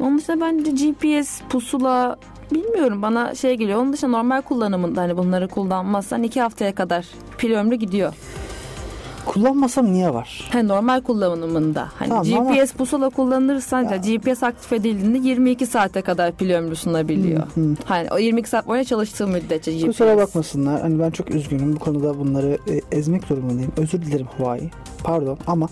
Onun 0.00 0.18
dışında 0.18 0.40
bence 0.40 0.70
GPS, 0.70 1.40
pusula 1.50 2.16
bilmiyorum 2.52 3.02
bana 3.02 3.34
şey 3.34 3.54
geliyor. 3.54 3.78
Onun 3.78 3.92
dışında 3.92 4.10
normal 4.10 4.42
kullanımında 4.42 5.00
hani 5.00 5.16
bunları 5.16 5.48
kullanmazsan 5.48 6.22
iki 6.22 6.40
haftaya 6.40 6.74
kadar 6.74 7.06
pil 7.38 7.52
ömrü 7.52 7.74
gidiyor. 7.74 8.14
Kullanmasam 9.26 9.92
niye 9.92 10.14
var? 10.14 10.48
Hani 10.52 10.68
normal 10.68 11.00
kullanımında. 11.00 11.88
Hani 11.98 12.08
Tamam 12.08 12.52
GPS 12.52 12.72
pusula 12.72 13.10
kullanırsan 13.10 13.82
Ya. 13.82 13.96
GPS 13.96 14.42
aktif 14.42 14.72
edildiğinde 14.72 15.28
22 15.28 15.66
saate 15.66 16.02
kadar 16.02 16.32
pil 16.32 16.50
ömrü 16.50 16.76
sunabiliyor. 16.76 17.40
Hı, 17.54 17.60
hı. 17.60 17.76
Hani 17.84 18.08
o 18.10 18.18
22 18.18 18.48
saat 18.48 18.66
boyunca 18.66 18.88
çalıştığı 18.88 19.26
müddetçe 19.26 19.72
GPS. 19.72 19.86
Kusura 19.86 20.16
bakmasınlar. 20.16 20.80
Hani 20.80 20.98
ben 21.00 21.10
çok 21.10 21.30
üzgünüm. 21.30 21.76
Bu 21.76 21.78
konuda 21.78 22.18
bunları 22.18 22.58
e, 22.68 22.96
ezmek 22.98 23.28
durumundayım. 23.30 23.72
Özür 23.76 24.02
dilerim 24.02 24.26
Huawei. 24.38 24.70
Pardon 25.04 25.38
ama 25.46 25.68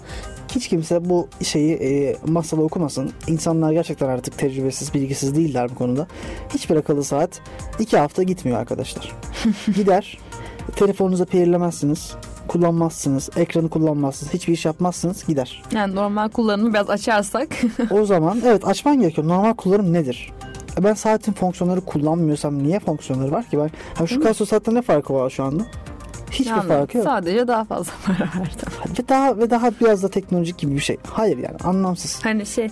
hiç 0.54 0.68
kimse 0.68 1.09
bu 1.09 1.28
şeyi 1.42 1.74
e, 1.74 2.16
masada 2.26 2.62
okumasın. 2.62 3.11
İnsanlar 3.26 3.72
gerçekten 3.72 4.09
artık 4.09 4.38
tecrübesiz, 4.38 4.94
bilgisiz 4.94 5.37
değiller 5.37 5.70
bu 5.70 5.74
konuda. 5.74 6.06
Hiçbir 6.54 6.76
akıllı 6.76 7.04
saat 7.04 7.40
iki 7.78 7.98
hafta 7.98 8.22
gitmiyor 8.22 8.59
arkadaşlar. 8.59 9.12
Gider. 9.74 10.18
Telefonunuza 10.76 11.24
peyirlemezsiniz. 11.24 12.14
Kullanmazsınız. 12.48 13.30
Ekranı 13.37 13.68
kullanmazsınız. 13.68 14.35
Hiçbir 14.35 14.52
iş 14.52 14.64
yapmazsınız. 14.64 15.26
Gider. 15.26 15.62
Yani 15.72 15.94
normal 15.94 16.28
kullanımı 16.28 16.74
biraz 16.74 16.90
açarsak 16.90 17.48
O 17.90 18.04
zaman 18.04 18.40
evet 18.46 18.66
açman 18.68 19.00
gerekiyor. 19.00 19.28
Normal 19.28 19.54
kullanım 19.54 19.92
nedir? 19.92 20.32
E 20.80 20.85
Ben 20.85 20.94
saatin 20.94 21.32
fonksiyonları 21.32 21.80
kullanmıyorsam 21.80 22.62
niye 22.62 22.80
fonksiyonları 22.80 23.32
var 23.32 23.44
ki? 23.44 23.59
Ben, 23.59 23.70
ha 23.94 24.06
şu? 24.06 24.22
Casio 24.24 24.46
saatte 24.46 24.74
ne 24.74 24.82
farkı 24.82 25.14
var 25.14 25.30
şu 25.30 25.44
anda? 25.44 25.62
Hiçbir 26.30 26.50
yani 26.50 26.68
farkı 26.68 26.96
yok. 26.98 27.06
sadece 27.06 27.48
daha 27.48 27.64
fazla 27.64 27.92
para 28.06 28.18
verdim. 28.18 28.68
Ve 28.98 29.09
daha 29.09 29.38
ve 29.38 29.50
daha 29.50 29.70
biraz 29.80 30.02
da 30.02 30.09
teknolojik 30.09 30.59
gibi 30.59 30.74
bir 30.74 30.80
şey. 30.80 30.96
Hayır 31.11 31.38
yani 31.38 31.56
anlamsız. 31.64 32.24
Hani 32.24 32.46
şey 32.46 32.68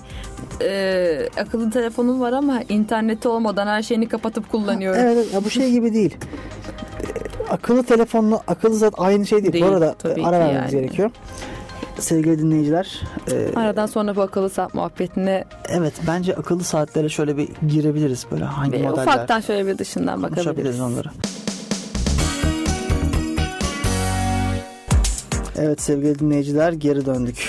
e, 0.62 1.28
akıllı 1.40 1.70
telefonum 1.70 2.20
var 2.20 2.32
ama 2.32 2.62
interneti 2.68 3.28
olmadan 3.28 3.66
her 3.66 3.82
şeyini 3.82 4.08
kapatıp 4.08 4.50
kullanıyorum. 4.50 5.00
Evet, 5.00 5.16
evet 5.16 5.34
ya 5.34 5.44
bu 5.44 5.50
şey 5.50 5.70
gibi 5.70 5.94
değil. 5.94 6.16
Akıllı 7.51 7.83
telefonla 7.83 8.40
akıllı 8.49 8.79
saat 8.79 8.94
aynı 8.99 9.27
şey 9.27 9.42
değil. 9.42 9.53
Değil, 9.53 9.64
bu 9.64 9.68
arada 9.68 9.94
e, 10.05 10.25
ara 10.25 10.38
vermemiz 10.40 10.73
yani. 10.73 10.83
gerekiyor. 10.83 11.11
Sevgili 11.99 12.38
dinleyiciler, 12.38 13.01
e, 13.31 13.59
Aradan 13.59 13.87
sonra 13.87 14.16
bu 14.16 14.23
akıllı 14.23 14.51
saat 14.51 14.75
muhabbetine 14.75 15.44
evet 15.68 15.94
bence 16.07 16.37
akıllı 16.37 16.64
saatlere 16.64 17.09
şöyle 17.09 17.37
bir 17.37 17.49
girebiliriz 17.68 18.27
böyle 18.31 18.44
hangi 18.44 18.73
bir 18.73 18.81
modeller 18.85 19.03
ufaktan 19.03 19.40
şöyle 19.40 19.66
bir 19.66 19.79
dışından 19.79 20.23
bakabiliriz. 20.23 20.81
onları. 20.81 21.09
Evet 25.59 25.83
sevgili 25.83 26.18
dinleyiciler 26.18 26.73
geri 26.73 27.07
döndük. 27.07 27.49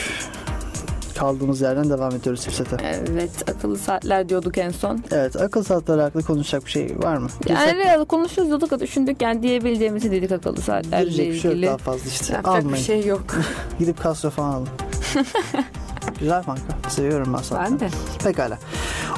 Kaldığımız 1.20 1.62
yerden 1.62 1.90
devam 1.90 2.16
ediyoruz 2.16 2.42
Sipset'e. 2.42 2.78
Evet 2.84 3.50
akıllı 3.50 3.78
saatler 3.78 4.30
diyorduk 4.30 4.58
en 4.58 4.72
son. 4.72 5.04
Evet 5.12 5.36
akıl 5.42 5.64
saatleri 5.64 6.02
hakkında 6.02 6.24
konuşacak 6.24 6.66
bir 6.66 6.72
şey 6.72 6.96
var 7.00 7.18
mı? 7.18 7.28
Yani 7.50 7.84
evet, 7.86 8.08
konuşuyoruz 8.08 8.50
diyorduk 8.50 8.80
düşündük 8.80 9.22
yani 9.22 9.44
diyebileceğimizi 9.44 10.12
dedik 10.12 10.32
akıllı 10.32 10.62
saatlerle 10.62 11.04
girecek 11.04 11.32
bir 11.34 11.40
şey 11.40 11.52
ilgili. 11.52 11.68
daha 11.68 11.78
fazla 11.78 12.10
işte. 12.10 12.34
Yapacak 12.34 12.48
Almayın. 12.58 12.74
bir 12.74 12.84
şey 12.84 13.06
yok. 13.06 13.24
Gidip 13.80 14.04
Casio 14.04 14.30
falan 14.30 14.54
alın. 14.54 14.68
Güzel 16.20 16.44
kanka. 16.44 16.90
Seviyorum 16.90 17.34
ben 17.38 17.42
saatleri. 17.42 17.72
ben 17.72 17.80
de. 17.80 17.90
Pekala. 18.24 18.58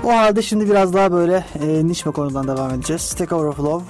O 0.03 0.09
halde 0.09 0.41
şimdi 0.41 0.69
biraz 0.69 0.93
daha 0.93 1.11
böyle 1.11 1.45
e, 1.61 1.87
niş 1.87 2.05
bir 2.05 2.11
konudan 2.11 2.47
devam 2.47 2.73
edeceğiz. 2.73 3.01
Stack 3.01 3.31
Overflow 3.31 3.85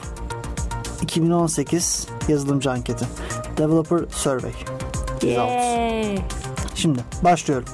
2018 1.02 2.08
yazılımcı 2.28 2.72
anketi. 2.72 3.06
Developer 3.58 4.00
Survey. 4.12 4.52
Results. 5.24 6.22
Şimdi 6.76 7.00
başlıyorum. 7.24 7.68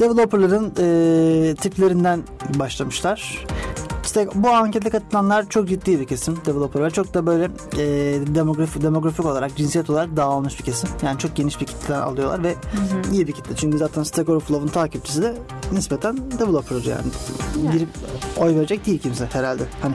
Developerların 0.00 0.72
e, 0.78 1.54
tiplerinden 1.54 2.22
başlamışlar. 2.58 3.46
İşte 4.04 4.28
bu 4.34 4.50
ankete 4.50 4.90
katılanlar 4.90 5.48
çok 5.48 5.68
ciddi 5.68 6.00
bir 6.00 6.06
kesim 6.06 6.36
developerlar. 6.46 6.90
Çok 6.90 7.14
da 7.14 7.26
böyle 7.26 7.44
e, 7.44 7.84
demografik, 8.34 8.82
demografik 8.82 9.26
olarak, 9.26 9.56
cinsiyet 9.56 9.90
olarak 9.90 10.16
dağılmış 10.16 10.58
bir 10.58 10.64
kesim. 10.64 10.88
Yani 11.02 11.18
çok 11.18 11.36
geniş 11.36 11.60
bir 11.60 11.66
kitle 11.66 11.96
alıyorlar 11.96 12.42
ve 12.42 12.54
iyi 13.12 13.26
bir 13.26 13.32
kitle. 13.32 13.56
Çünkü 13.56 13.78
zaten 13.78 14.02
Stack 14.02 14.28
Overflow'un 14.28 14.68
takipçisi 14.68 15.22
de 15.22 15.34
nispeten 15.72 16.18
developer 16.38 16.76
yani. 16.76 16.88
Yani. 16.88 17.72
Girip 17.72 17.88
oy 18.36 18.54
verecek 18.54 18.86
değil 18.86 18.98
kimse 18.98 19.26
herhalde. 19.32 19.62
Hani 19.82 19.94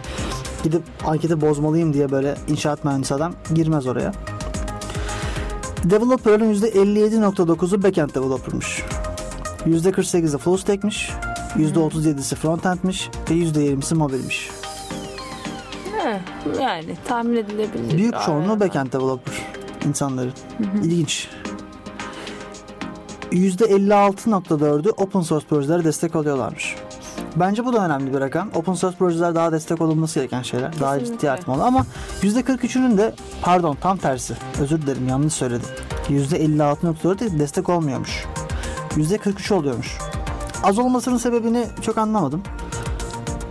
gidip 0.64 0.84
anketi 1.06 1.42
bozmalıyım 1.42 1.94
diye 1.94 2.12
böyle 2.12 2.36
inşaat 2.48 2.86
mühendisi 2.86 3.14
adam 3.14 3.34
girmez 3.54 3.88
oraya. 3.88 4.12
Developer'ın 5.84 6.54
%57.9'u 6.54 7.84
backend 7.84 8.10
developer'mış. 8.10 8.84
%48'i 9.66 10.38
full 10.38 10.58
stack'miş. 10.58 11.12
%37'si 11.56 12.36
frontend'miş 12.36 13.10
ve 13.30 13.34
%20'si 13.34 13.96
mobilmiş. 13.96 14.50
He, 15.98 16.22
yani 16.62 16.98
tahmin 17.08 17.36
edilebilir. 17.36 17.98
Büyük 17.98 18.22
çoğunluğu 18.26 18.60
backend 18.60 18.94
developer 18.94 19.34
insanların. 19.88 20.34
İlginç. 20.84 21.28
%56.4'ü 23.32 24.90
open 24.90 25.22
source 25.22 25.48
projelere 25.48 25.84
destek 25.84 26.16
oluyorlarmış. 26.16 26.76
Bence 27.36 27.66
bu 27.66 27.74
da 27.74 27.86
önemli 27.86 28.14
bir 28.14 28.20
rakam. 28.20 28.50
Open 28.56 28.74
source 28.74 28.98
projeler 28.98 29.36
daha 29.36 29.52
destek 29.52 29.82
olunması 29.82 30.20
gereken 30.20 30.42
şeyler. 30.42 30.80
Daha 30.80 30.94
Kesinlikle. 30.94 31.18
ciddi 31.18 31.32
artmalı 31.32 31.64
ama 31.64 31.86
%43'ünün 32.22 32.98
de 32.98 33.14
pardon 33.42 33.78
tam 33.82 33.98
tersi. 33.98 34.34
Özür 34.62 34.82
dilerim 34.82 35.08
yanlış 35.08 35.34
söyledim. 35.34 35.70
%56.4'ü 36.10 37.40
destek 37.40 37.70
olmuyormuş. 37.70 38.26
%43 38.96 39.54
oluyormuş. 39.54 39.98
Az 40.64 40.80
olmasının 40.80 41.18
sebebini 41.18 41.66
çok 41.82 41.98
anlamadım. 41.98 42.44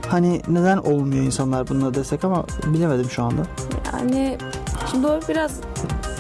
Hani 0.09 0.42
neden 0.48 0.76
olmuyor 0.76 1.24
insanlar 1.24 1.68
bununla 1.68 1.94
destek 1.94 2.24
ama 2.24 2.44
bilemedim 2.66 3.11
şu 3.11 3.22
anda. 3.22 3.42
Yani 3.92 4.38
şimdi 4.90 5.07
o 5.07 5.20
biraz 5.29 5.53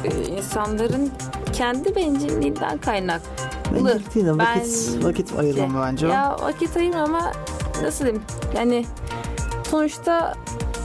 e, 0.04 0.24
insanların 0.26 1.10
kendi 1.52 1.96
bencilliğinden 1.96 2.78
kaynaklı. 2.78 3.26
Bencillik 3.74 4.14
değil 4.14 4.26
de 4.26 4.32
vakit, 4.32 4.46
Bence- 4.56 5.04
vakit 5.08 5.38
ayırmama 5.38 5.82
bence. 5.86 6.06
Ya 6.06 6.36
vakit 6.42 6.76
ayırma 6.76 7.00
ama 7.00 7.32
nasıl 7.82 8.04
diyeyim 8.04 8.22
yani 8.56 8.86
sonuçta 9.70 10.34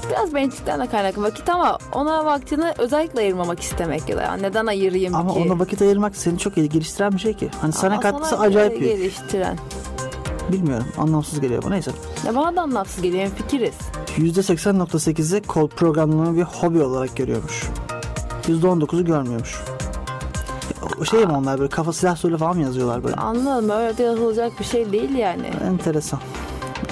biraz 0.09 0.33
bencillikten 0.35 0.79
de 0.79 0.87
kaynaklı 0.87 1.23
vakit 1.23 1.49
ama 1.49 1.77
ona 1.91 2.25
vaktini 2.25 2.73
özellikle 2.77 3.19
ayırmamak 3.19 3.59
istemek 3.59 4.09
ya 4.09 4.17
da 4.17 4.21
yani 4.21 4.43
neden 4.43 4.65
ayırayım 4.65 5.15
Ama 5.15 5.33
ki? 5.33 5.39
ona 5.39 5.59
vakit 5.59 5.81
ayırmak 5.81 6.15
seni 6.15 6.39
çok 6.39 6.55
geliştiren 6.55 7.11
bir 7.11 7.19
şey 7.19 7.33
ki. 7.33 7.49
Hani 7.61 7.73
sana 7.73 7.99
katkısı 7.99 8.39
acayip 8.39 8.79
büyük. 8.79 8.97
geliştiren. 8.97 9.57
Bilmiyorum 10.51 10.85
anlamsız 10.97 11.39
geliyor 11.41 11.63
bu 11.63 11.71
neyse. 11.71 11.91
Ya 12.27 12.35
bana 12.35 12.55
da 12.55 12.61
anlamsız 12.61 13.01
geliyor 13.01 13.27
fikiriz. 13.37 13.73
%80.8'i 14.17 15.41
kod 15.41 15.69
programlamayı 15.69 16.35
bir 16.37 16.43
hobi 16.43 16.81
olarak 16.83 17.15
görüyormuş. 17.17 17.63
%19'u 18.47 19.05
görmüyormuş. 19.05 19.55
Şey 21.09 21.25
mi 21.25 21.31
onlar 21.33 21.59
böyle 21.59 21.69
kafa 21.69 21.93
silah 21.93 22.15
söyle 22.15 22.37
falan 22.37 22.55
mı 22.55 22.61
yazıyorlar 22.63 23.03
böyle? 23.03 23.15
Anladım 23.15 23.69
öyle 23.69 23.97
de 23.97 24.03
yazılacak 24.03 24.59
bir 24.59 24.65
şey 24.65 24.91
değil 24.91 25.15
yani. 25.15 25.47
Enteresan. 25.67 26.19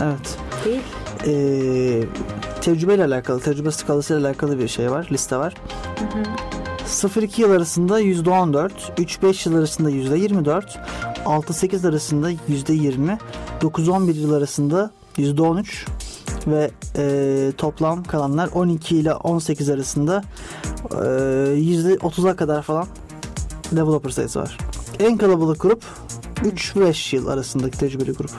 Evet. 0.01 0.37
Değil. 0.65 0.81
Ee, 1.27 2.03
tecrübeyle 2.63 3.05
alakalı, 3.05 3.39
tecrübe 3.39 3.71
skalasıyla 3.71 4.27
alakalı 4.27 4.59
bir 4.59 4.67
şey 4.67 4.91
var, 4.91 5.07
liste 5.11 5.37
var. 5.37 5.53
0-2 6.87 7.41
yıl 7.41 7.51
arasında 7.51 8.01
%14, 8.01 8.69
3-5 8.97 9.49
yıl 9.49 9.57
arasında 9.57 9.91
%24, 9.91 10.63
6-8 11.25 11.89
arasında 11.89 12.31
%20, 12.31 13.17
9-11 13.61 14.13
yıl 14.13 14.33
arasında 14.33 14.91
%13 15.17 15.87
ve 16.47 16.71
e, 16.97 17.51
toplam 17.57 18.03
kalanlar 18.03 18.49
12 18.53 18.97
ile 18.97 19.13
18 19.13 19.69
arasında 19.69 20.23
e, 20.91 20.95
%30'a 20.95 22.35
kadar 22.35 22.61
falan 22.61 22.87
developer 23.71 24.09
sayısı 24.09 24.39
var. 24.39 24.57
En 24.99 25.17
kalabalık 25.17 25.61
grup 25.61 25.83
3-5 26.35 27.15
yıl 27.15 27.27
arasındaki 27.27 27.77
tecrübeli 27.77 28.11
grup. 28.11 28.31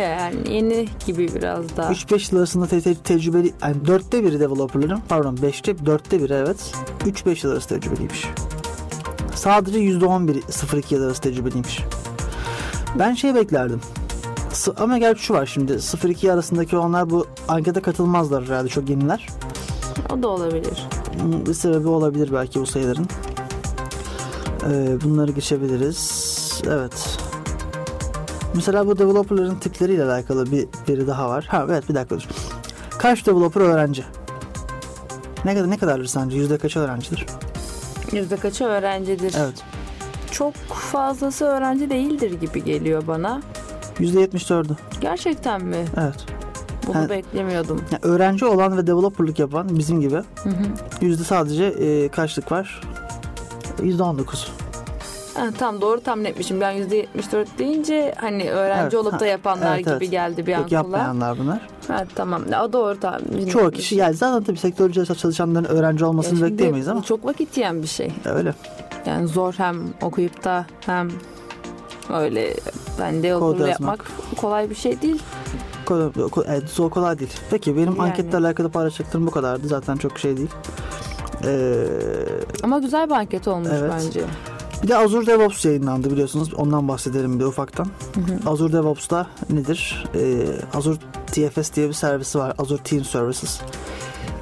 Yani 0.00 0.36
yeni 0.52 0.88
gibi 1.06 1.34
biraz 1.34 1.76
daha. 1.76 1.92
3-5 1.92 2.32
yıl 2.32 2.38
arasında 2.40 2.66
te- 2.66 2.80
te- 2.80 2.94
tecrübeli 2.94 3.52
yani 3.62 3.86
dörtte 3.86 4.24
biri 4.24 4.40
developerların 4.40 5.00
pardon 5.08 5.36
5'te 5.36 5.86
dörtte 5.86 6.22
biri 6.22 6.32
evet 6.32 6.72
3-5 7.04 7.46
yıl 7.46 7.52
arası 7.52 7.68
tecrübeliymiş. 7.68 8.26
Sadece 9.34 9.78
%11 9.78 10.40
0-2 10.42 10.94
yıl 10.94 11.02
arası 11.02 11.20
tecrübeliymiş. 11.22 11.82
Ben 12.98 13.14
şey 13.14 13.34
beklerdim. 13.34 13.80
Ama 14.76 14.98
gerçi 14.98 15.22
şu 15.22 15.34
var 15.34 15.46
şimdi 15.46 15.72
0-2 15.72 16.32
arasındaki 16.32 16.76
onlar 16.76 17.10
bu 17.10 17.26
ankete 17.48 17.80
katılmazlar 17.80 18.44
herhalde 18.44 18.68
çok 18.68 18.90
yeniler. 18.90 19.26
O 20.14 20.22
da 20.22 20.28
olabilir. 20.28 20.86
Hmm, 21.20 21.46
Bir 21.46 21.54
sebebi 21.54 21.88
olabilir 21.88 22.30
belki 22.32 22.60
bu 22.60 22.66
sayıların. 22.66 23.06
Ee, 24.70 24.96
bunları 25.04 25.32
geçebiliriz. 25.32 26.26
Evet. 26.70 27.18
Mesela 28.56 28.86
bu 28.86 28.98
developerların 28.98 29.54
tipleriyle 29.54 30.04
alakalı 30.04 30.52
bir 30.52 30.66
biri 30.88 31.06
daha 31.06 31.28
var. 31.28 31.44
Ha 31.48 31.64
evet 31.70 31.88
bir 31.88 31.94
dakika 31.94 32.16
dur. 32.16 32.26
Kaç 32.98 33.26
developer 33.26 33.60
öğrenci? 33.60 34.04
Ne 35.44 35.54
kadar 35.54 35.70
ne 35.70 35.78
kadardır 35.78 36.06
sence? 36.06 36.36
Yüzde 36.36 36.58
kaç 36.58 36.76
öğrencidir? 36.76 37.26
Yüzde 38.12 38.36
kaçı 38.36 38.64
öğrencidir? 38.64 39.34
Evet. 39.38 39.64
Çok 40.30 40.54
fazlası 40.68 41.44
öğrenci 41.44 41.90
değildir 41.90 42.40
gibi 42.40 42.64
geliyor 42.64 43.06
bana. 43.06 43.42
Yüzde 43.98 44.20
yetmiş 44.20 44.50
dördü. 44.50 44.76
Gerçekten 45.00 45.64
mi? 45.64 45.84
Evet. 46.00 46.26
Bunu 46.86 46.96
Ha. 46.96 47.08
beklemiyordum. 47.08 47.84
Yani 47.90 48.00
öğrenci 48.02 48.44
olan 48.44 48.76
ve 48.78 48.86
developerlık 48.86 49.38
yapan 49.38 49.78
bizim 49.78 50.00
gibi 50.00 50.16
Hı 50.16 50.48
hı. 50.48 50.54
yüzde 51.00 51.24
sadece 51.24 51.64
e, 51.64 52.08
kaçlık 52.08 52.52
var? 52.52 52.80
Yüzde 53.82 54.02
on 54.02 54.18
dokuz. 54.18 54.52
Ha, 55.36 55.46
tam 55.58 55.80
doğru 55.80 56.00
tahmin 56.00 56.24
etmişim. 56.24 56.60
Ben 56.60 56.74
%74 56.76 57.46
deyince 57.58 58.14
hani 58.18 58.50
öğrenci 58.50 58.82
Evet, 58.82 58.94
olup 58.94 59.20
da 59.20 59.26
yapanlar 59.26 59.74
evet, 59.74 59.84
gibi 59.86 59.90
evet. 59.94 60.10
geldi 60.10 60.46
bir 60.46 60.52
an 60.54 60.62
kulağa. 60.64 60.74
yapmayanlar 60.74 61.38
bunlar. 61.38 61.60
Ha, 61.88 62.04
tamam. 62.14 62.42
O 62.64 62.72
doğru 62.72 63.00
tahmin. 63.00 63.46
Çoğu 63.46 63.70
kişi 63.70 63.96
yani 63.96 64.14
zaten 64.14 64.44
tabii 64.44 64.58
sektörde 64.58 65.14
çalışanların 65.14 65.64
öğrenci 65.64 66.02
Ya 66.04 66.08
olmasını 66.10 66.38
şimdi 66.38 66.52
bekleyemeyiz 66.52 66.88
ama 66.88 67.02
Çok 67.02 67.24
vakit 67.24 67.56
yiyen 67.56 67.82
bir 67.82 67.86
şey. 67.88 68.12
öyle. 68.24 68.54
Yani 69.06 69.28
zor 69.28 69.54
hem 69.56 69.80
okuyup 70.02 70.44
da 70.44 70.66
hem 70.86 71.10
öyle 72.14 72.54
ben 73.00 73.22
de 73.22 73.36
okulda 73.36 73.68
yapmak 73.68 74.04
kolay 74.36 74.70
bir 74.70 74.74
şey 74.74 75.02
değil. 75.02 75.22
Kolay, 75.86 76.06
ko- 76.06 76.44
evet, 76.48 76.70
zor 76.70 76.90
kolay 76.90 77.18
değil. 77.18 77.32
Peki 77.50 77.76
benim 77.76 77.88
Yani. 77.96 78.02
anketle 78.02 78.38
alakalı 78.38 78.68
paylaşacaklarım 78.70 79.26
bu 79.26 79.30
kadardı. 79.30 79.68
Zaten 79.68 79.96
çok 79.96 80.18
şey 80.18 80.36
değil. 80.36 80.50
Ee, 81.44 81.86
Ama 82.62 82.78
güzel 82.78 83.06
bir 83.10 83.14
anket 83.14 83.48
olmuş 83.48 83.68
Evet. 83.72 83.92
bence. 83.94 84.20
Bir 84.86 84.90
de 84.90 84.96
Azure 84.96 85.26
DevOps 85.26 85.64
yayınlandı 85.64 86.10
biliyorsunuz. 86.10 86.54
Ondan 86.54 86.88
bahsedelim 86.88 87.40
bir 87.40 87.44
ufaktan. 87.44 87.86
Azure 88.46 88.72
DevOps'ta 88.72 89.26
nedir? 89.50 90.04
Ee, 90.14 90.46
Azure 90.74 90.96
TFS 91.26 91.72
diye 91.72 91.88
bir 91.88 91.92
servisi 91.92 92.38
var. 92.38 92.54
Azure 92.58 92.82
Team 92.82 93.04
Services. 93.04 93.60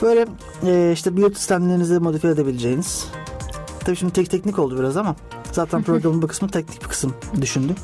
Böyle 0.02 0.26
e, 0.66 0.90
işte 0.92 1.16
build 1.16 1.34
sistemlerinizi 1.34 1.98
modifiye 1.98 2.32
edebileceğiniz. 2.32 3.06
Tabii 3.80 3.96
şimdi 3.96 4.12
tek 4.12 4.30
teknik 4.30 4.58
oldu 4.58 4.78
biraz 4.78 4.96
ama 4.96 5.16
zaten 5.52 5.82
programın 5.84 6.22
bu 6.22 6.26
kısmı 6.26 6.48
teknik 6.48 6.82
bir 6.82 6.88
kısım 6.88 7.14
düşündüm. 7.40 7.76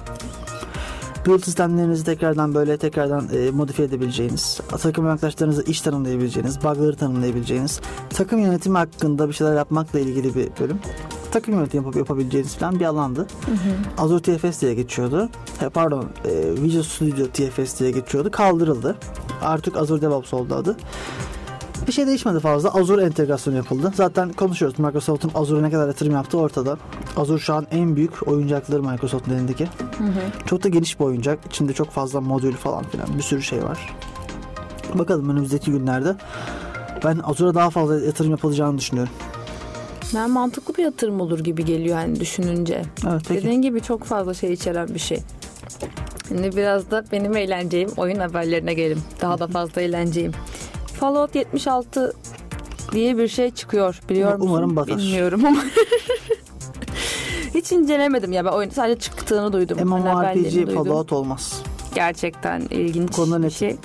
Build 1.26 1.44
sistemlerinizi 1.44 2.04
tekrardan 2.04 2.54
böyle 2.54 2.76
tekrardan 2.76 3.28
e, 3.34 3.50
modifiye 3.50 3.88
edebileceğiniz, 3.88 4.60
takım 4.82 5.06
arkadaşlarınıza 5.06 5.62
iş 5.62 5.80
tanımlayabileceğiniz, 5.80 6.62
bug'ları 6.64 6.96
tanımlayabileceğiniz, 6.96 7.80
takım 8.10 8.40
yönetimi 8.40 8.78
hakkında 8.78 9.28
bir 9.28 9.32
şeyler 9.32 9.56
yapmakla 9.56 10.00
ilgili 10.00 10.34
bir 10.34 10.48
bölüm. 10.60 10.78
Takım 11.32 11.54
yönetimi 11.54 11.84
yapıp 11.84 11.96
yapabileceğiniz 11.96 12.56
falan 12.56 12.80
bir 12.80 12.84
alandı. 12.84 13.26
Azure 13.98 14.20
TFS 14.22 14.60
diye 14.60 14.74
geçiyordu. 14.74 15.28
He, 15.58 15.68
pardon, 15.68 16.04
e, 16.24 16.62
Visual 16.62 16.82
Studio 16.82 17.26
TFS 17.26 17.80
diye 17.80 17.90
geçiyordu. 17.90 18.30
Kaldırıldı. 18.30 18.96
Artık 19.42 19.76
Azure 19.76 20.02
DevOps 20.02 20.34
oldu 20.34 20.54
adı. 20.54 20.76
Bir 21.86 21.92
şey 21.92 22.06
değişmedi 22.06 22.40
fazla. 22.40 22.74
Azure 22.74 23.02
entegrasyonu 23.04 23.56
yapıldı. 23.56 23.92
Zaten 23.94 24.32
konuşuyoruz. 24.32 24.78
Microsoft'un 24.78 25.30
Azure'a 25.34 25.62
ne 25.62 25.70
kadar 25.70 25.86
yatırım 25.86 26.12
yaptığı 26.12 26.38
ortada. 26.38 26.76
Azure 27.16 27.38
şu 27.38 27.54
an 27.54 27.66
en 27.70 27.96
büyük 27.96 28.28
oyuncakları 28.28 28.82
Microsoft'un 28.82 29.32
elindeki. 29.32 29.68
Çok 30.46 30.64
da 30.64 30.68
geniş 30.68 31.00
bir 31.00 31.04
oyuncak. 31.04 31.38
İçinde 31.46 31.72
çok 31.72 31.90
fazla 31.90 32.20
modül 32.20 32.52
falan 32.52 32.84
filan 32.84 33.08
bir 33.18 33.22
sürü 33.22 33.42
şey 33.42 33.64
var. 33.64 33.94
Bakalım 34.94 35.28
önümüzdeki 35.30 35.70
günlerde 35.70 36.16
ben 37.04 37.20
Azure'a 37.24 37.54
daha 37.54 37.70
fazla 37.70 38.00
yatırım 38.00 38.30
yapılacağını 38.30 38.78
düşünüyorum. 38.78 39.12
Ben 40.14 40.30
mantıklı 40.30 40.74
bir 40.74 40.82
yatırım 40.82 41.20
olur 41.20 41.38
gibi 41.38 41.64
geliyor 41.64 41.96
hani 41.96 42.20
düşününce. 42.20 42.82
Evet 43.08 43.22
peki. 43.28 43.42
Dediğin 43.42 43.62
gibi 43.62 43.80
çok 43.80 44.04
fazla 44.04 44.34
şey 44.34 44.52
içeren 44.52 44.88
bir 44.94 44.98
şey. 44.98 45.18
Şimdi 46.28 46.56
biraz 46.56 46.90
da 46.90 47.04
benim 47.12 47.36
eğleneceğim 47.36 47.90
oyun 47.96 48.18
haberlerine 48.18 48.74
gelelim. 48.74 49.02
Daha 49.20 49.38
da 49.38 49.46
fazla 49.46 49.82
eğleneceğim. 49.82 50.32
Fallout 51.00 51.34
76 51.34 52.12
diye 52.92 53.18
bir 53.18 53.28
şey 53.28 53.50
çıkıyor 53.50 54.00
biliyor 54.08 54.34
musun? 54.34 54.48
Umarım 54.48 54.76
batar. 54.76 54.98
Bilmiyorum 54.98 55.44
ama. 55.46 55.62
Hiç 57.54 57.72
incelemedim 57.72 58.32
ya 58.32 58.44
ben 58.44 58.50
oyun 58.50 58.70
sadece 58.70 59.00
çıktığını 59.00 59.52
duydum. 59.52 59.78
MMORPG. 59.88 60.74
Fallout 60.74 61.12
olmaz. 61.12 61.62
Gerçekten 61.94 62.60
ilginç 62.60 63.12
Konuda 63.12 63.42
bir 63.42 63.50
şey. 63.50 63.76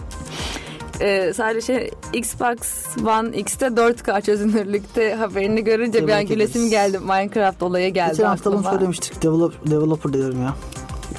Ee, 1.01 1.34
sadece 1.36 1.91
Xbox 2.13 2.58
One 3.05 3.38
X'te 3.38 3.65
4K 3.65 4.21
çözünürlükte 4.21 5.15
haberini 5.15 5.63
görünce 5.63 5.93
bir 5.93 6.08
Tebrik 6.08 6.15
an 6.15 6.25
gülesim 6.25 6.69
geldi. 6.69 6.99
Minecraft 6.99 7.63
olayı 7.63 7.93
geldi 7.93 8.12
Geçen 8.12 8.25
hafta 8.25 8.51
bunu 8.51 8.63
söylemiştik. 8.63 9.23
Develop, 9.23 9.71
developer 9.71 10.13
diyorum 10.13 10.41
ya. 10.41 10.55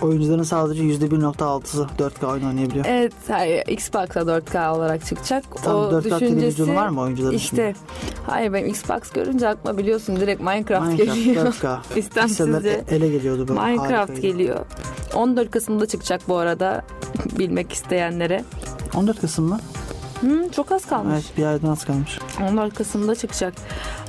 Oyuncuların 0.02 0.42
sadece 0.42 0.82
%1.6'sı 0.82 1.86
4K 1.98 2.26
oyun 2.32 2.44
oynayabiliyor. 2.46 2.84
Evet, 2.88 3.12
hayır, 3.28 3.66
Xbox'a 3.68 4.20
4K 4.20 4.70
olarak 4.70 5.06
çıkacak. 5.06 5.44
Tam 5.64 5.74
o 5.74 5.78
4K 5.78 6.20
düşüncesi 6.20 6.74
var 6.74 6.88
mı 6.88 7.00
oyuncuların 7.00 7.36
İşte, 7.36 7.74
hayır 8.26 8.52
benim 8.52 8.66
Xbox 8.68 9.10
görünce 9.14 9.48
aklıma 9.48 9.78
biliyorsun 9.78 10.16
direkt 10.16 10.40
Minecraft, 10.40 10.86
Minecraft 10.86 11.14
geliyor. 11.18 11.46
4K. 11.46 11.78
İstemsizce 11.96 12.44
Bilgisayarlar 12.44 12.92
ele 12.92 13.08
geliyordu 13.08 13.48
böyle. 13.48 13.60
Minecraft 13.60 13.90
harikaydı. 13.92 14.20
geliyor. 14.20 14.66
14 15.14 15.50
Kasım'da 15.50 15.86
çıkacak 15.86 16.20
bu 16.28 16.36
arada 16.36 16.84
bilmek 17.38 17.72
isteyenlere. 17.72 18.44
14 18.94 19.20
Kasım 19.20 19.44
mı? 19.48 19.58
Hı, 20.20 20.48
çok 20.52 20.72
az 20.72 20.86
kalmış. 20.86 21.14
Evet 21.14 21.38
bir 21.38 21.44
aydan 21.46 21.68
az 21.68 21.84
kalmış. 21.84 22.18
14 22.50 22.74
Kasım'da 22.74 23.14
çıkacak. 23.14 23.54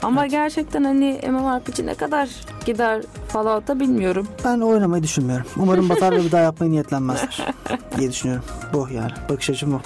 Ama 0.03 0.27
gerçekten 0.27 0.83
hani 0.83 1.21
MMORPG 1.29 1.79
ne 1.79 1.95
kadar 1.95 2.29
gider 2.65 3.01
Fallout'a 3.27 3.79
bilmiyorum. 3.79 4.27
Ben 4.45 4.59
oynamayı 4.59 5.03
düşünmüyorum. 5.03 5.45
Umarım 5.57 5.89
batar 5.89 6.11
ve 6.15 6.23
bir 6.23 6.31
daha 6.31 6.41
yapmayı 6.41 6.71
niyetlenmezler 6.71 7.47
diye 7.97 8.09
düşünüyorum. 8.11 8.43
Bu 8.73 8.87
yani. 8.91 9.11
Bakış 9.29 9.49
açım 9.49 9.71
bu. 9.73 9.81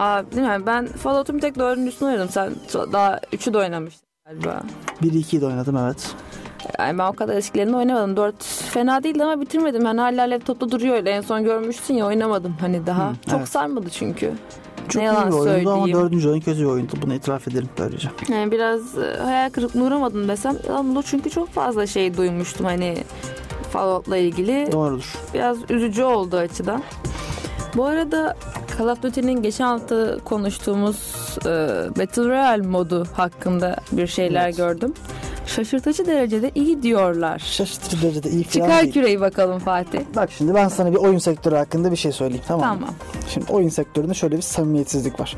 Aa, 0.00 0.22
değil 0.32 0.46
mi? 0.46 0.66
Ben 0.66 0.86
Fallout'un 0.86 1.36
bir 1.36 1.40
tek 1.40 1.58
dördüncüsünü 1.58 2.08
oynadım. 2.08 2.28
Sen 2.28 2.52
daha 2.92 3.20
üçü 3.32 3.52
de 3.54 3.58
oynamıştın 3.58 4.08
galiba. 4.26 4.62
1-2'yi 5.02 5.40
de 5.42 5.46
oynadım 5.46 5.76
evet. 5.76 6.14
Yani 6.78 6.98
ben 6.98 7.06
o 7.06 7.12
kadar 7.12 7.36
eskilerini 7.36 7.76
oynamadım. 7.76 8.16
Dört 8.16 8.44
fena 8.44 9.02
değildi 9.02 9.24
ama 9.24 9.40
bitirmedim. 9.40 9.84
Yani 9.84 10.00
hala 10.00 10.22
laptopta 10.30 10.70
duruyor 10.70 10.94
öyle. 10.96 11.10
En 11.10 11.20
son 11.20 11.44
görmüşsün 11.44 11.94
ya 11.94 12.06
oynamadım 12.06 12.56
hani 12.60 12.86
daha. 12.86 13.10
Hı, 13.10 13.14
Çok 13.30 13.38
evet. 13.38 13.48
sarmadı 13.48 13.86
çünkü. 13.90 14.32
Çok 14.88 15.02
ne 15.02 15.02
iyi 15.02 15.06
yalan 15.06 15.28
bir 15.28 15.36
oyundu 15.36 15.70
ama 15.72 15.86
dördüncü 15.92 16.28
oyun 16.28 16.40
kötü 16.40 16.60
bir 16.60 16.64
oyundu. 16.64 16.92
Bunu 17.02 17.14
itiraf 17.14 17.48
edelim 17.48 17.68
böylece. 17.78 18.08
Yani 18.28 18.52
biraz 18.52 18.98
e, 18.98 19.16
hayal 19.22 19.50
kırıklığına 19.50 19.84
uğramadım 19.84 20.28
desem. 20.28 20.56
Ama 20.76 21.02
çünkü 21.02 21.30
çok 21.30 21.48
fazla 21.48 21.86
şey 21.86 22.16
duymuştum 22.16 22.66
hani 22.66 22.96
Fallout'la 23.72 24.16
ilgili. 24.16 24.72
Doğrudur. 24.72 25.14
Biraz 25.34 25.58
üzücü 25.70 26.02
oldu 26.02 26.36
açıdan. 26.36 26.82
Bu 27.76 27.84
arada 27.84 28.36
Call 28.78 28.88
of 28.88 29.02
Duty'nin 29.02 29.42
geçen 29.42 29.64
hafta 29.66 30.18
konuştuğumuz 30.24 30.96
e, 31.46 31.48
Battle 31.98 32.28
Royale 32.28 32.66
modu 32.66 33.06
hakkında 33.12 33.76
bir 33.92 34.06
şeyler 34.06 34.44
Evet. 34.44 34.56
gördüm. 34.56 34.94
Şaşırtıcı 35.46 36.06
derecede 36.06 36.50
iyi 36.54 36.82
diyorlar. 36.82 37.38
Şaşırtıcı 37.38 38.02
derecede 38.02 38.30
iyi 38.30 38.44
falan 38.44 38.66
Çıkar 38.66 38.82
değil. 38.82 38.92
küreği 38.94 39.20
bakalım 39.20 39.58
Fatih. 39.58 40.00
Bak 40.16 40.30
şimdi 40.32 40.54
ben 40.54 40.68
sana 40.68 40.92
bir 40.92 40.96
oyun 40.96 41.18
sektörü 41.18 41.54
hakkında 41.56 41.90
bir 41.90 41.96
şey 41.96 42.12
söyleyeyim 42.12 42.44
tamam 42.48 42.78
mı? 42.78 42.80
Tamam. 42.80 42.94
Şimdi 43.28 43.52
oyun 43.52 43.68
sektöründe 43.68 44.14
şöyle 44.14 44.36
bir 44.36 44.42
samimiyetsizlik 44.42 45.20
var. 45.20 45.36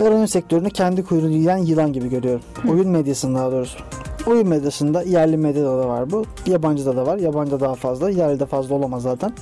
Ben 0.00 0.06
oyun 0.06 0.26
sektörünü 0.26 0.70
kendi 0.70 1.04
kuyruğunu 1.04 1.30
yiyen 1.30 1.56
yılan 1.56 1.92
gibi 1.92 2.08
görüyorum. 2.10 2.42
Oyun 2.68 2.88
medyasını 2.88 3.38
daha 3.38 3.52
doğrusu. 3.52 3.78
Oyun 4.26 4.48
medyasında 4.48 5.02
yerli 5.02 5.36
medyada 5.36 5.78
da 5.78 5.88
var 5.88 6.10
bu. 6.10 6.24
Yabancıda 6.46 6.96
da 6.96 7.06
var. 7.06 7.18
Yabancıda 7.18 7.60
daha 7.60 7.74
fazla. 7.74 8.10
Yerlide 8.10 8.46
fazla 8.46 8.74
olamaz 8.74 9.02
zaten. 9.02 9.32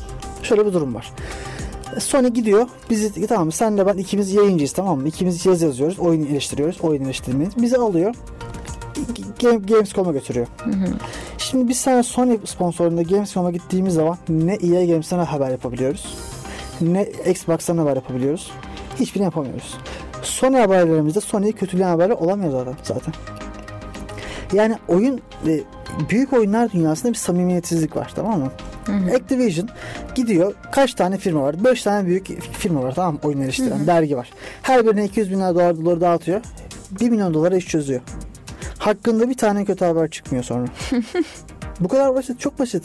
Şöyle 0.42 0.66
bir 0.66 0.72
durum 0.72 0.94
var. 0.94 1.12
Sony 1.98 2.28
gidiyor. 2.28 2.66
Bizi 2.90 3.26
tamam 3.26 3.52
senle 3.52 3.86
ben 3.86 3.94
ikimiz 3.96 4.34
yayıncıyız 4.34 4.72
tamam 4.72 5.00
mı? 5.00 5.08
İkimiz 5.08 5.46
yaz 5.46 5.62
yazıyoruz. 5.62 5.98
Oyun 5.98 6.26
eleştiriyoruz. 6.26 6.80
Oyun 6.80 7.04
eleştirmeyiz. 7.04 7.52
Bizi 7.56 7.76
alıyor. 7.76 8.14
Game, 9.42 9.56
Gamescom'a 9.56 10.12
götürüyor. 10.12 10.46
Şimdi 11.38 11.68
biz 11.68 11.76
sana 11.80 12.02
Sony 12.02 12.38
sponsorluğunda 12.44 13.02
Gamescom'a 13.02 13.50
gittiğimiz 13.50 13.94
zaman 13.94 14.16
ne 14.28 14.54
EA 14.54 14.84
Games'ten 14.84 15.18
haber 15.18 15.50
yapabiliyoruz. 15.50 16.18
Ne 16.80 17.02
Xbox'tan 17.26 17.78
haber 17.78 17.96
yapabiliyoruz. 17.96 18.50
Hiçbirini 19.00 19.24
yapamıyoruz. 19.24 19.74
Sony 20.22 20.56
haberlerimizde 20.56 21.20
Sony'yi 21.20 21.52
kötüleyen 21.52 21.88
haberler 21.88 22.14
olamıyor 22.14 22.52
zaten. 22.52 22.74
zaten. 22.82 23.14
Yani 24.52 24.76
oyun 24.88 25.20
e, 25.46 25.60
büyük 26.10 26.32
oyunlar 26.32 26.72
dünyasında 26.72 27.12
bir 27.12 27.18
samimiyetsizlik 27.18 27.96
var 27.96 28.12
tamam 28.14 28.40
mı? 28.40 28.50
Activision 29.14 29.68
gidiyor 30.14 30.54
kaç 30.72 30.94
tane 30.94 31.18
firma 31.18 31.42
var? 31.42 31.64
5 31.64 31.82
tane 31.82 32.06
büyük 32.06 32.42
firma 32.42 32.82
var 32.82 32.94
tamam 32.94 33.14
mı? 33.14 33.20
Oyun 33.22 33.40
eleştiren 33.40 33.86
dergi 33.86 34.16
var. 34.16 34.30
Her 34.62 34.86
birine 34.86 35.04
200 35.04 35.30
bin 35.30 35.40
dolar 35.40 35.84
doları 35.84 36.00
dağıtıyor. 36.00 36.40
1 37.00 37.10
milyon 37.10 37.34
dolara 37.34 37.56
iş 37.56 37.66
çözüyor. 37.66 38.00
Hakkında 38.80 39.28
bir 39.28 39.34
tane 39.36 39.64
kötü 39.64 39.84
haber 39.84 40.10
çıkmıyor 40.10 40.44
sonra. 40.44 40.66
Bu 41.80 41.88
kadar 41.88 42.14
basit, 42.14 42.40
çok 42.40 42.58
basit. 42.58 42.84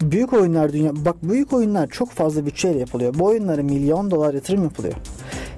Büyük 0.00 0.32
oyunlar 0.32 0.72
dünya 0.72 0.92
bak 1.04 1.16
büyük 1.22 1.52
oyunlar 1.52 1.86
çok 1.88 2.10
fazla 2.10 2.46
bütçeyle 2.46 2.78
yapılıyor. 2.78 3.14
Bu 3.18 3.24
oyunlara 3.24 3.62
milyon 3.62 4.10
dolar 4.10 4.34
yatırım 4.34 4.62
yapılıyor. 4.62 4.94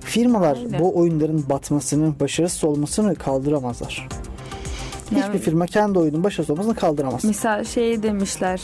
Firmalar 0.01 0.64
Öyle. 0.64 0.79
bu 0.79 0.99
oyunların 0.99 1.45
batmasını, 1.49 2.21
başarısız 2.21 2.64
olmasını 2.64 3.14
kaldıramazlar. 3.14 4.09
Hiçbir 5.05 5.16
Yani- 5.16 5.38
firma 5.38 5.66
kendi 5.66 5.99
oyunun 5.99 6.25
başarısız 6.25 6.51
olmasını 6.51 6.75
kaldıramaz. 6.75 7.25
Misal 7.25 7.64
şey 7.64 8.03
demişler 8.03 8.61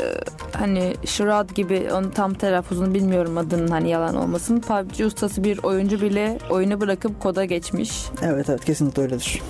e, 0.00 0.06
hani 0.52 0.94
Shroud 1.06 1.54
gibi 1.54 1.88
onun 1.92 2.10
tam 2.10 2.34
telaffuzunu 2.34 2.94
bilmiyorum 2.94 3.38
adının 3.38 3.68
hani 3.68 3.90
yalan 3.90 4.16
olmasın. 4.16 4.60
PUBG 4.60 5.00
ustası 5.06 5.44
bir 5.44 5.58
oyuncu 5.62 6.00
bile 6.00 6.38
oyunu 6.50 6.80
bırakıp 6.80 7.20
koda 7.20 7.44
geçmiş. 7.44 8.04
Evet 8.22 8.48
evet 8.50 8.64
kesinlikle 8.64 9.02
öyledir. 9.02 9.42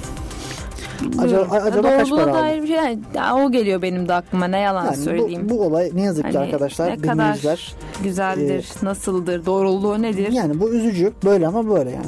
Acaba, 1.18 1.56
acaba 1.56 1.88
kaç 1.88 2.11
Doğruluğuna 2.11 2.24
para 2.24 2.32
aldı? 2.32 2.42
dair 2.42 2.62
bir 2.62 2.66
şey 2.66 2.76
yani, 2.76 2.98
ya 3.14 3.35
o 3.37 3.50
geliyor 3.50 3.82
benim 3.82 4.09
de 4.09 4.14
aklıma 4.14 4.46
ne 4.46 4.59
yalan 4.61 4.85
Yani 4.85 4.96
söyleyeyim. 4.96 5.48
bu, 5.48 5.54
bu 5.59 5.62
olay 5.62 5.90
ne 5.94 6.02
yazık 6.02 6.24
ki 6.30 6.38
Hani 6.38 6.46
arkadaşlar 6.46 6.90
ne 6.90 6.96
kadar 6.96 7.14
dinleyiciler. 7.14 7.74
Güzeldir, 8.02 8.66
nasıldır, 8.82 9.46
doğruluğu 9.46 10.02
nedir? 10.02 10.32
Yani 10.32 10.61
bu 10.61 10.70
üzücü 10.70 11.12
böyle 11.24 11.46
ama 11.46 11.68
böyle 11.68 11.90
yani. 11.90 12.06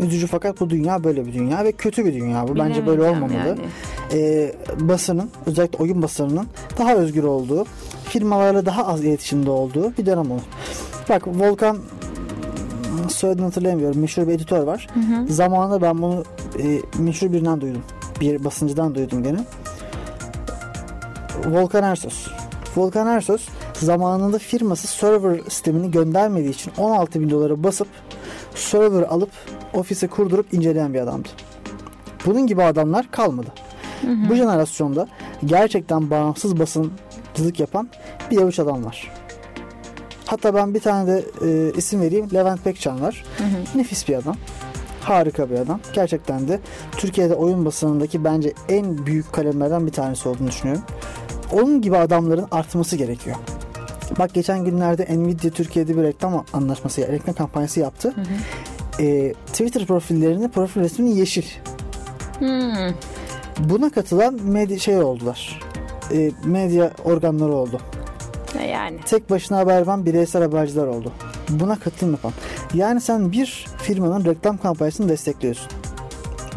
Üzücü 0.00 0.26
fakat 0.26 0.60
bu 0.60 0.70
dünya 0.70 1.04
böyle 1.04 1.26
bir 1.26 1.32
dünya 1.32 1.64
ve 1.64 1.72
kötü 1.72 2.04
bir 2.04 2.14
dünya 2.14 2.48
bu. 2.48 2.56
Bence 2.56 2.86
böyle 2.86 3.02
olmamalı. 3.02 3.32
yani. 3.32 3.58
Ee, 4.12 4.52
basının 4.80 5.30
özellikle 5.46 5.78
oyun 5.78 6.02
basınının 6.02 6.46
daha 6.78 6.94
özgür 6.94 7.24
olduğu, 7.24 7.64
firmalarla 8.04 8.66
daha 8.66 8.86
az 8.86 9.04
iletişimde 9.04 9.50
olduğu 9.50 9.92
bir 9.98 10.06
dönem 10.06 10.30
olur. 10.30 10.42
Bak 11.08 11.28
Volkan 11.28 11.78
soyadını 13.08 13.44
hatırlayamıyorum. 13.44 14.00
Meşhur 14.00 14.28
bir 14.28 14.32
editör 14.32 14.62
var. 14.62 14.86
Zamanında 15.28 15.82
ben 15.82 16.02
bunu 16.02 16.24
e, 16.58 16.64
meşhur 17.02 17.32
birinden 17.32 17.60
duydum. 17.60 17.82
Bir 18.20 18.44
basıncıdan 18.44 18.94
duydum 18.94 19.22
gene. 19.22 19.44
Volkan 21.46 21.82
Ersos. 21.82 22.28
Volkan 22.76 23.06
Ersos 23.06 23.48
zamanında 23.74 24.38
firması 24.38 24.86
server 24.86 25.40
sistemini 25.48 25.90
göndermediği 25.90 26.50
için 26.50 26.72
16 26.78 27.20
bin 27.20 27.30
dolara 27.30 27.62
basıp 27.64 27.88
server 28.54 29.02
alıp 29.02 29.30
ofise 29.74 30.06
kurdurup 30.06 30.54
inceleyen 30.54 30.94
bir 30.94 31.00
adamdı. 31.00 31.28
Bunun 32.26 32.46
gibi 32.46 32.62
adamlar 32.62 33.10
kalmadı. 33.10 33.48
Bu 34.02 34.34
jenerasyonda 34.34 35.08
gerçekten 35.44 36.10
bağımsız 36.10 36.58
basıncılık 36.58 37.60
yapan 37.60 37.88
bir 38.30 38.40
avuç 38.42 38.58
adam 38.58 38.84
var. 38.84 39.10
Hatta 40.26 40.54
ben 40.54 40.74
bir 40.74 40.80
tane 40.80 41.06
de 41.06 41.24
e, 41.46 41.72
isim 41.76 42.00
vereyim. 42.00 42.28
Levent 42.34 42.64
Pekcan 42.64 43.00
var. 43.00 43.24
Nefis 43.74 44.08
bir 44.08 44.14
adam. 44.14 44.36
Harika 45.00 45.50
bir 45.50 45.54
adam. 45.54 45.80
Gerçekten 45.92 46.48
de 46.48 46.60
Türkiye'de 46.92 47.34
oyun 47.34 47.64
basınındaki 47.64 48.24
bence 48.24 48.52
en 48.68 49.06
büyük 49.06 49.32
kalemlerden 49.32 49.86
bir 49.86 49.92
tanesi 49.92 50.28
olduğunu 50.28 50.48
düşünüyorum. 50.48 50.82
Onun 51.52 51.80
gibi 51.80 51.96
adamların 51.96 52.46
artması 52.50 52.96
gerekiyor. 52.96 53.36
Bak 54.18 54.34
geçen 54.34 54.64
günlerde 54.64 55.16
Nvidia 55.16 55.50
Türkiye'de 55.50 55.96
bir 55.96 56.02
reklam 56.02 56.44
anlaşması, 56.52 57.12
reklam 57.12 57.34
kampanyası 57.34 57.80
yaptı. 57.80 58.14
E, 59.00 59.34
Twitter 59.46 59.86
profillerini, 59.86 60.48
profil 60.48 60.80
resmini 60.80 61.18
yeşil. 61.18 61.44
Hmm. 62.38 62.94
Buna 63.58 63.90
katılan 63.90 64.34
medya 64.42 64.78
şey 64.78 64.98
oldular. 64.98 65.60
E, 66.12 66.30
medya 66.44 66.90
organları 67.04 67.52
oldu. 67.52 67.80
Yani. 68.70 68.96
Tek 69.06 69.30
başına 69.30 69.58
haber 69.58 69.86
veren 69.86 70.06
bireysel 70.06 70.42
haberciler 70.42 70.86
oldu. 70.86 71.12
Buna 71.48 71.78
katılım 71.78 72.12
yapan. 72.12 72.32
Yani 72.74 73.00
sen 73.00 73.32
bir 73.32 73.66
firmanın 73.78 74.24
reklam 74.24 74.56
kampanyasını 74.58 75.08
destekliyorsun. 75.08 75.68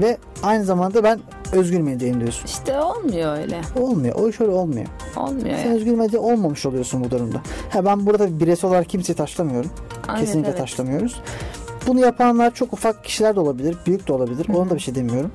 Ve 0.01 0.17
aynı 0.43 0.63
zamanda 0.65 1.03
ben 1.03 1.19
özgür 1.53 1.79
medyayım 1.79 2.19
diyorsun. 2.19 2.45
İşte 2.45 2.81
olmuyor 2.81 3.37
öyle. 3.37 3.61
Olmuyor. 3.79 4.15
O 4.15 4.29
iş 4.29 4.41
öyle 4.41 4.51
olmuyor. 4.51 4.85
Olmuyor 5.15 5.57
Sen 5.57 5.69
ya. 5.69 5.75
özgür 5.75 5.95
medya 5.95 6.19
olmamış 6.19 6.65
oluyorsun 6.65 7.03
bu 7.03 7.11
durumda. 7.11 7.41
Ha 7.69 7.85
ben 7.85 8.05
burada 8.05 8.39
bireysel 8.39 8.69
olarak 8.69 8.89
kimseyi 8.89 9.15
taşlamıyorum. 9.15 9.71
Evet, 10.09 10.19
Kesinlikle 10.19 10.49
evet. 10.49 10.59
taşlamıyoruz. 10.59 11.21
Bunu 11.87 11.99
yapanlar 11.99 12.53
çok 12.53 12.73
ufak 12.73 13.03
kişiler 13.03 13.35
de 13.35 13.39
olabilir, 13.39 13.77
büyük 13.85 14.07
de 14.07 14.13
olabilir. 14.13 14.47
Ona 14.55 14.69
da 14.69 14.75
bir 14.75 14.79
şey 14.79 14.95
demiyorum. 14.95 15.31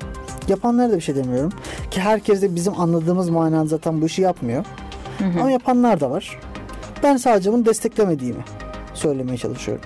Yapanlara 0.48 0.90
da 0.92 0.96
bir 0.96 1.00
şey 1.00 1.14
demiyorum. 1.16 1.52
Ki 1.90 2.00
herkes 2.00 2.42
de 2.42 2.54
bizim 2.54 2.80
anladığımız 2.80 3.28
manada 3.28 3.66
zaten 3.66 4.02
bu 4.02 4.06
işi 4.06 4.22
yapmıyor. 4.22 4.64
Ama 5.40 5.50
yapanlar 5.50 6.00
da 6.00 6.10
var. 6.10 6.40
Ben 7.08 7.16
sadece 7.16 7.52
bunu 7.52 7.66
desteklemediğimi 7.66 8.44
söylemeye 8.94 9.38
çalışıyorum. 9.38 9.84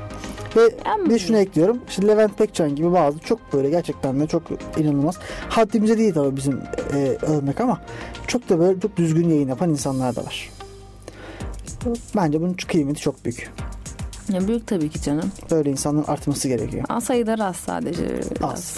Ve 0.57 0.61
Yani- 0.87 1.11
bir 1.11 1.19
şunu 1.19 1.37
ekliyorum. 1.37 1.79
İşte 1.89 2.07
Levent 2.09 2.39
Pekcan 2.39 2.77
gibi 2.77 2.93
bazı 2.93 3.19
çok 3.19 3.53
böyle 3.53 3.71
gerçekten 3.71 4.21
de 4.21 4.27
çok 4.27 4.43
inanılmaz. 4.79 5.19
Haddimize 5.49 5.99
değil 5.99 6.15
tabii 6.15 6.37
bizim 6.37 6.61
e, 6.95 7.17
övmek 7.23 7.61
ama 7.61 7.81
çok 8.27 8.49
da 8.49 8.59
böyle 8.59 8.81
çok 8.81 8.97
düzgün 8.97 9.29
yayın 9.29 9.49
yapan 9.49 9.71
insanlar 9.71 10.17
da 10.17 10.25
var. 10.25 10.51
Bence 12.17 12.41
bunun 12.41 12.55
kıymeti 12.69 13.01
çok 13.01 13.25
büyük. 13.25 13.51
Ya 14.33 14.49
büyük 14.49 14.67
tabii 14.67 14.89
ki 14.89 15.03
canım. 15.03 15.33
Böyle 15.51 15.71
insanların 15.71 16.07
artması 16.07 16.49
gerekiyor. 16.49 16.85
Ama 16.89 17.01
sayıları 17.01 17.45
az 17.45 17.57
sadece. 17.57 18.05
biraz. 18.09 18.53
Az. 18.53 18.75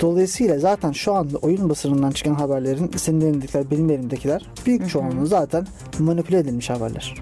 Dolayısıyla 0.00 0.58
zaten 0.58 0.92
şu 0.92 1.12
anda 1.12 1.38
oyun 1.38 1.68
basınından 1.68 2.10
çıkan 2.10 2.34
haberlerin 2.34 2.90
senin 2.96 3.20
elindekiler, 3.20 3.70
benim 3.70 3.90
elimdekiler 3.90 4.46
büyük 4.66 4.90
çoğunluğu 4.90 5.26
zaten 5.26 5.66
manipüle 5.98 6.38
edilmiş 6.38 6.70
haberler. 6.70 7.14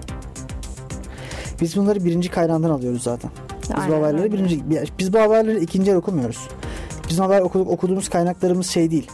Biz 1.63 1.77
bunları 1.77 2.05
birinci 2.05 2.29
kaynağından 2.29 2.69
alıyoruz 2.69 3.03
zaten. 3.03 3.31
Biz 3.63 3.69
bu 3.69 3.73
Aynen 3.81 3.95
haberleri 3.95 4.21
öyle. 4.21 4.33
birinci 4.33 4.63
biz 4.99 5.13
bu 5.13 5.19
haberleri 5.19 5.59
ikinci 5.59 5.91
el 5.91 5.97
okumuyoruz. 5.97 6.47
Bizim 7.09 7.23
haber 7.23 7.41
okuduk, 7.41 7.69
okuduğumuz 7.69 8.09
kaynaklarımız 8.09 8.67
şey 8.67 8.91
değil. 8.91 9.11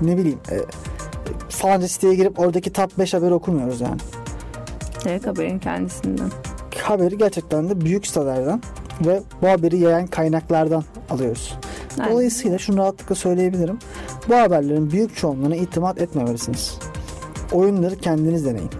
Ne 0.00 0.16
bileyim 0.16 0.38
e, 0.50 0.58
falanca 1.48 1.88
siteye 1.88 2.14
girip 2.14 2.38
oradaki 2.40 2.72
top 2.72 2.98
5 2.98 3.14
haberi 3.14 3.34
okumuyoruz 3.34 3.80
yani. 3.80 4.00
Direkt 5.04 5.26
haberin 5.26 5.58
kendisinden. 5.58 6.30
Haberi 6.82 7.18
gerçekten 7.18 7.68
de 7.68 7.80
büyük 7.80 8.06
sitelerden 8.06 8.62
ve 9.06 9.22
bu 9.42 9.48
haberi 9.48 9.78
yayan 9.78 10.06
kaynaklardan 10.06 10.84
alıyoruz. 11.10 11.54
Aynen. 11.98 12.12
Dolayısıyla 12.12 12.58
şunu 12.58 12.76
rahatlıkla 12.76 13.14
söyleyebilirim. 13.14 13.78
Bu 14.28 14.34
haberlerin 14.36 14.90
büyük 14.90 15.16
çoğunluğuna 15.16 15.56
itimat 15.56 16.00
etmemelisiniz. 16.00 16.78
Oyunları 17.52 17.96
kendiniz 17.96 18.44
deneyin. 18.46 18.70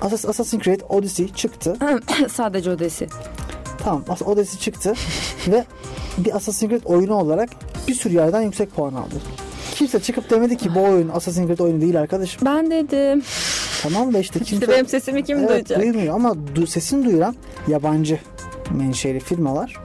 Assas- 0.00 0.28
Assassin's 0.28 0.62
Creed 0.62 0.80
Odyssey 0.88 1.28
çıktı. 1.28 1.76
sadece 2.32 2.70
odesi. 2.70 3.08
Tamam 3.78 4.04
Odyssey 4.24 4.60
çıktı 4.60 4.94
ve 5.48 5.64
bir 6.18 6.36
Assassin's 6.36 6.70
Creed 6.70 6.82
oyunu 6.84 7.14
olarak 7.14 7.50
bir 7.88 7.94
sürü 7.94 8.14
yerden 8.14 8.42
yüksek 8.42 8.76
puan 8.76 8.94
aldı. 8.94 9.14
Kimse 9.74 10.00
çıkıp 10.00 10.30
demedi 10.30 10.56
ki 10.56 10.74
bu 10.74 10.82
oyun 10.82 11.08
Assassin's 11.08 11.46
Creed 11.46 11.58
oyunu 11.58 11.80
değil 11.80 12.00
arkadaşım. 12.00 12.42
Ben 12.44 12.70
dedim. 12.70 13.22
Tamam 13.82 14.14
da 14.14 14.18
işte 14.18 14.38
kimse... 14.38 14.54
İşte 14.54 14.68
benim 14.68 14.86
sesimi 14.86 15.24
kim 15.24 15.38
evet, 15.38 15.48
duyacak? 15.48 15.80
duymuyor 15.80 16.14
ama 16.14 16.36
du- 16.54 16.66
sesini 16.66 17.04
duyuran 17.04 17.36
yabancı 17.68 18.18
menşeli 18.70 19.20
firmalar 19.20 19.76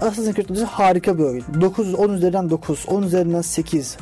Assassin's 0.00 0.34
Creed 0.34 0.48
Odyssey 0.48 0.66
harika 0.66 1.18
bir 1.18 1.22
oyun. 1.22 1.44
9, 1.60 1.94
10 1.94 2.12
üzerinden 2.12 2.50
9, 2.50 2.84
10 2.88 3.02
üzerinden 3.02 3.42
8. 3.42 3.96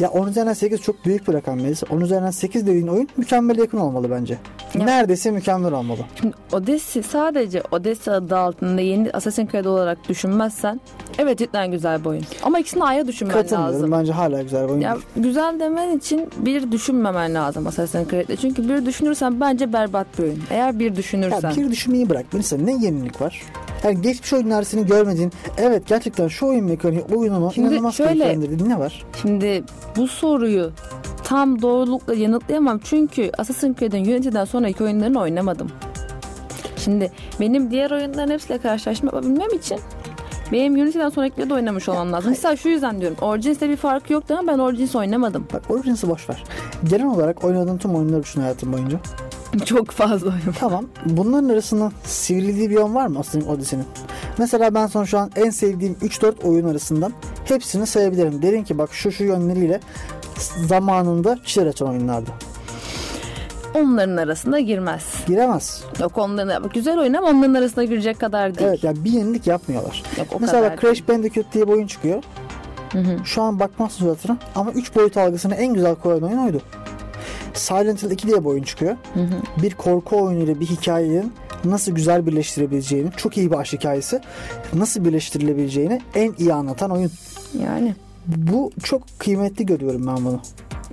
Ya 0.00 0.10
10 0.10 0.28
üzerinden 0.28 0.52
8 0.52 0.80
çok 0.80 1.04
büyük 1.04 1.28
bir 1.28 1.32
rakam 1.32 1.60
Melis. 1.60 1.82
10 1.90 2.00
üzerinden 2.00 2.30
8 2.30 2.66
dediğin 2.66 2.86
oyun 2.86 3.08
mükemmel 3.16 3.58
yakın 3.58 3.78
olmalı 3.78 4.10
bence. 4.10 4.38
Ya. 4.74 4.84
Neredeyse 4.84 5.30
mükemmel 5.30 5.72
olmalı. 5.72 6.00
Şimdi 6.20 6.34
Odesi 6.52 7.02
sadece 7.02 7.62
Odesi 7.70 8.10
adı 8.10 8.36
altında 8.36 8.80
yeni 8.80 9.10
Assassin's 9.12 9.50
Creed 9.50 9.64
olarak 9.64 10.08
düşünmezsen 10.08 10.80
evet 11.18 11.38
cidden 11.38 11.70
güzel 11.70 12.00
bir 12.00 12.06
oyun. 12.06 12.24
Ama 12.42 12.58
ikisini 12.58 12.84
ayrı 12.84 13.08
düşünmen 13.08 13.34
Katılmıyorum. 13.34 13.74
lazım. 13.74 13.92
Bence 13.92 14.12
hala 14.12 14.42
güzel 14.42 14.64
bir 14.64 14.70
oyun. 14.70 14.80
Ya 14.80 14.96
güzel 15.16 15.60
demen 15.60 15.96
için 15.98 16.28
bir 16.38 16.72
düşünmemen 16.72 17.34
lazım 17.34 17.66
Assassin's 17.66 18.08
Creed'de. 18.10 18.36
Çünkü 18.36 18.68
bir 18.68 18.86
düşünürsen 18.86 19.40
bence 19.40 19.72
berbat 19.72 20.18
bir 20.18 20.22
oyun. 20.22 20.42
Eğer 20.50 20.78
bir 20.78 20.96
düşünürsen. 20.96 21.50
Ya 21.50 21.56
bir 21.56 21.70
düşünmeyi 21.70 22.10
bırak. 22.10 22.32
Melisa 22.32 22.56
ne 22.56 22.72
yenilik 22.72 23.20
var? 23.20 23.42
Yani 23.84 24.02
geçmiş 24.02 24.32
oyunlar 24.32 24.62
senin 24.62 24.86
görmediğin 24.86 25.32
evet 25.58 25.86
gerçekten 25.86 26.28
şu 26.28 26.46
oyun 26.46 26.64
mekaniği 26.64 27.02
oyununu 27.14 27.52
Şimdi 27.52 27.68
inanılmaz 27.68 27.94
şöyle-. 27.94 28.68
Ne 28.68 28.78
var? 28.78 29.04
Şimdi 29.22 29.64
bu 29.96 30.08
soruyu 30.08 30.72
tam 31.24 31.62
doğrulukla 31.62 32.14
yanıtlayamam. 32.14 32.78
Çünkü 32.84 33.30
Assassin's 33.38 33.76
Creed'in 33.76 34.04
Unity'den 34.04 34.44
sonraki 34.44 34.84
oyunlarını 34.84 35.20
oynamadım. 35.20 35.68
Şimdi 36.76 37.12
benim 37.40 37.70
diğer 37.70 37.90
oyunların 37.90 38.30
hepsiyle 38.30 38.58
karşılaşma 38.58 39.06
yapabilmem 39.06 39.48
için 39.54 39.78
benim 40.52 40.74
Unity'den 40.74 41.08
sonrakileri 41.08 41.50
de 41.50 41.54
oynamış 41.54 41.88
olmam 41.88 42.12
lazım. 42.12 42.30
Mesela 42.30 42.56
şu 42.56 42.68
yüzden 42.68 43.00
diyorum. 43.00 43.16
Origins'te 43.20 43.68
bir 43.70 43.76
farkı 43.76 44.12
yoktu 44.12 44.36
ama 44.38 44.52
ben 44.52 44.58
Origins 44.58 44.96
oynamadım. 44.96 45.46
Bak 45.52 45.62
Origins'i 45.70 46.08
boş 46.08 46.30
ver. 46.30 46.44
Genel 46.84 47.06
olarak 47.06 47.44
oynadığın 47.44 47.78
tüm 47.78 47.94
oyunları 47.94 48.22
düşün 48.22 48.40
hayatın 48.40 48.72
boyunca. 48.72 48.98
Çok 49.64 49.90
fazla 49.90 50.28
oyun. 50.28 50.54
Tamam. 50.58 50.84
Bunların 51.06 51.48
arasında 51.48 51.92
sivrildiği 52.04 52.70
bir 52.70 52.74
yön 52.74 52.94
var 52.94 53.06
mı 53.06 53.18
Assassin's 53.18 53.46
Odyssey'nin? 53.46 53.86
Mesela 54.38 54.74
ben 54.74 54.86
son 54.86 55.04
şu 55.04 55.18
an 55.18 55.30
en 55.36 55.50
sevdiğim 55.50 55.94
3-4 55.94 56.42
oyun 56.42 56.68
arasından 56.68 57.12
hepsini 57.44 57.86
sayabilirim. 57.86 58.42
Derim 58.42 58.64
ki 58.64 58.78
bak 58.78 58.90
şu 58.92 59.12
şu 59.12 59.24
yönleriyle 59.24 59.80
zamanında 60.66 61.38
çizer 61.44 61.66
açan 61.66 61.88
oyunlardı. 61.88 62.30
Onların 63.78 64.16
arasında 64.16 64.60
girmez. 64.60 65.04
Giremez. 65.26 65.84
Yok 66.00 66.18
onların 66.18 66.68
güzel 66.74 66.98
oyun 66.98 67.14
ama 67.14 67.28
onların 67.28 67.54
arasına 67.54 67.84
girecek 67.84 68.20
kadar 68.20 68.54
değil. 68.54 68.68
Evet 68.68 68.84
yani 68.84 69.04
bir 69.04 69.10
yenilik 69.10 69.46
yapmıyorlar. 69.46 70.02
Yok 70.18 70.26
o 70.36 70.40
Mesela 70.40 70.62
kadar 70.62 70.80
Crash 70.80 71.08
Bandicoot 71.08 71.52
diye 71.52 71.66
bir 71.68 71.72
oyun 71.72 71.86
çıkıyor. 71.86 72.22
Hı 72.92 72.98
hı. 72.98 73.24
Şu 73.24 73.42
an 73.42 73.60
bakmazsın 73.60 74.04
suratına 74.04 74.36
ama 74.54 74.72
3 74.72 74.96
boyut 74.96 75.16
algısını 75.16 75.54
en 75.54 75.74
güzel 75.74 75.94
koyan 75.94 76.22
oyun 76.22 76.38
oydu. 76.38 76.62
Silent 77.54 78.02
Hill 78.02 78.10
2 78.10 78.26
diye 78.26 78.40
bir 78.40 78.44
oyun 78.44 78.62
çıkıyor. 78.62 78.96
Bir 79.62 79.74
korku 79.74 80.22
oyunuyla 80.22 80.60
bir 80.60 80.66
hikayenin 80.66 81.32
nasıl 81.64 81.92
güzel 81.92 82.26
birleştirebileceğini, 82.26 83.10
çok 83.16 83.36
iyi 83.36 83.50
bir 83.50 83.56
aşk 83.56 83.72
hikayesi, 83.72 84.20
nasıl 84.72 85.04
birleştirilebileceğini 85.04 86.00
en 86.14 86.34
iyi 86.38 86.54
anlatan 86.54 86.90
oyun. 86.90 87.10
Yani. 87.64 87.94
Bu 88.28 88.70
çok 88.82 89.02
kıymetli 89.18 89.66
görüyorum 89.66 90.06
ben 90.06 90.16
bunu. 90.24 90.40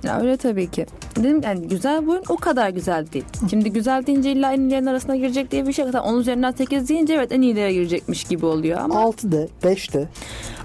Ya 0.02 0.20
öyle 0.20 0.36
tabii 0.36 0.70
ki. 0.70 0.86
Dedim 1.16 1.40
yani 1.44 1.68
güzel 1.68 2.06
bu 2.06 2.10
oyun 2.10 2.22
o 2.28 2.36
kadar 2.36 2.70
güzel 2.70 3.06
değil. 3.12 3.24
Şimdi 3.50 3.72
güzel 3.72 4.06
deyince 4.06 4.32
illa 4.32 4.52
en 4.52 4.60
iyilerin 4.60 4.86
arasına 4.86 5.16
girecek 5.16 5.50
diye 5.50 5.66
bir 5.66 5.72
şey. 5.72 5.84
Zaten 5.84 5.98
10 6.00 6.18
üzerinden 6.20 6.52
8 6.52 6.88
deyince 6.88 7.14
evet 7.14 7.32
en 7.32 7.40
iyilere 7.42 7.72
girecekmiş 7.72 8.24
gibi 8.24 8.46
oluyor 8.46 8.78
ama 8.80 8.94
6'de, 8.94 9.48
5'te. 9.62 10.08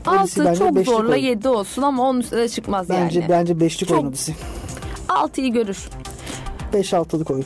6 0.05 0.45
bence 0.45 0.59
çok 0.59 0.75
beşlik 0.75 0.95
zorla 0.95 1.11
oyun. 1.11 1.23
7 1.23 1.47
olsun 1.47 1.81
ama 1.81 2.03
10 2.09 2.19
üstüne 2.19 2.39
de 2.39 2.49
çıkmaz 2.49 2.89
Bence 2.89 3.19
yani. 3.19 3.29
bence 3.29 3.53
5'lik 3.53 3.89
Çok- 3.89 3.97
oyun 3.97 4.07
Odyssey. 4.09 4.35
6'yı 5.07 5.53
görür. 5.53 5.89
5-6'lık 6.73 7.31
oyun. 7.31 7.45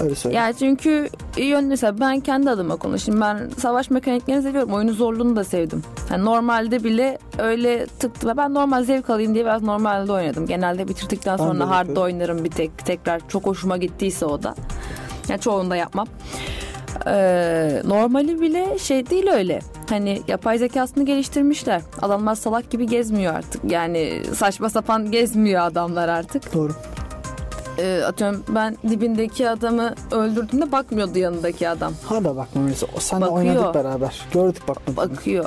Öyle 0.00 0.14
söyleyeyim. 0.14 0.44
Yani 0.44 0.54
çünkü 0.58 1.08
yön 1.36 1.64
mesela 1.64 2.00
ben 2.00 2.20
kendi 2.20 2.50
adıma 2.50 2.76
konuşayım. 2.76 3.20
Ben 3.20 3.50
savaş 3.58 3.90
mekaniklerini 3.90 4.42
seviyorum. 4.42 4.72
Oyunun 4.72 4.92
zorluğunu 4.92 5.36
da 5.36 5.44
sevdim. 5.44 5.82
Yani 6.10 6.24
normalde 6.24 6.84
bile 6.84 7.18
öyle 7.38 7.86
tıktı. 7.86 8.32
Ben 8.36 8.54
normal 8.54 8.84
zevk 8.84 9.10
alayım 9.10 9.34
diye 9.34 9.44
biraz 9.44 9.62
normalde 9.62 10.12
oynadım. 10.12 10.46
Genelde 10.46 10.88
bitirdikten 10.88 11.36
sonra 11.36 11.68
hard 11.68 11.78
yapıyorum. 11.88 12.02
oynarım 12.02 12.44
bir 12.44 12.50
tek 12.50 12.78
tekrar. 12.78 13.28
Çok 13.28 13.46
hoşuma 13.46 13.76
gittiyse 13.76 14.26
o 14.26 14.42
da. 14.42 14.54
Yani 15.28 15.40
çoğunu 15.40 15.70
da 15.70 15.76
yapmam. 15.76 16.06
Ee, 17.06 17.82
normali 17.84 18.40
bile 18.40 18.78
şey 18.78 19.10
değil 19.10 19.28
öyle. 19.28 19.60
Hani 19.88 20.22
yapay 20.28 20.58
zekasını 20.58 21.04
geliştirmişler. 21.04 21.82
Adamlar 22.02 22.34
salak 22.34 22.70
gibi 22.70 22.86
gezmiyor 22.86 23.34
artık. 23.34 23.70
Yani 23.70 24.22
saçma 24.36 24.70
sapan 24.70 25.10
gezmiyor 25.10 25.62
adamlar 25.62 26.08
artık. 26.08 26.54
Doğru. 26.54 26.72
Ee, 27.82 28.02
atıyorum 28.06 28.44
ben 28.48 28.76
dibindeki 28.88 29.48
adamı 29.48 29.94
öldürdüğümde 30.10 30.72
bakmıyordu 30.72 31.18
yanındaki 31.18 31.68
adam. 31.68 31.92
Hala 32.04 32.36
Melisa. 32.54 32.86
O 32.96 33.00
senle 33.00 33.20
Bakıyor. 33.20 33.38
oynadık 33.38 33.74
beraber. 33.74 34.22
Gördük 34.32 34.68
bakma. 34.68 34.96
Bakıyor. 34.96 35.44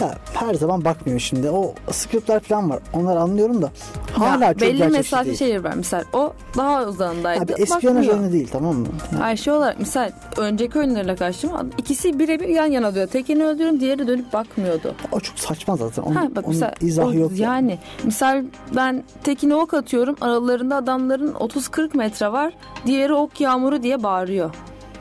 Ya 0.00 0.14
her 0.34 0.54
zaman 0.54 0.84
bakmıyor 0.84 1.20
şimdi. 1.20 1.50
O 1.50 1.74
scriptler 1.90 2.40
falan 2.40 2.70
var. 2.70 2.78
Onları 2.92 3.20
anlıyorum 3.20 3.62
da. 3.62 3.70
Hala 4.12 4.44
Ya 4.44 4.52
çok 4.54 4.60
belli 4.62 4.88
mesafe 4.88 5.26
değil. 5.26 5.36
şeyler 5.38 5.64
var. 5.64 5.74
Misal 5.74 6.02
o 6.12 6.32
daha 6.56 6.84
uzağındaydı. 6.84 7.42
Abi 7.42 7.52
espiyonaj 7.62 8.08
oyunu 8.08 8.32
değil 8.32 8.48
tamam 8.52 8.74
mı? 8.76 8.86
Yani 9.12 9.22
Hayır 9.22 9.38
şey 9.38 9.52
olarak 9.52 9.80
misal 9.80 10.10
önceki 10.36 10.78
oyunlarla 10.78 11.16
karşıma 11.16 11.64
ikisi 11.78 12.18
birebir 12.18 12.48
yan 12.48 12.66
yana 12.66 12.94
diyor. 12.94 13.06
Tekini 13.06 13.44
öldürün 13.44 13.80
diğeri 13.80 14.06
dönüp 14.06 14.32
bakmıyordu. 14.32 14.94
o 15.12 15.20
çok 15.20 15.38
saçma 15.38 15.76
zaten. 15.76 16.02
Onun, 16.02 16.14
Ha, 16.14 16.28
bak 16.36 16.44
onun 16.44 16.54
misal, 16.54 16.72
izahı 16.80 17.06
o- 17.08 17.12
yok. 17.12 17.30
yani. 17.34 17.40
Yani 17.40 17.78
misal 18.04 18.44
ben 18.76 19.04
tekine 19.24 19.54
ok 19.54 19.74
atıyorum. 19.74 20.16
Aralarında 20.20 20.76
adamların 20.76 21.32
30-40 21.34 21.94
metre 21.96 22.32
var. 22.32 22.52
Diğeri 22.86 23.14
ok 23.14 23.40
yağmuru 23.40 23.82
diye 23.82 24.02
bağırıyor. 24.02 24.54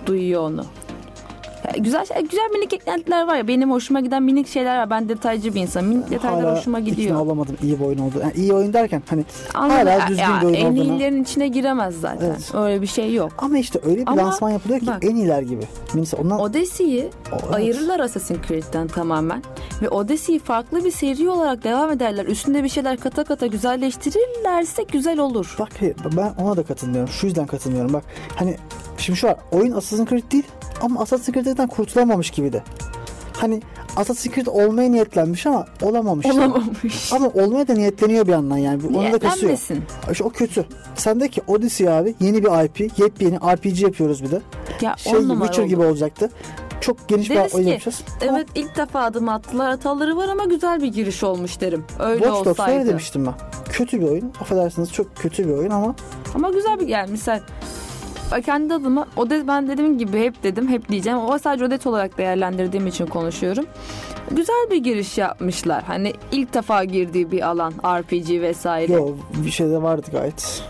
Duyuyor 0.06 0.42
onu. 0.42 0.66
Ya 1.66 1.72
güzel 1.84 2.06
şey- 2.06 2.22
güzel 2.22 2.50
minik 2.54 2.74
eklentiler 2.74 3.28
var 3.28 3.36
ya 3.36 3.48
benim 3.48 3.72
hoşuma 3.72 4.00
giden 4.00 4.24
minik 4.24 4.48
şeyler 4.48 4.78
var. 4.78 4.90
Ben 4.90 5.10
detaycı 5.10 5.56
bir 5.56 5.62
insanım. 5.62 5.88
Minik 5.88 6.10
detaylar 6.10 6.44
Hala 6.46 6.58
hoşuma 6.58 6.80
gidiyor. 6.80 7.20
olamadım 7.20 7.58
iyi 7.64 7.80
bir 7.80 7.86
oyun 7.86 7.98
oldu. 7.98 8.14
Yani 8.22 8.34
iyi 8.36 8.54
oyun 8.54 8.74
derken 8.74 9.04
hani 9.10 9.26
Anladım. 9.54 9.88
hala 9.88 10.08
düzgün 10.08 10.24
Ya, 10.24 10.40
bir 10.42 10.46
oyun 10.46 10.54
en 10.56 10.66
olduğunu. 10.72 10.84
iyilerin 10.84 11.24
içine 11.24 11.48
giremez 11.48 11.96
zaten. 12.02 12.26
Evet. 12.26 12.56
Öyle 12.56 12.82
bir 12.82 12.88
şey 12.88 13.14
yok. 13.14 13.32
Ama 13.38 13.58
işte 13.58 13.80
öyle 13.86 14.02
bir 14.02 14.08
Ama 14.12 14.22
lansman 14.22 14.50
yapılıyor 14.50 14.80
ki 14.80 14.88
bak. 14.88 15.04
en 15.06 15.16
iyiler 15.16 15.42
gibi. 15.42 15.64
Mesela 15.94 16.24
ondan 16.24 16.40
Odyssey'yi 16.40 17.10
evet. 17.32 17.44
ayırırlar 17.54 18.00
Assassin's 18.00 18.48
Creed'den 18.48 18.88
tamamen. 18.88 19.44
Ve 19.82 19.90
Odyssey'yi 19.90 20.40
farklı 20.40 20.86
bir 20.86 20.92
seri 20.92 21.30
olarak 21.30 21.64
devam 21.64 21.92
ederler. 21.92 22.26
Üstünde 22.26 22.64
bir 22.64 22.70
şeyler 22.70 22.98
kata 22.98 23.24
kata 23.24 23.48
güzelleştirirlerse 23.48 24.84
güzel 24.84 25.20
olur. 25.20 25.56
Bak 25.60 25.70
ben 26.18 26.34
ona 26.44 26.58
da 26.58 26.64
katılmıyorum. 26.64 27.10
Şu 27.14 27.26
yüzden 27.28 27.48
katılmıyorum. 27.48 27.94
Bak 27.94 28.04
hani 28.36 28.56
şimdi 28.98 29.20
şu 29.20 29.28
var. 29.28 29.36
Oyun 29.52 29.72
Assassin's 29.72 30.10
Creed 30.10 30.32
değil 30.32 30.44
ama 30.84 31.02
Assassin's 31.02 31.36
Creed'den 31.36 31.68
kurtulamamış 31.68 32.30
gibi 32.32 32.54
de. 32.54 32.64
Hani 33.34 33.62
Assassin's 33.96 34.36
Creed 34.36 34.48
olmaya 34.48 34.90
niyetlenmiş 34.90 35.48
ama 35.48 35.66
olamamış. 35.82 36.26
Olamamış. 36.26 37.14
Ama 37.14 37.28
olmaya 37.28 37.68
da 37.68 37.74
niyetleniyor 37.74 38.28
bir 38.28 38.32
yandan 38.32 38.58
yani. 38.58 38.82
Onu 38.98 39.14
da 39.14 39.20
kasıyor. 39.20 39.58
İşte 40.12 40.24
o 40.24 40.30
kötü. 40.30 40.66
Sendeki 40.96 41.42
Odyssey 41.48 41.90
abi 41.90 42.16
yeni 42.20 42.44
bir 42.44 42.66
IP, 42.66 43.00
yepyeni 43.00 43.38
RPG 43.38 43.82
yapıyoruz 43.82 44.24
bir 44.24 44.32
de. 44.32 44.42
Ya 44.82 44.96
Şey 44.98 45.14
gibi, 45.14 45.32
Witcher 45.34 45.64
oldu. 45.64 45.70
gibi 45.70 45.82
olacaktı. 45.82 46.30
Çok 46.82 47.08
geniş 47.10 47.30
bir 47.30 47.36
Deriz 47.36 47.56
oyun 47.56 47.66
ki, 47.66 47.72
yapacağız. 47.72 48.02
Evet 48.22 48.48
ilk 48.56 48.78
defa 48.78 49.00
adım 49.00 49.30
attılar. 49.30 49.70
Hataları 49.72 50.18
var 50.18 50.28
ama 50.28 50.46
güzel 50.46 50.82
bir 50.82 50.88
giriş 50.88 51.24
olmuş 51.24 51.62
derim. 51.62 51.86
Öyle 52.00 52.20
Watch 52.24 52.46
Dogs'ta 52.46 52.64
öyle 52.64 52.72
olsaydı. 52.74 52.90
demiştim 52.90 53.26
ben. 53.26 53.34
Kötü 53.70 54.02
bir 54.02 54.08
oyun. 54.08 54.34
Affedersiniz 54.42 54.92
çok 54.94 55.16
kötü 55.16 55.48
bir 55.48 55.54
oyun 55.54 55.70
ama 55.72 55.96
Ama 56.36 56.50
güzel 56.50 56.80
bir 56.80 56.88
yani 56.88 57.12
misal 57.12 57.40
kendi 58.46 58.74
adıma 58.74 59.08
o 59.16 59.30
de, 59.30 59.48
ben 59.48 59.68
dediğim 59.68 59.98
gibi 59.98 60.20
hep 60.20 60.44
dedim 60.44 60.68
hep 60.68 60.90
diyeceğim 60.90 61.20
ama 61.20 61.40
sadece 61.40 61.66
odet 61.66 61.88
olarak 61.88 62.18
değerlendirdiğim 62.18 62.88
için 62.88 63.06
konuşuyorum. 63.06 63.66
Güzel 64.32 64.68
bir 64.72 64.78
giriş 64.78 65.18
yapmışlar. 65.18 65.84
Hani 65.84 66.14
ilk 66.32 66.54
defa 66.54 66.84
girdiği 66.84 67.32
bir 67.32 67.48
alan 67.48 67.74
RPG 67.86 68.42
vesaire. 68.42 68.94
yo 68.94 69.08
bir 69.46 69.52
şey 69.52 69.70
de 69.70 69.82
vardı 69.82 70.08
gayet. 70.12 70.64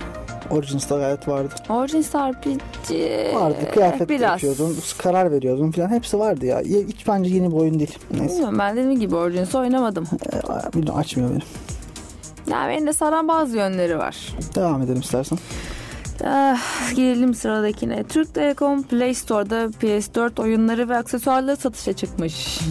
Origins'ta 0.49 0.97
gayet 0.97 1.27
vardı. 1.27 1.53
Origins 1.69 2.15
RPG 2.15 2.61
Vardı. 3.35 3.55
Kıyafet 3.73 4.09
biraz. 4.09 4.43
yapıyordun, 4.43 4.77
karar 4.97 5.31
veriyordun 5.31 5.71
falan. 5.71 5.89
Hepsi 5.89 6.19
vardı 6.19 6.45
ya. 6.45 6.59
Hiç 6.87 7.07
bence 7.07 7.35
yeni 7.35 7.51
bir 7.51 7.55
oyun 7.55 7.79
değil. 7.79 7.97
Neyse. 8.11 8.29
Bilmiyorum, 8.33 8.59
ben 8.59 8.77
dediğim 8.77 8.99
gibi 8.99 9.15
Origins 9.15 9.55
oynamadım. 9.55 10.07
Ee, 10.33 10.73
bilmiyorum, 10.73 10.99
açmıyor 10.99 11.29
beni. 11.29 11.41
Ya 12.53 12.67
benim 12.69 12.87
de 12.87 12.93
saran 12.93 13.27
bazı 13.27 13.57
yönleri 13.57 13.97
var. 13.97 14.17
Devam 14.55 14.81
edelim 14.81 15.01
istersen. 15.01 15.37
Ah, 16.25 16.59
gelelim 16.95 17.33
sıradakine. 17.33 18.03
Türk 18.03 18.33
Telekom 18.33 18.83
Play 18.83 19.13
Store'da 19.13 19.65
PS4 19.65 20.41
oyunları 20.41 20.89
ve 20.89 20.97
aksesuarları 20.97 21.57
satışa 21.57 21.93
çıkmış. 21.93 22.59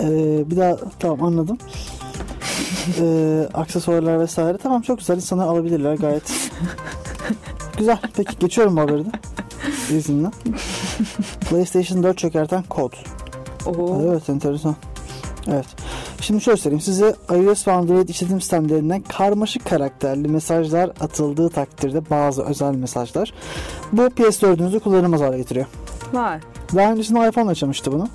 Ee, 0.00 0.50
bir 0.50 0.56
daha 0.56 0.76
tamam 0.98 1.22
anladım. 1.22 1.58
Ee, 3.00 3.48
aksesuarlar 3.54 4.20
vesaire. 4.20 4.58
Tamam 4.58 4.82
çok 4.82 4.98
güzel. 4.98 5.16
İnsanlar 5.16 5.46
alabilirler 5.46 5.94
gayet. 5.94 6.32
güzel. 7.78 7.98
Peki 8.16 8.38
geçiyorum 8.38 8.76
bu 8.76 8.80
haberi 8.80 9.04
de. 9.04 9.10
İzinle. 9.90 10.30
PlayStation 11.50 12.02
4 12.02 12.18
çökerten 12.18 12.62
kod. 12.62 12.92
Oo. 13.66 14.02
Evet 14.10 14.28
enteresan. 14.28 14.76
Evet. 15.48 15.66
Şimdi 16.20 16.40
şöyle 16.40 16.56
söyleyeyim 16.56 16.80
size 16.80 17.14
iOS 17.30 17.68
ve 17.68 17.72
Android 17.72 18.08
işletim 18.08 18.40
sistemlerinden 18.40 19.02
karmaşık 19.02 19.64
karakterli 19.64 20.28
mesajlar 20.28 20.90
atıldığı 21.00 21.48
takdirde 21.48 22.10
bazı 22.10 22.42
özel 22.42 22.74
mesajlar 22.74 23.32
bu 23.92 24.02
PS4'ünüzü 24.02 24.80
kullanılmaz 24.80 25.20
hale 25.20 25.36
getiriyor. 25.36 25.66
Var. 26.12 26.40
Daha 26.74 26.92
öncesinde 26.92 27.28
iPhone 27.28 27.48
yaşamıştı 27.48 27.92
bunu. 27.92 28.08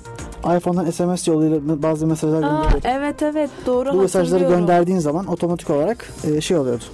iPhone'dan 0.56 0.90
SMS 0.90 1.28
yoluyla 1.28 1.82
bazı 1.82 2.06
mesajlar 2.06 2.40
gönderiyordu. 2.40 2.78
evet 2.84 3.22
evet 3.22 3.50
doğru 3.66 3.92
Bu 3.92 3.96
mesajları 4.02 4.44
gönderdiğin 4.44 4.98
zaman 4.98 5.26
otomatik 5.26 5.70
olarak 5.70 6.12
e, 6.24 6.40
şey 6.40 6.56
oluyordu. 6.56 6.84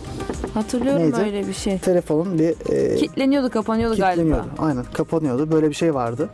Hatırlıyorum 0.54 1.02
Neydi? 1.02 1.16
öyle 1.16 1.48
bir 1.48 1.52
şey. 1.52 1.78
Telefonun 1.78 2.38
bir 2.38 2.72
e, 2.72 2.96
Kitleniyordu 2.96 3.50
kapanıyordu 3.50 3.96
galiba. 3.96 4.14
kilitleniyordu. 4.22 4.48
Aynen 4.59 4.84
kapanıyordu. 4.92 5.52
Böyle 5.52 5.68
bir 5.68 5.74
şey 5.74 5.94
vardı. 5.94 6.28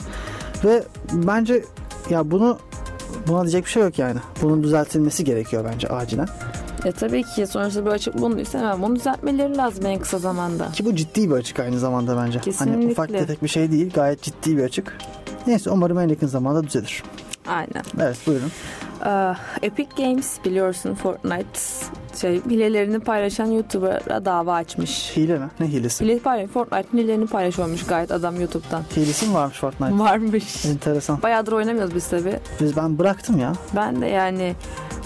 Ve 0.64 0.82
bence 1.12 1.64
ya 2.10 2.30
bunu 2.30 2.58
buna 3.28 3.42
diyecek 3.42 3.64
bir 3.64 3.70
şey 3.70 3.82
yok 3.82 3.98
yani. 3.98 4.18
Bunun 4.42 4.62
düzeltilmesi 4.62 5.24
gerekiyor 5.24 5.64
bence 5.72 5.88
acilen. 5.88 6.28
Ya 6.84 6.92
tabii 6.92 7.22
ki 7.22 7.46
sonuçta 7.46 7.86
bir 7.86 7.90
açık 7.90 8.18
bulunduysa 8.18 8.58
hemen 8.58 8.82
bunu 8.82 8.96
düzeltmeleri 8.96 9.56
lazım 9.56 9.86
en 9.86 9.98
kısa 9.98 10.18
zamanda. 10.18 10.70
Ki 10.72 10.84
bu 10.84 10.94
ciddi 10.96 11.30
bir 11.30 11.34
açık 11.34 11.60
aynı 11.60 11.78
zamanda 11.78 12.16
bence. 12.16 12.38
Hani 12.38 12.44
Kesinlikle. 12.44 12.92
ufak 12.92 13.08
tefek 13.08 13.42
bir 13.42 13.48
şey 13.48 13.70
değil. 13.70 13.90
Gayet 13.94 14.22
ciddi 14.22 14.56
bir 14.56 14.64
açık. 14.64 14.98
Neyse 15.46 15.70
umarım 15.70 15.98
en 15.98 16.08
yakın 16.08 16.26
zamanda 16.26 16.64
düzelir. 16.64 17.02
Aynen. 17.46 17.84
Evet 18.00 18.16
buyurun. 18.26 18.50
Epic 19.62 19.88
Games 19.96 20.38
biliyorsun 20.44 20.94
Fortnite 20.94 21.60
şey 22.20 22.42
hilelerini 22.44 23.00
paylaşan 23.00 23.46
YouTuber'a 23.46 24.24
dava 24.24 24.54
açmış. 24.54 25.16
Hile 25.16 25.38
mi? 25.38 25.48
Ne 25.60 25.66
hilesi? 25.66 26.04
Hile 26.04 26.18
paylaş, 26.18 26.50
Fortnite 26.50 26.88
hilelerini 26.92 27.26
paylaşıyormuş 27.26 27.86
gayet 27.86 28.10
adam 28.10 28.40
YouTube'dan. 28.40 28.82
Hilesi 28.96 29.26
mi 29.26 29.34
varmış 29.34 29.58
Fortnite? 29.58 29.98
Varmış. 29.98 30.66
Enteresan. 30.66 31.22
Bayağıdır 31.22 31.52
oynamıyoruz 31.52 31.94
biz 31.94 32.08
tabi. 32.08 32.38
Biz 32.60 32.76
ben 32.76 32.98
bıraktım 32.98 33.38
ya. 33.38 33.52
Ben 33.76 34.00
de 34.00 34.06
yani 34.06 34.54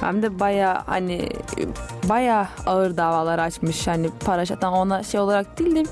hem 0.00 0.22
de 0.22 0.40
baya 0.40 0.82
hani 0.86 1.28
baya 2.08 2.48
ağır 2.66 2.96
davalar 2.96 3.38
açmış. 3.38 3.86
Hani 3.86 4.10
para 4.24 4.44
zaten 4.44 4.68
ona 4.68 5.02
şey 5.02 5.20
olarak 5.20 5.58
değil 5.58 5.74
de 5.76 5.84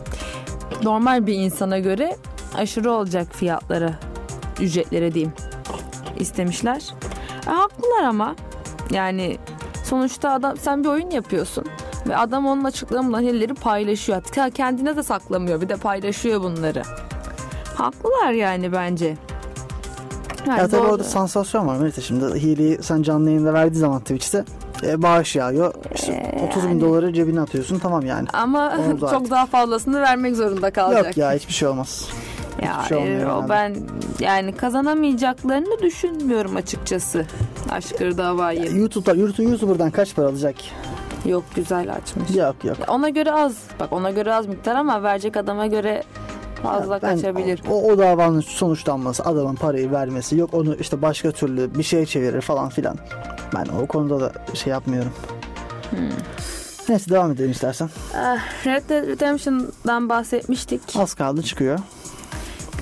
normal 0.82 1.26
bir 1.26 1.34
insana 1.34 1.78
göre 1.78 2.16
aşırı 2.54 2.92
olacak 2.92 3.26
fiyatları 3.32 3.94
ücretlere 4.61 5.14
diyeyim 5.14 5.32
istemişler. 6.18 6.82
E, 7.47 7.51
haklılar 7.51 8.03
ama 8.09 8.34
yani 8.90 9.38
sonuçta 9.84 10.30
adam 10.30 10.57
sen 10.57 10.84
bir 10.84 10.88
oyun 10.88 11.11
yapıyorsun 11.11 11.64
ve 12.09 12.16
adam 12.16 12.47
onun 12.47 12.64
açıklığından 12.64 13.20
hilleri 13.22 13.55
paylaşıyor. 13.55 14.22
Hatta 14.24 14.51
kendine 14.51 14.97
de 14.97 15.03
saklamıyor 15.03 15.61
bir 15.61 15.68
de 15.68 15.76
paylaşıyor 15.76 16.40
bunları. 16.42 16.82
Haklılar 17.74 18.30
yani 18.32 18.72
bence. 18.72 19.16
Yani 20.47 20.59
ya 20.61 20.68
tabii 20.68 20.82
doğru. 20.82 20.90
orada 20.90 21.05
sansasyon 21.05 21.66
var 21.66 21.76
Melisa 21.76 22.01
şimdi. 22.01 22.24
Hileyi 22.40 22.78
sen 22.82 23.03
canlı 23.03 23.30
yayında 23.30 23.53
verdiği 23.55 23.78
zaman 23.78 24.01
Twitch'te 24.01 24.44
E, 24.82 25.03
bağış 25.03 25.36
yağıyor. 25.36 25.74
İşte 25.94 26.12
E, 26.12 26.47
30 26.51 26.62
bin 26.64 26.68
yani. 26.68 26.80
doları 26.80 27.12
cebine 27.12 27.40
atıyorsun 27.40 27.78
tamam 27.78 28.07
yani. 28.07 28.28
Ama 28.32 28.76
çok 29.01 29.12
artık. 29.14 29.30
daha 29.30 29.47
fazlasını 29.47 30.01
vermek 30.01 30.36
zorunda 30.36 30.70
kalacak. 30.70 31.05
Yok 31.07 31.16
ya 31.16 31.32
hiçbir 31.32 31.53
şey 31.53 31.68
olmaz. 31.68 32.09
Ya 32.62 32.84
şey 32.88 33.22
e, 33.22 33.26
o 33.26 33.40
yani. 33.40 33.48
ben 33.48 33.76
yani 34.20 34.52
kazanamayacaklarını 34.52 35.82
düşünmüyorum 35.82 36.57
açıkçası. 36.57 37.26
Aşkır 37.70 38.18
davayı. 38.18 38.76
YouTube'da 38.76 39.14
YouTube, 39.14 39.48
YouTuber'dan 39.48 39.90
kaç 39.90 40.14
para 40.14 40.26
alacak? 40.26 40.54
Yok 41.24 41.44
güzel 41.54 41.94
açmış. 41.94 42.36
Yok 42.36 42.57
yok. 42.64 42.76
Ona 42.88 43.09
göre 43.09 43.32
az. 43.32 43.57
Bak 43.80 43.92
ona 43.92 44.11
göre 44.11 44.34
az 44.34 44.46
miktar 44.46 44.74
ama 44.74 45.02
verecek 45.02 45.36
adama 45.36 45.66
göre 45.66 46.02
fazla 46.62 47.02
Ben- 47.02 47.16
kaçabilir. 47.16 47.62
O, 47.70 47.92
o 47.92 47.98
davanın 47.98 48.40
sonuçlanması, 48.40 49.22
adamın 49.24 49.54
parayı 49.54 49.92
vermesi, 49.92 50.36
yok 50.36 50.54
onu 50.54 50.74
işte 50.74 51.02
başka 51.02 51.30
türlü 51.32 51.74
bir 51.74 51.82
şeye 51.82 52.07
çevirir 52.07 52.40
falan 52.40 52.68
filan. 52.68 52.98
Ben 53.54 53.66
o 53.82 53.86
konuda 53.86 54.20
da 54.20 54.32
şey 54.54 54.70
yapmıyorum. 54.70 55.12
Hmm. 55.90 55.98
Neyse 56.88 57.11
devam 57.11 57.32
edelim 57.32 57.50
istersen. 57.50 57.88
Ah, 58.16 58.66
Red 58.66 58.88
Dead 58.88 59.07
Redemption'dan 59.07 60.09
bahsetmiştik. 60.09 60.80
Az 60.98 61.14
kaldı 61.14 61.42
çıkıyor. 61.42 61.78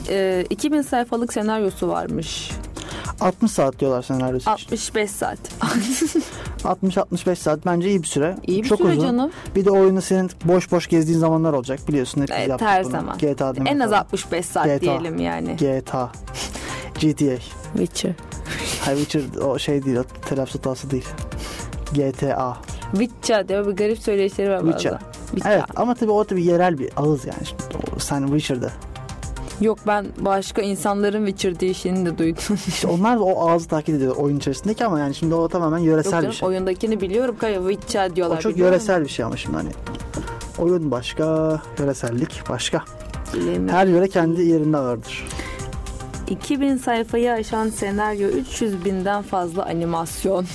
Ee, 0.09 0.45
2000 0.51 0.83
sayfalık 0.83 1.33
senaryosu 1.33 1.89
varmış. 1.89 2.51
60 3.21 3.51
saat 3.51 3.81
diyorlar 3.81 4.03
senaryosu 4.03 4.43
için. 4.43 4.51
65 4.51 5.11
saat. 5.11 5.39
60-65 6.65 7.37
saat 7.37 7.67
bence 7.67 7.89
iyi 7.89 8.03
bir 8.03 8.07
süre. 8.09 8.37
İyi 8.47 8.63
bir 8.63 8.69
Çok 8.69 8.79
süre 8.79 8.89
uzun. 8.93 9.03
canım. 9.03 9.31
Bir 9.57 9.65
de 9.65 9.71
oyunu 9.71 10.03
senin 10.03 10.31
boş 10.45 10.73
boş 10.73 10.87
gezdiğin 10.87 11.19
zamanlar 11.19 11.53
olacak 11.53 11.89
biliyorsun. 11.89 12.21
Hep 12.21 12.29
biz 12.29 12.37
Evet, 12.39 12.49
yaptık 12.49 12.69
her 12.69 12.85
bunu. 12.85 12.93
zaman. 12.93 13.19
GTA 13.19 13.53
En 13.67 13.81
az 13.81 13.91
falan. 13.91 14.01
65 14.01 14.47
saat 14.47 14.67
GTA. 14.67 14.81
diyelim 14.81 15.19
yani. 15.19 15.57
GTA. 15.57 16.13
GTA. 17.01 17.37
Witcher. 17.77 18.13
Hayır 18.85 18.99
Witcher 18.99 19.43
o 19.43 19.59
şey 19.59 19.85
değil. 19.85 19.97
O 19.97 20.05
telaffuz 20.29 20.55
hatası 20.55 20.91
değil. 20.91 21.09
GTA. 21.95 22.57
Witcher 22.93 23.49
diye 23.49 23.67
bir 23.67 23.73
garip 23.73 23.99
söyleyişleri 23.99 24.51
var 24.51 24.61
Witcher. 24.61 24.93
bazen. 24.93 25.13
Witcher. 25.31 25.53
Evet 25.53 25.65
ama 25.77 25.95
tabii 25.95 26.11
o 26.11 26.25
tabii 26.25 26.45
yerel 26.45 26.79
bir 26.79 26.91
ağız 26.97 27.25
yani. 27.25 27.47
Sen 27.99 28.27
Witcher'da. 28.27 28.71
Yok 29.61 29.79
ben 29.87 30.07
başka 30.19 30.63
insanların 30.63 31.27
Witcher 31.27 31.61
diyişini 31.61 32.07
de 32.07 32.19
duydum. 32.19 32.59
İşte 32.69 32.89
onlar 32.89 33.17
o 33.17 33.51
ağzı 33.51 33.69
takip 33.69 33.95
ediyor 33.95 34.17
oyun 34.17 34.37
içerisindeki 34.37 34.85
ama 34.85 35.01
yani 35.01 35.15
şimdi 35.15 35.35
o 35.35 35.49
tamamen 35.49 35.79
Yok 35.79 35.87
yöresel 35.87 36.11
canım, 36.11 36.29
bir 36.29 36.33
şey. 36.33 36.49
oyundakini 36.49 37.01
biliyorum. 37.01 37.37
Kaya 37.39 37.61
Witcher 37.69 38.17
diyorlar. 38.17 38.37
O 38.37 38.41
çok 38.41 38.57
yöresel 38.57 39.05
bir 39.05 39.09
şey 39.09 39.25
ama 39.25 39.37
şimdi 39.37 39.57
hani. 39.57 39.71
Oyun 40.59 40.91
başka, 40.91 41.25
yöresellik 41.79 42.43
başka. 42.49 42.85
Bilemiyorum. 43.35 43.69
Her 43.69 43.87
yöre 43.87 44.09
kendi 44.09 44.43
yerinde 44.43 44.79
vardır. 44.79 45.25
2000 46.29 46.77
sayfayı 46.77 47.33
aşan 47.33 47.69
senaryo 47.69 48.29
300 48.29 48.85
binden 48.85 49.23
fazla 49.23 49.65
animasyon. 49.65 50.47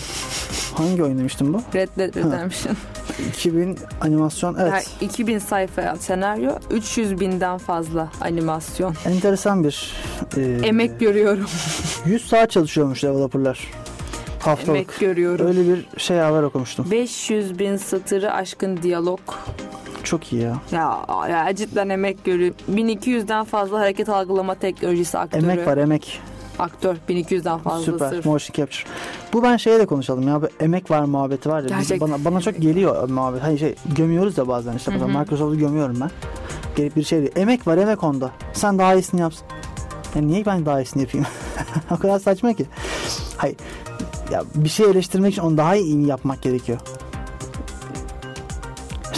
Hangi 0.79 1.03
oyun 1.03 1.17
demiştim 1.17 1.53
bu? 1.53 1.61
Red 1.75 1.89
Dead 1.97 2.15
Redemption. 2.15 2.77
2000 3.29 3.77
animasyon 4.01 4.55
evet. 4.59 4.71
Her 4.71 5.05
2000 5.05 5.39
sayfa 5.39 5.95
senaryo 5.95 6.51
300 6.71 7.19
binden 7.19 7.57
fazla 7.57 8.09
animasyon. 8.21 8.95
Enteresan 9.05 9.63
bir 9.63 9.93
e, 10.37 10.41
Emek 10.41 10.99
görüyorum. 10.99 11.45
100 12.05 12.27
saat 12.27 12.51
çalışıyormuş 12.51 13.03
developerlar. 13.03 13.71
Haftalık. 14.39 14.69
Emek 14.69 14.99
görüyorum. 14.99 15.47
Öyle 15.47 15.59
bir 15.67 15.99
şey 15.99 16.17
haber 16.17 16.43
okumuştum. 16.43 16.91
500 16.91 17.59
bin 17.59 17.77
satırı 17.77 18.33
aşkın 18.33 18.77
diyalog. 18.83 19.19
Çok 20.03 20.33
iyi 20.33 20.41
ya. 20.41 20.55
Ya, 20.71 20.99
ya 21.29 21.55
cidden 21.55 21.89
emek 21.89 22.25
görüyorum. 22.25 22.57
1200'den 22.71 23.43
fazla 23.43 23.79
hareket 23.79 24.09
algılama 24.09 24.55
teknolojisi 24.55 25.17
aktörü. 25.17 25.43
Emek 25.43 25.67
var 25.67 25.77
emek. 25.77 26.21
Aktör 26.59 26.97
1200'den 27.09 27.57
fazla 27.57 27.85
Süper. 27.85 28.09
sırf. 28.09 28.25
Motion 28.25 28.53
capture. 28.53 28.89
Bu 29.33 29.43
ben 29.43 29.57
şeye 29.57 29.79
de 29.79 29.85
konuşalım 29.85 30.27
ya. 30.27 30.41
Bu 30.41 30.47
emek 30.59 30.91
var 30.91 31.03
muhabbeti 31.03 31.49
var 31.49 31.61
ya. 31.61 31.67
Gerçekten. 31.67 32.11
Bana, 32.11 32.25
bana 32.25 32.41
çok 32.41 32.61
geliyor 32.61 33.09
muhabbet. 33.09 33.43
Hani 33.43 33.59
şey 33.59 33.75
gömüyoruz 33.95 34.37
ya 34.37 34.47
bazen 34.47 34.75
işte. 34.75 34.91
Mesela. 34.91 35.19
Microsoft'u 35.19 35.57
gömüyorum 35.57 35.97
ben. 36.01 36.11
Gelip 36.75 36.95
bir 36.95 37.03
şey 37.03 37.21
diyor. 37.21 37.31
Emek 37.35 37.67
var 37.67 37.77
emek 37.77 38.03
onda. 38.03 38.31
Sen 38.53 38.79
daha 38.79 38.93
iyisini 38.95 39.21
yapsın. 39.21 39.47
Ya 40.15 40.21
niye 40.21 40.45
ben 40.45 40.65
daha 40.65 40.81
iyisini 40.81 41.01
yapayım? 41.01 41.27
o 41.91 41.97
kadar 41.97 42.19
saçma 42.19 42.53
ki. 42.53 42.65
Hayır. 43.37 43.55
Ya 44.31 44.43
bir 44.55 44.69
şey 44.69 44.85
eleştirmek 44.85 45.31
için 45.33 45.41
onu 45.41 45.57
daha 45.57 45.75
iyi 45.75 46.07
yapmak 46.07 46.41
gerekiyor. 46.41 46.79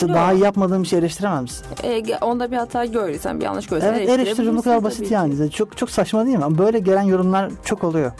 İşte 0.02 0.14
daha 0.14 0.34
iyi 0.34 0.44
yapmadığın 0.44 0.84
bir 0.84 0.88
şey 0.88 1.00
eleştiremez 1.00 1.42
misin? 1.42 1.66
E, 1.84 2.18
onda 2.22 2.52
bir 2.52 2.58
hata 2.58 2.86
gördüysen 2.86 3.40
bir 3.40 3.46
yanlış 3.46 3.68
gördüysen 3.68 3.94
Evet 3.94 4.10
eleştiri 4.10 4.58
bu 4.58 4.62
kadar 4.62 4.84
basit 4.84 5.08
ki. 5.08 5.14
yani. 5.14 5.36
Zaten 5.36 5.50
Çok 5.50 5.78
çok 5.78 5.90
saçma 5.90 6.26
değil 6.26 6.38
mi? 6.38 6.46
Ama 6.46 6.58
böyle 6.58 6.80
gelen 6.80 7.02
yorumlar 7.02 7.52
çok 7.66 7.84
oluyor. 7.84 8.12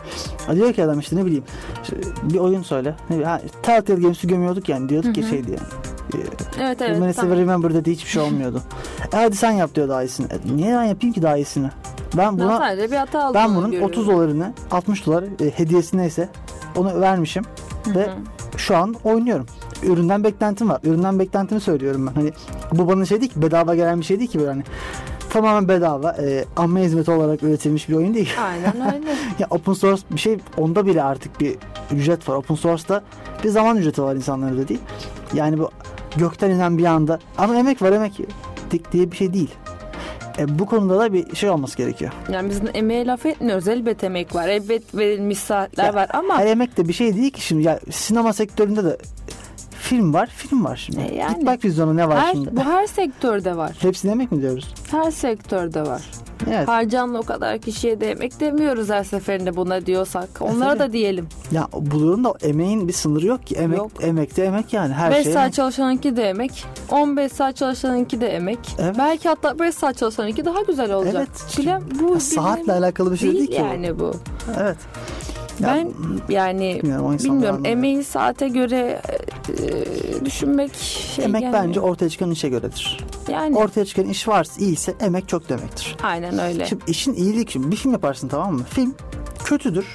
Diyor 0.54 0.74
ki 0.74 0.84
adam 0.84 1.00
işte 1.00 1.16
ne 1.16 1.26
bileyim 1.26 1.44
işte 1.84 1.96
bir 2.24 2.40
oyun 2.40 2.62
söyle. 2.62 2.96
Ne 3.10 3.16
bileyim, 3.16 3.30
ha, 3.30 3.42
Telltale 3.64 4.02
Games'i 4.02 4.28
gömüyorduk 4.28 4.70
yani 4.70 4.90
diyorduk 4.90 5.16
ki 5.16 5.22
Hı 5.22 5.26
hı. 5.26 5.30
şey 5.30 5.48
diye. 5.48 5.58
Evet 6.16 6.28
Evet, 6.60 6.82
evet. 6.82 7.16
tamam. 7.16 7.38
Remember 7.38 7.74
dedi 7.74 7.92
hiçbir 7.92 8.10
şey 8.10 8.22
olmuyordu. 8.22 8.62
e 9.14 9.18
hadi 9.18 9.36
sen 9.36 9.52
yap 9.52 9.76
diyor 9.76 9.90
daha 9.90 10.04
iyisini. 10.04 10.28
E, 10.28 10.56
niye 10.56 10.74
ben 10.78 10.84
yapayım 10.84 11.14
ki 11.14 11.22
daha 11.22 11.38
iyisini? 11.38 11.70
Ben 12.18 12.38
Ben 12.38 12.40
buna 12.40 12.58
sadece 12.58 12.92
bir 12.92 12.98
hata 12.98 13.24
aldığını 13.24 13.42
ben 13.42 13.56
bunun 13.56 13.72
görüyorum. 13.72 13.90
30 13.92 14.08
dolarını 14.08 14.54
60 14.72 15.06
dolar 15.06 15.24
e, 15.24 15.50
hediyesi 15.50 15.98
neyse 15.98 16.30
onu 16.78 17.02
vermişim 17.02 17.44
Hı 17.86 17.96
ve 17.96 18.10
şu 18.58 18.78
an 18.78 18.96
oynuyorum. 19.04 19.46
Üründen 19.84 20.24
beklentim 20.24 20.70
var. 20.70 20.80
Üründen 20.84 21.20
beklentimi 21.20 21.62
söylüyorum 21.62 22.08
ben. 22.08 22.14
Hani 22.22 22.32
bu 22.72 22.88
bana 22.88 23.06
şey 23.06 23.22
değil 23.22 23.32
ki 23.32 23.42
bedava 23.42 23.76
gelen 23.76 24.00
bir 24.00 24.06
şey 24.06 24.20
değil 24.20 24.32
ki 24.32 24.40
böyle 24.40 24.50
hani 24.52 24.64
tamamen 25.30 25.68
bedava 25.68 26.12
e, 26.12 26.46
amme 26.56 26.82
hizmeti 26.82 27.12
olarak 27.12 27.44
üretilmiş 27.44 27.90
bir 27.90 27.94
oyun 27.96 28.14
değil. 28.14 28.30
Aynen 28.44 28.94
öyle. 28.96 29.06
ya 29.40 29.48
open 29.50 29.74
source 29.74 30.02
bir 30.12 30.20
şey 30.20 30.38
onda 30.58 30.86
bile 30.86 31.04
artık 31.04 31.40
bir 31.40 31.56
ücret 31.92 32.30
var. 32.30 32.36
Open 32.36 32.56
source'da 32.56 33.04
bir 33.44 33.50
zaman 33.50 33.78
ücreti 33.78 34.04
var 34.04 34.16
insanların 34.16 34.58
da 34.58 34.68
değil. 34.68 34.82
Yani 35.34 35.60
bu 35.60 35.70
gökten 36.16 36.50
inen 36.50 36.78
bir 36.78 36.86
anda 36.86 37.20
ama 37.38 37.56
emek 37.56 37.82
var 37.82 37.92
emek 37.92 38.20
dik 38.72 38.92
diye 38.92 39.12
bir 39.12 39.18
şey 39.18 39.34
değil. 39.34 39.52
E, 40.38 40.60
bu 40.60 40.66
konuda 40.66 41.00
da 41.00 41.14
bir 41.14 41.36
şey 41.36 41.50
olması 41.50 41.78
gerekiyor. 41.78 42.12
Yani 42.32 42.50
biz 42.50 42.60
emeğe 42.74 43.06
laf 43.06 43.26
etmiyoruz. 43.26 43.68
Elbet 43.68 44.04
emek 44.04 44.36
var. 44.36 44.48
Elbet 44.48 44.96
verilmiş 44.96 45.38
saatler 45.38 45.86
Ya, 45.86 45.94
var 45.94 46.08
ama 46.14 46.38
Her 46.38 46.48
emek 46.48 46.78
de 46.78 46.88
bir 46.88 46.94
şey 46.94 47.16
değil 47.16 47.32
ki 47.32 47.42
şimdi. 47.42 47.64
Ya 47.64 47.80
sinema 47.92 48.34
sektöründe 48.34 48.84
de 48.84 48.98
film 49.92 50.14
var, 50.14 50.28
film 50.28 50.66
var 50.66 50.76
şimdi. 50.76 51.00
E, 51.02 51.16
yani. 51.16 51.36
Git 51.36 51.46
bak 51.46 51.66
vizyona 51.66 51.94
ne 51.94 52.08
var 52.10 52.20
her, 52.20 52.32
şimdi. 52.32 52.56
bu 52.56 52.64
her 52.64 52.88
sektörde 52.88 53.58
var. 53.58 53.72
Hepsine 53.80 54.12
emek 54.12 54.32
mi 54.32 54.42
diyoruz? 54.42 54.74
Her 54.92 55.12
sektörde 55.12 55.82
var. 55.82 56.02
Evet. 56.50 56.68
Harcanla 56.68 57.20
o 57.20 57.22
kadar 57.22 57.58
kişiye 57.60 58.02
de 58.02 58.12
emek 58.12 58.40
demiyoruz 58.40 58.90
her 58.90 59.04
seferinde 59.04 59.56
buna 59.56 59.86
diyorsak. 59.86 60.30
Onlara 60.40 60.80
da 60.80 60.94
diyelim. 60.94 61.28
Ya 61.52 61.68
bulurum 61.74 62.24
da 62.24 62.34
emeğin 62.42 62.88
bir 62.88 62.94
sınırı 62.94 63.26
yok 63.26 63.48
ki. 63.48 63.56
Emek, 63.56 63.78
Yok. 63.78 63.92
emekte 64.02 64.44
emek 64.44 64.74
yani. 64.74 64.94
Her 64.94 65.12
5 65.12 65.24
şey 65.24 65.34
saat 65.34 65.44
emek. 65.44 65.54
çalışanınki 65.54 66.16
de 66.16 66.24
emek. 66.30 66.66
15 66.92 67.32
saat 67.32 67.56
çalışanınki 67.56 68.22
de 68.22 68.28
emek. 68.28 68.60
Evet. 68.80 68.96
Belki 68.98 69.30
hatta 69.30 69.60
5 69.60 69.76
saat 69.76 69.98
çalışanınki 69.98 70.46
daha 70.46 70.62
güzel 70.62 70.94
olacak. 70.94 71.16
Evet. 71.16 71.58
Bilen, 71.58 71.84
bu 72.00 72.14
Ya 72.14 72.20
saatle 72.20 72.74
alakalı 72.74 73.12
bir 73.12 73.18
şey 73.18 73.32
değil, 73.32 73.48
değil 73.48 73.60
ki. 73.60 73.66
yani 73.66 74.00
bu. 74.00 74.12
Evet. 74.62 74.78
Ya, 75.60 75.68
ben 75.68 75.90
yani 76.30 76.80
bilmiyorum, 76.84 77.18
bilmiyorum 77.24 77.62
emeği 77.66 78.04
saate 78.04 78.48
göre 78.48 79.02
e, 79.52 80.26
düşünmek 80.26 80.76
şey 80.76 81.26
Emek 81.26 81.42
gelmiyor. 81.42 81.64
bence 81.64 81.80
ortaya 81.80 82.10
çıkan 82.10 82.32
işe 82.32 82.50
göredir. 82.50 83.00
yani 83.32 83.58
Ortaya 83.58 83.86
çıkan 83.86 84.06
iş 84.06 84.28
varsa 84.28 84.62
iyiyse 84.62 84.94
emek 85.00 85.28
çok 85.28 85.50
demektir. 85.50 85.96
aynen 86.04 86.40
öyle. 86.40 86.66
Şimdi 86.66 86.84
işin 86.88 87.14
iyiliği 87.14 87.46
şimdi 87.50 87.72
bir 87.72 87.76
film 87.76 87.92
yaparsın 87.92 88.28
tamam 88.28 88.54
mı? 88.54 88.64
Film 88.70 88.96
kötüdür 89.46 89.86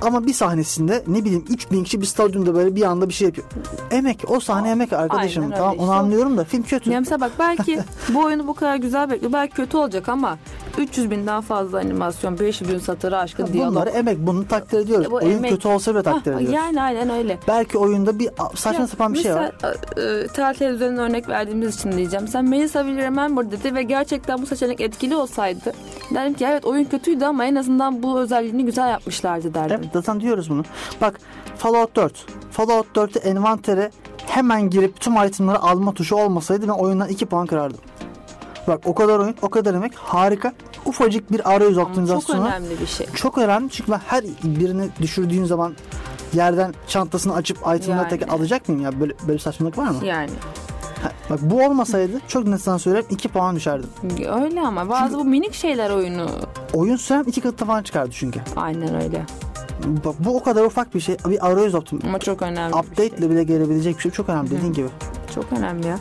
ama 0.00 0.26
bir 0.26 0.32
sahnesinde 0.32 1.02
ne 1.06 1.24
bileyim 1.24 1.44
3000 1.48 1.84
kişi 1.84 2.00
bir 2.00 2.06
stadyumda 2.06 2.54
böyle 2.54 2.76
bir 2.76 2.82
anda 2.82 3.08
bir 3.08 3.14
şey 3.14 3.26
yapıyor. 3.28 3.46
Emek 3.90 4.20
o 4.28 4.40
sahne 4.40 4.70
emek 4.70 4.92
arkadaşım 4.92 5.42
Aynen 5.42 5.56
tamam 5.56 5.70
onu 5.72 5.80
İşte 5.82 5.90
o- 5.90 5.94
anlıyorum 5.94 6.36
da 6.38 6.44
film 6.44 6.62
kötü. 6.62 6.90
Ya 6.90 7.00
mesela 7.00 7.20
bak 7.20 7.32
belki 7.38 7.78
bu 8.14 8.18
oyunu 8.24 8.46
bu 8.46 8.54
kadar 8.54 8.76
güzel 8.76 9.10
bekliyor. 9.10 9.32
Belki 9.32 9.54
kötü 9.54 9.76
olacak 9.76 10.08
ama 10.08 10.38
300 10.78 11.10
binden 11.10 11.40
fazla 11.40 11.78
animasyon, 11.78 12.38
500 12.38 12.70
bin 12.70 12.78
satırı 12.78 13.18
aşkın 13.18 13.46
diyalog. 13.52 13.74
Bunları 13.74 13.90
emek 13.90 14.18
bunu 14.26 14.48
takdir 14.48 14.78
ediyoruz. 14.78 15.10
Bu 15.10 15.14
Oyun 15.14 15.38
emek- 15.42 15.48
kötü 15.48 15.68
olsa 15.68 15.94
bile 15.94 16.02
takdir 16.02 16.32
ediyoruz. 16.32 16.54
yani 16.54 16.82
aynen 16.82 17.10
öyle. 17.10 17.38
Belki 17.48 17.78
oyunda 17.78 18.18
bir 18.18 18.28
saçma 18.54 18.80
Ya, 18.80 18.86
sapan 18.86 19.14
bir 19.14 19.18
şey 19.22 19.34
var. 19.34 19.52
Mesela 19.62 19.74
e, 20.22 20.26
Telltale 20.26 20.70
üzerinden 20.70 20.98
örnek 21.10 21.28
verdiğimiz 21.28 21.74
için 21.74 21.92
diyeceğim. 21.92 22.28
Sen 22.28 22.44
Melissa 22.48 22.80
Will 22.84 22.98
Remember 22.98 23.50
dedi 23.50 23.74
ve 23.74 23.82
gerçekten 23.82 24.42
bu 24.42 24.46
seçenek 24.46 24.80
etkili 24.80 25.16
olsaydı 25.16 25.72
derim 26.14 26.34
ki 26.34 26.44
evet 26.50 26.64
oyun 26.64 26.84
kötüydü 26.84 27.24
ama 27.24 27.44
en 27.44 27.54
azından 27.54 28.02
bu 28.02 28.20
özelliğini 28.20 28.64
güzel 28.64 28.90
yapmışlardı 28.90 29.54
derdim. 29.54 29.71
Evet 29.78 29.88
zaten 29.92 30.20
diyoruz 30.20 30.50
bunu. 30.50 30.62
Bak 31.00 31.20
Fallout 31.58 31.96
4. 31.96 32.26
Fallout 32.50 32.86
4'te 32.96 33.18
envantere 33.18 33.90
hemen 34.26 34.70
girip 34.70 35.00
tüm 35.00 35.24
itemları 35.26 35.62
alma 35.62 35.92
tuşu 35.94 36.16
olmasaydı 36.16 36.68
ben 36.68 36.72
oyundan 36.72 37.08
2 37.08 37.26
puan 37.26 37.46
kırardım. 37.46 37.80
Bak 38.68 38.80
o 38.84 38.94
kadar 38.94 39.18
oyun, 39.18 39.34
o 39.42 39.48
kadar 39.50 39.74
emek 39.74 39.94
harika. 39.94 40.52
Ufacık 40.86 41.32
bir 41.32 41.50
arayüz 41.54 41.78
Ama 41.78 41.84
çok 41.84 41.88
optimizasyonu. 41.90 42.46
önemli 42.46 42.80
bir 42.80 42.86
şey. 42.86 43.06
Çok 43.14 43.38
önemli 43.38 43.70
çünkü 43.70 43.92
ben 43.92 44.00
her 44.06 44.24
birini 44.44 44.88
düşürdüğün 45.02 45.44
zaman 45.44 45.74
yerden 46.34 46.74
çantasını 46.88 47.34
açıp 47.34 47.56
itemları 47.56 47.88
Yani. 48.02 48.08
tekrar 48.08 48.28
alacak 48.28 48.68
mıyım 48.68 48.82
ya? 48.84 49.00
Böyle, 49.00 49.12
böyle 49.28 49.38
saçmalık 49.38 49.78
var 49.78 49.88
mı? 49.88 50.04
Yani 50.04 50.30
Ha, 51.02 51.12
Bak 51.30 51.38
bu 51.42 51.66
olmasaydı 51.66 52.20
çok 52.28 52.46
net 52.46 52.60
sana 52.60 52.78
söyleyeyim 52.78 53.06
2 53.10 53.28
puan 53.28 53.56
düşerdim. 53.56 53.88
öyle 54.42 54.60
ama 54.60 54.88
bazı 54.88 55.18
bu 55.18 55.24
minik 55.24 55.54
şeyler 55.54 55.90
oyunu 55.90 56.26
Oyun 56.74 56.96
sürem 56.96 57.24
2 57.26 57.40
katı 57.40 57.64
falan 57.66 57.82
çıkardı 57.82 58.10
çünkü. 58.12 58.40
aynen 58.56 59.02
öyle. 59.02 59.22
Bak, 60.04 60.14
bu 60.18 60.36
o 60.36 60.42
kadar 60.42 60.64
ufak 60.64 60.94
bir 60.94 61.00
şey. 61.00 61.16
Bir 61.28 61.46
arayüz 61.46 61.74
optim. 61.74 61.98
Ama 62.06 62.18
çok 62.18 62.42
önemli 62.42 62.74
Update 62.74 63.08
şey. 63.08 63.18
ile 63.18 63.30
bile 63.30 63.44
gelebilecek 63.44 63.96
bir 63.96 64.02
şey. 64.02 64.10
Çok 64.10 64.28
önemli 64.28 64.50
dediğin 64.50 64.72
gibi. 64.72 64.88
Çok 65.34 65.44
önemli 65.52 65.86
ya. 65.86 65.98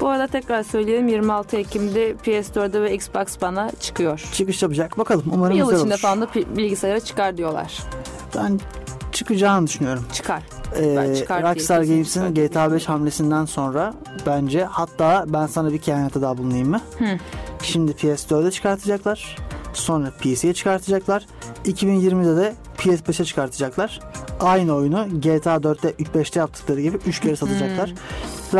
Bu 0.00 0.08
arada 0.08 0.26
tekrar 0.26 0.62
söyleyelim 0.62 1.08
26 1.08 1.56
Ekim'de 1.56 2.12
PS4'e 2.12 2.82
ve 2.82 2.94
Xbox 2.94 3.42
One'a 3.42 3.70
çıkıyor. 3.80 4.28
Çıkış 4.32 4.62
yapacak. 4.62 4.98
Bakalım 4.98 5.24
umarım 5.34 5.54
Bir 5.54 5.58
yıl 5.58 5.72
içinde 5.72 5.92
olur. 5.94 6.00
falan 6.00 6.20
da 6.20 6.28
bilgisayara 6.56 7.00
çıkar 7.00 7.36
diyorlar. 7.36 7.78
Ben 8.36 8.60
çıkacağını 9.12 9.66
düşünüyorum. 9.66 10.04
Çıkar. 10.12 10.42
Ee, 10.80 11.14
çıkar 11.16 11.42
Rockstar 11.42 11.82
Games'in 11.82 12.34
GTA 12.34 12.72
5 12.72 12.88
hamlesinden 12.88 13.44
sonra 13.44 13.94
bence 14.26 14.64
hatta 14.64 15.24
ben 15.28 15.46
sana 15.46 15.72
bir 15.72 15.78
kehanete 15.78 16.22
daha 16.22 16.38
bulunayım 16.38 16.68
mı? 16.70 16.80
Hı. 16.98 17.04
Şimdi 17.62 17.92
PS4'e 17.92 18.50
çıkartacaklar. 18.50 19.36
Sonra 19.72 20.10
PC'ye 20.20 20.54
çıkartacaklar. 20.54 21.26
2020'de 21.64 22.36
de 22.36 22.54
PS5'e 22.78 23.24
çıkartacaklar. 23.24 24.00
Aynı 24.40 24.74
oyunu 24.74 25.06
GTA 25.20 25.56
4'te 25.56 25.90
5'te 25.90 26.40
yaptıkları 26.40 26.80
gibi 26.80 26.98
3 27.06 27.20
kere 27.20 27.36
satacaklar. 27.36 27.90
Hmm. 27.90 27.96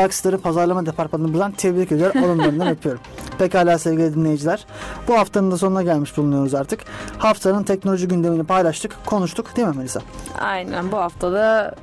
Rockstar'ı 0.01 0.39
pazarlama 0.39 0.87
departmanını 0.87 1.33
buradan 1.33 1.53
tebrik 1.53 1.93
ediyorum. 1.93 2.25
Alınlarından 2.25 2.69
öpüyorum. 2.71 3.01
Pekala 3.39 3.79
sevgili 3.79 4.15
dinleyiciler. 4.15 4.67
Bu 5.09 5.19
haftanın 5.19 5.51
da 5.51 5.59
sonuna 5.59 5.83
gelmiş 5.83 6.17
bulunuyoruz 6.17 6.55
artık. 6.55 6.81
Haftanın 7.19 7.63
teknoloji 7.63 8.09
gündemini 8.09 8.45
paylaştık, 8.45 8.97
konuştuk 9.07 9.57
değil 9.57 9.69
mi 9.69 9.77
Melisa? 9.77 10.01
Aynen 10.41 10.93
bu 10.93 10.97
haftada 10.97 11.75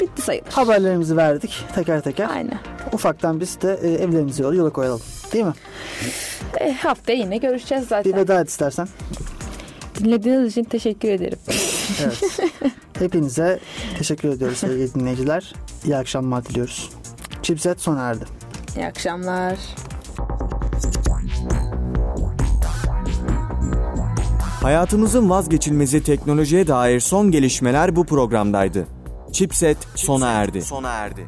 bitti 0.00 0.22
sayılır. 0.22 0.48
Haberlerimizi 0.52 1.16
verdik 1.16 1.64
teker 1.74 2.00
teker. 2.00 2.28
Aynen. 2.30 2.58
Ufaktan 2.92 3.40
biz 3.40 3.60
de 3.62 3.78
e, 3.82 3.88
evlerimizi 3.88 4.42
yola, 4.42 4.54
yola 4.54 4.70
koyalım. 4.70 5.00
Değil 5.32 5.44
mi? 5.44 5.52
E, 6.60 6.72
haftaya 6.72 7.18
yine 7.18 7.36
görüşeceğiz 7.38 7.84
Bir 7.84 7.88
zaten. 7.88 8.16
veda 8.16 8.40
et 8.40 8.48
istersen. 8.48 8.88
Dinlediğiniz 9.98 10.52
için 10.52 10.64
teşekkür 10.64 11.08
ederim. 11.08 11.38
Evet. 12.02 12.22
Hepinize 12.98 13.58
teşekkür 13.98 14.28
ediyoruz 14.28 14.58
sevgili 14.58 14.94
dinleyiciler. 14.94 15.54
İyi 15.84 15.96
akşamlar 15.96 16.44
diliyoruz. 16.44 16.90
Chipset 17.42 17.80
sona 17.80 18.02
erdi. 18.02 18.24
İyi 18.76 18.86
akşamlar. 18.86 19.56
Hayatımızın 24.62 25.30
vazgeçilmezi 25.30 26.02
teknolojiye 26.02 26.66
dair 26.66 27.00
son 27.00 27.30
gelişmeler 27.30 27.96
bu 27.96 28.04
programdaydı. 28.06 28.86
Chipset 29.36 29.76
sona 29.94 30.30
erdi. 30.32 30.62
Sona 30.62 30.92
erdi. 31.04 31.26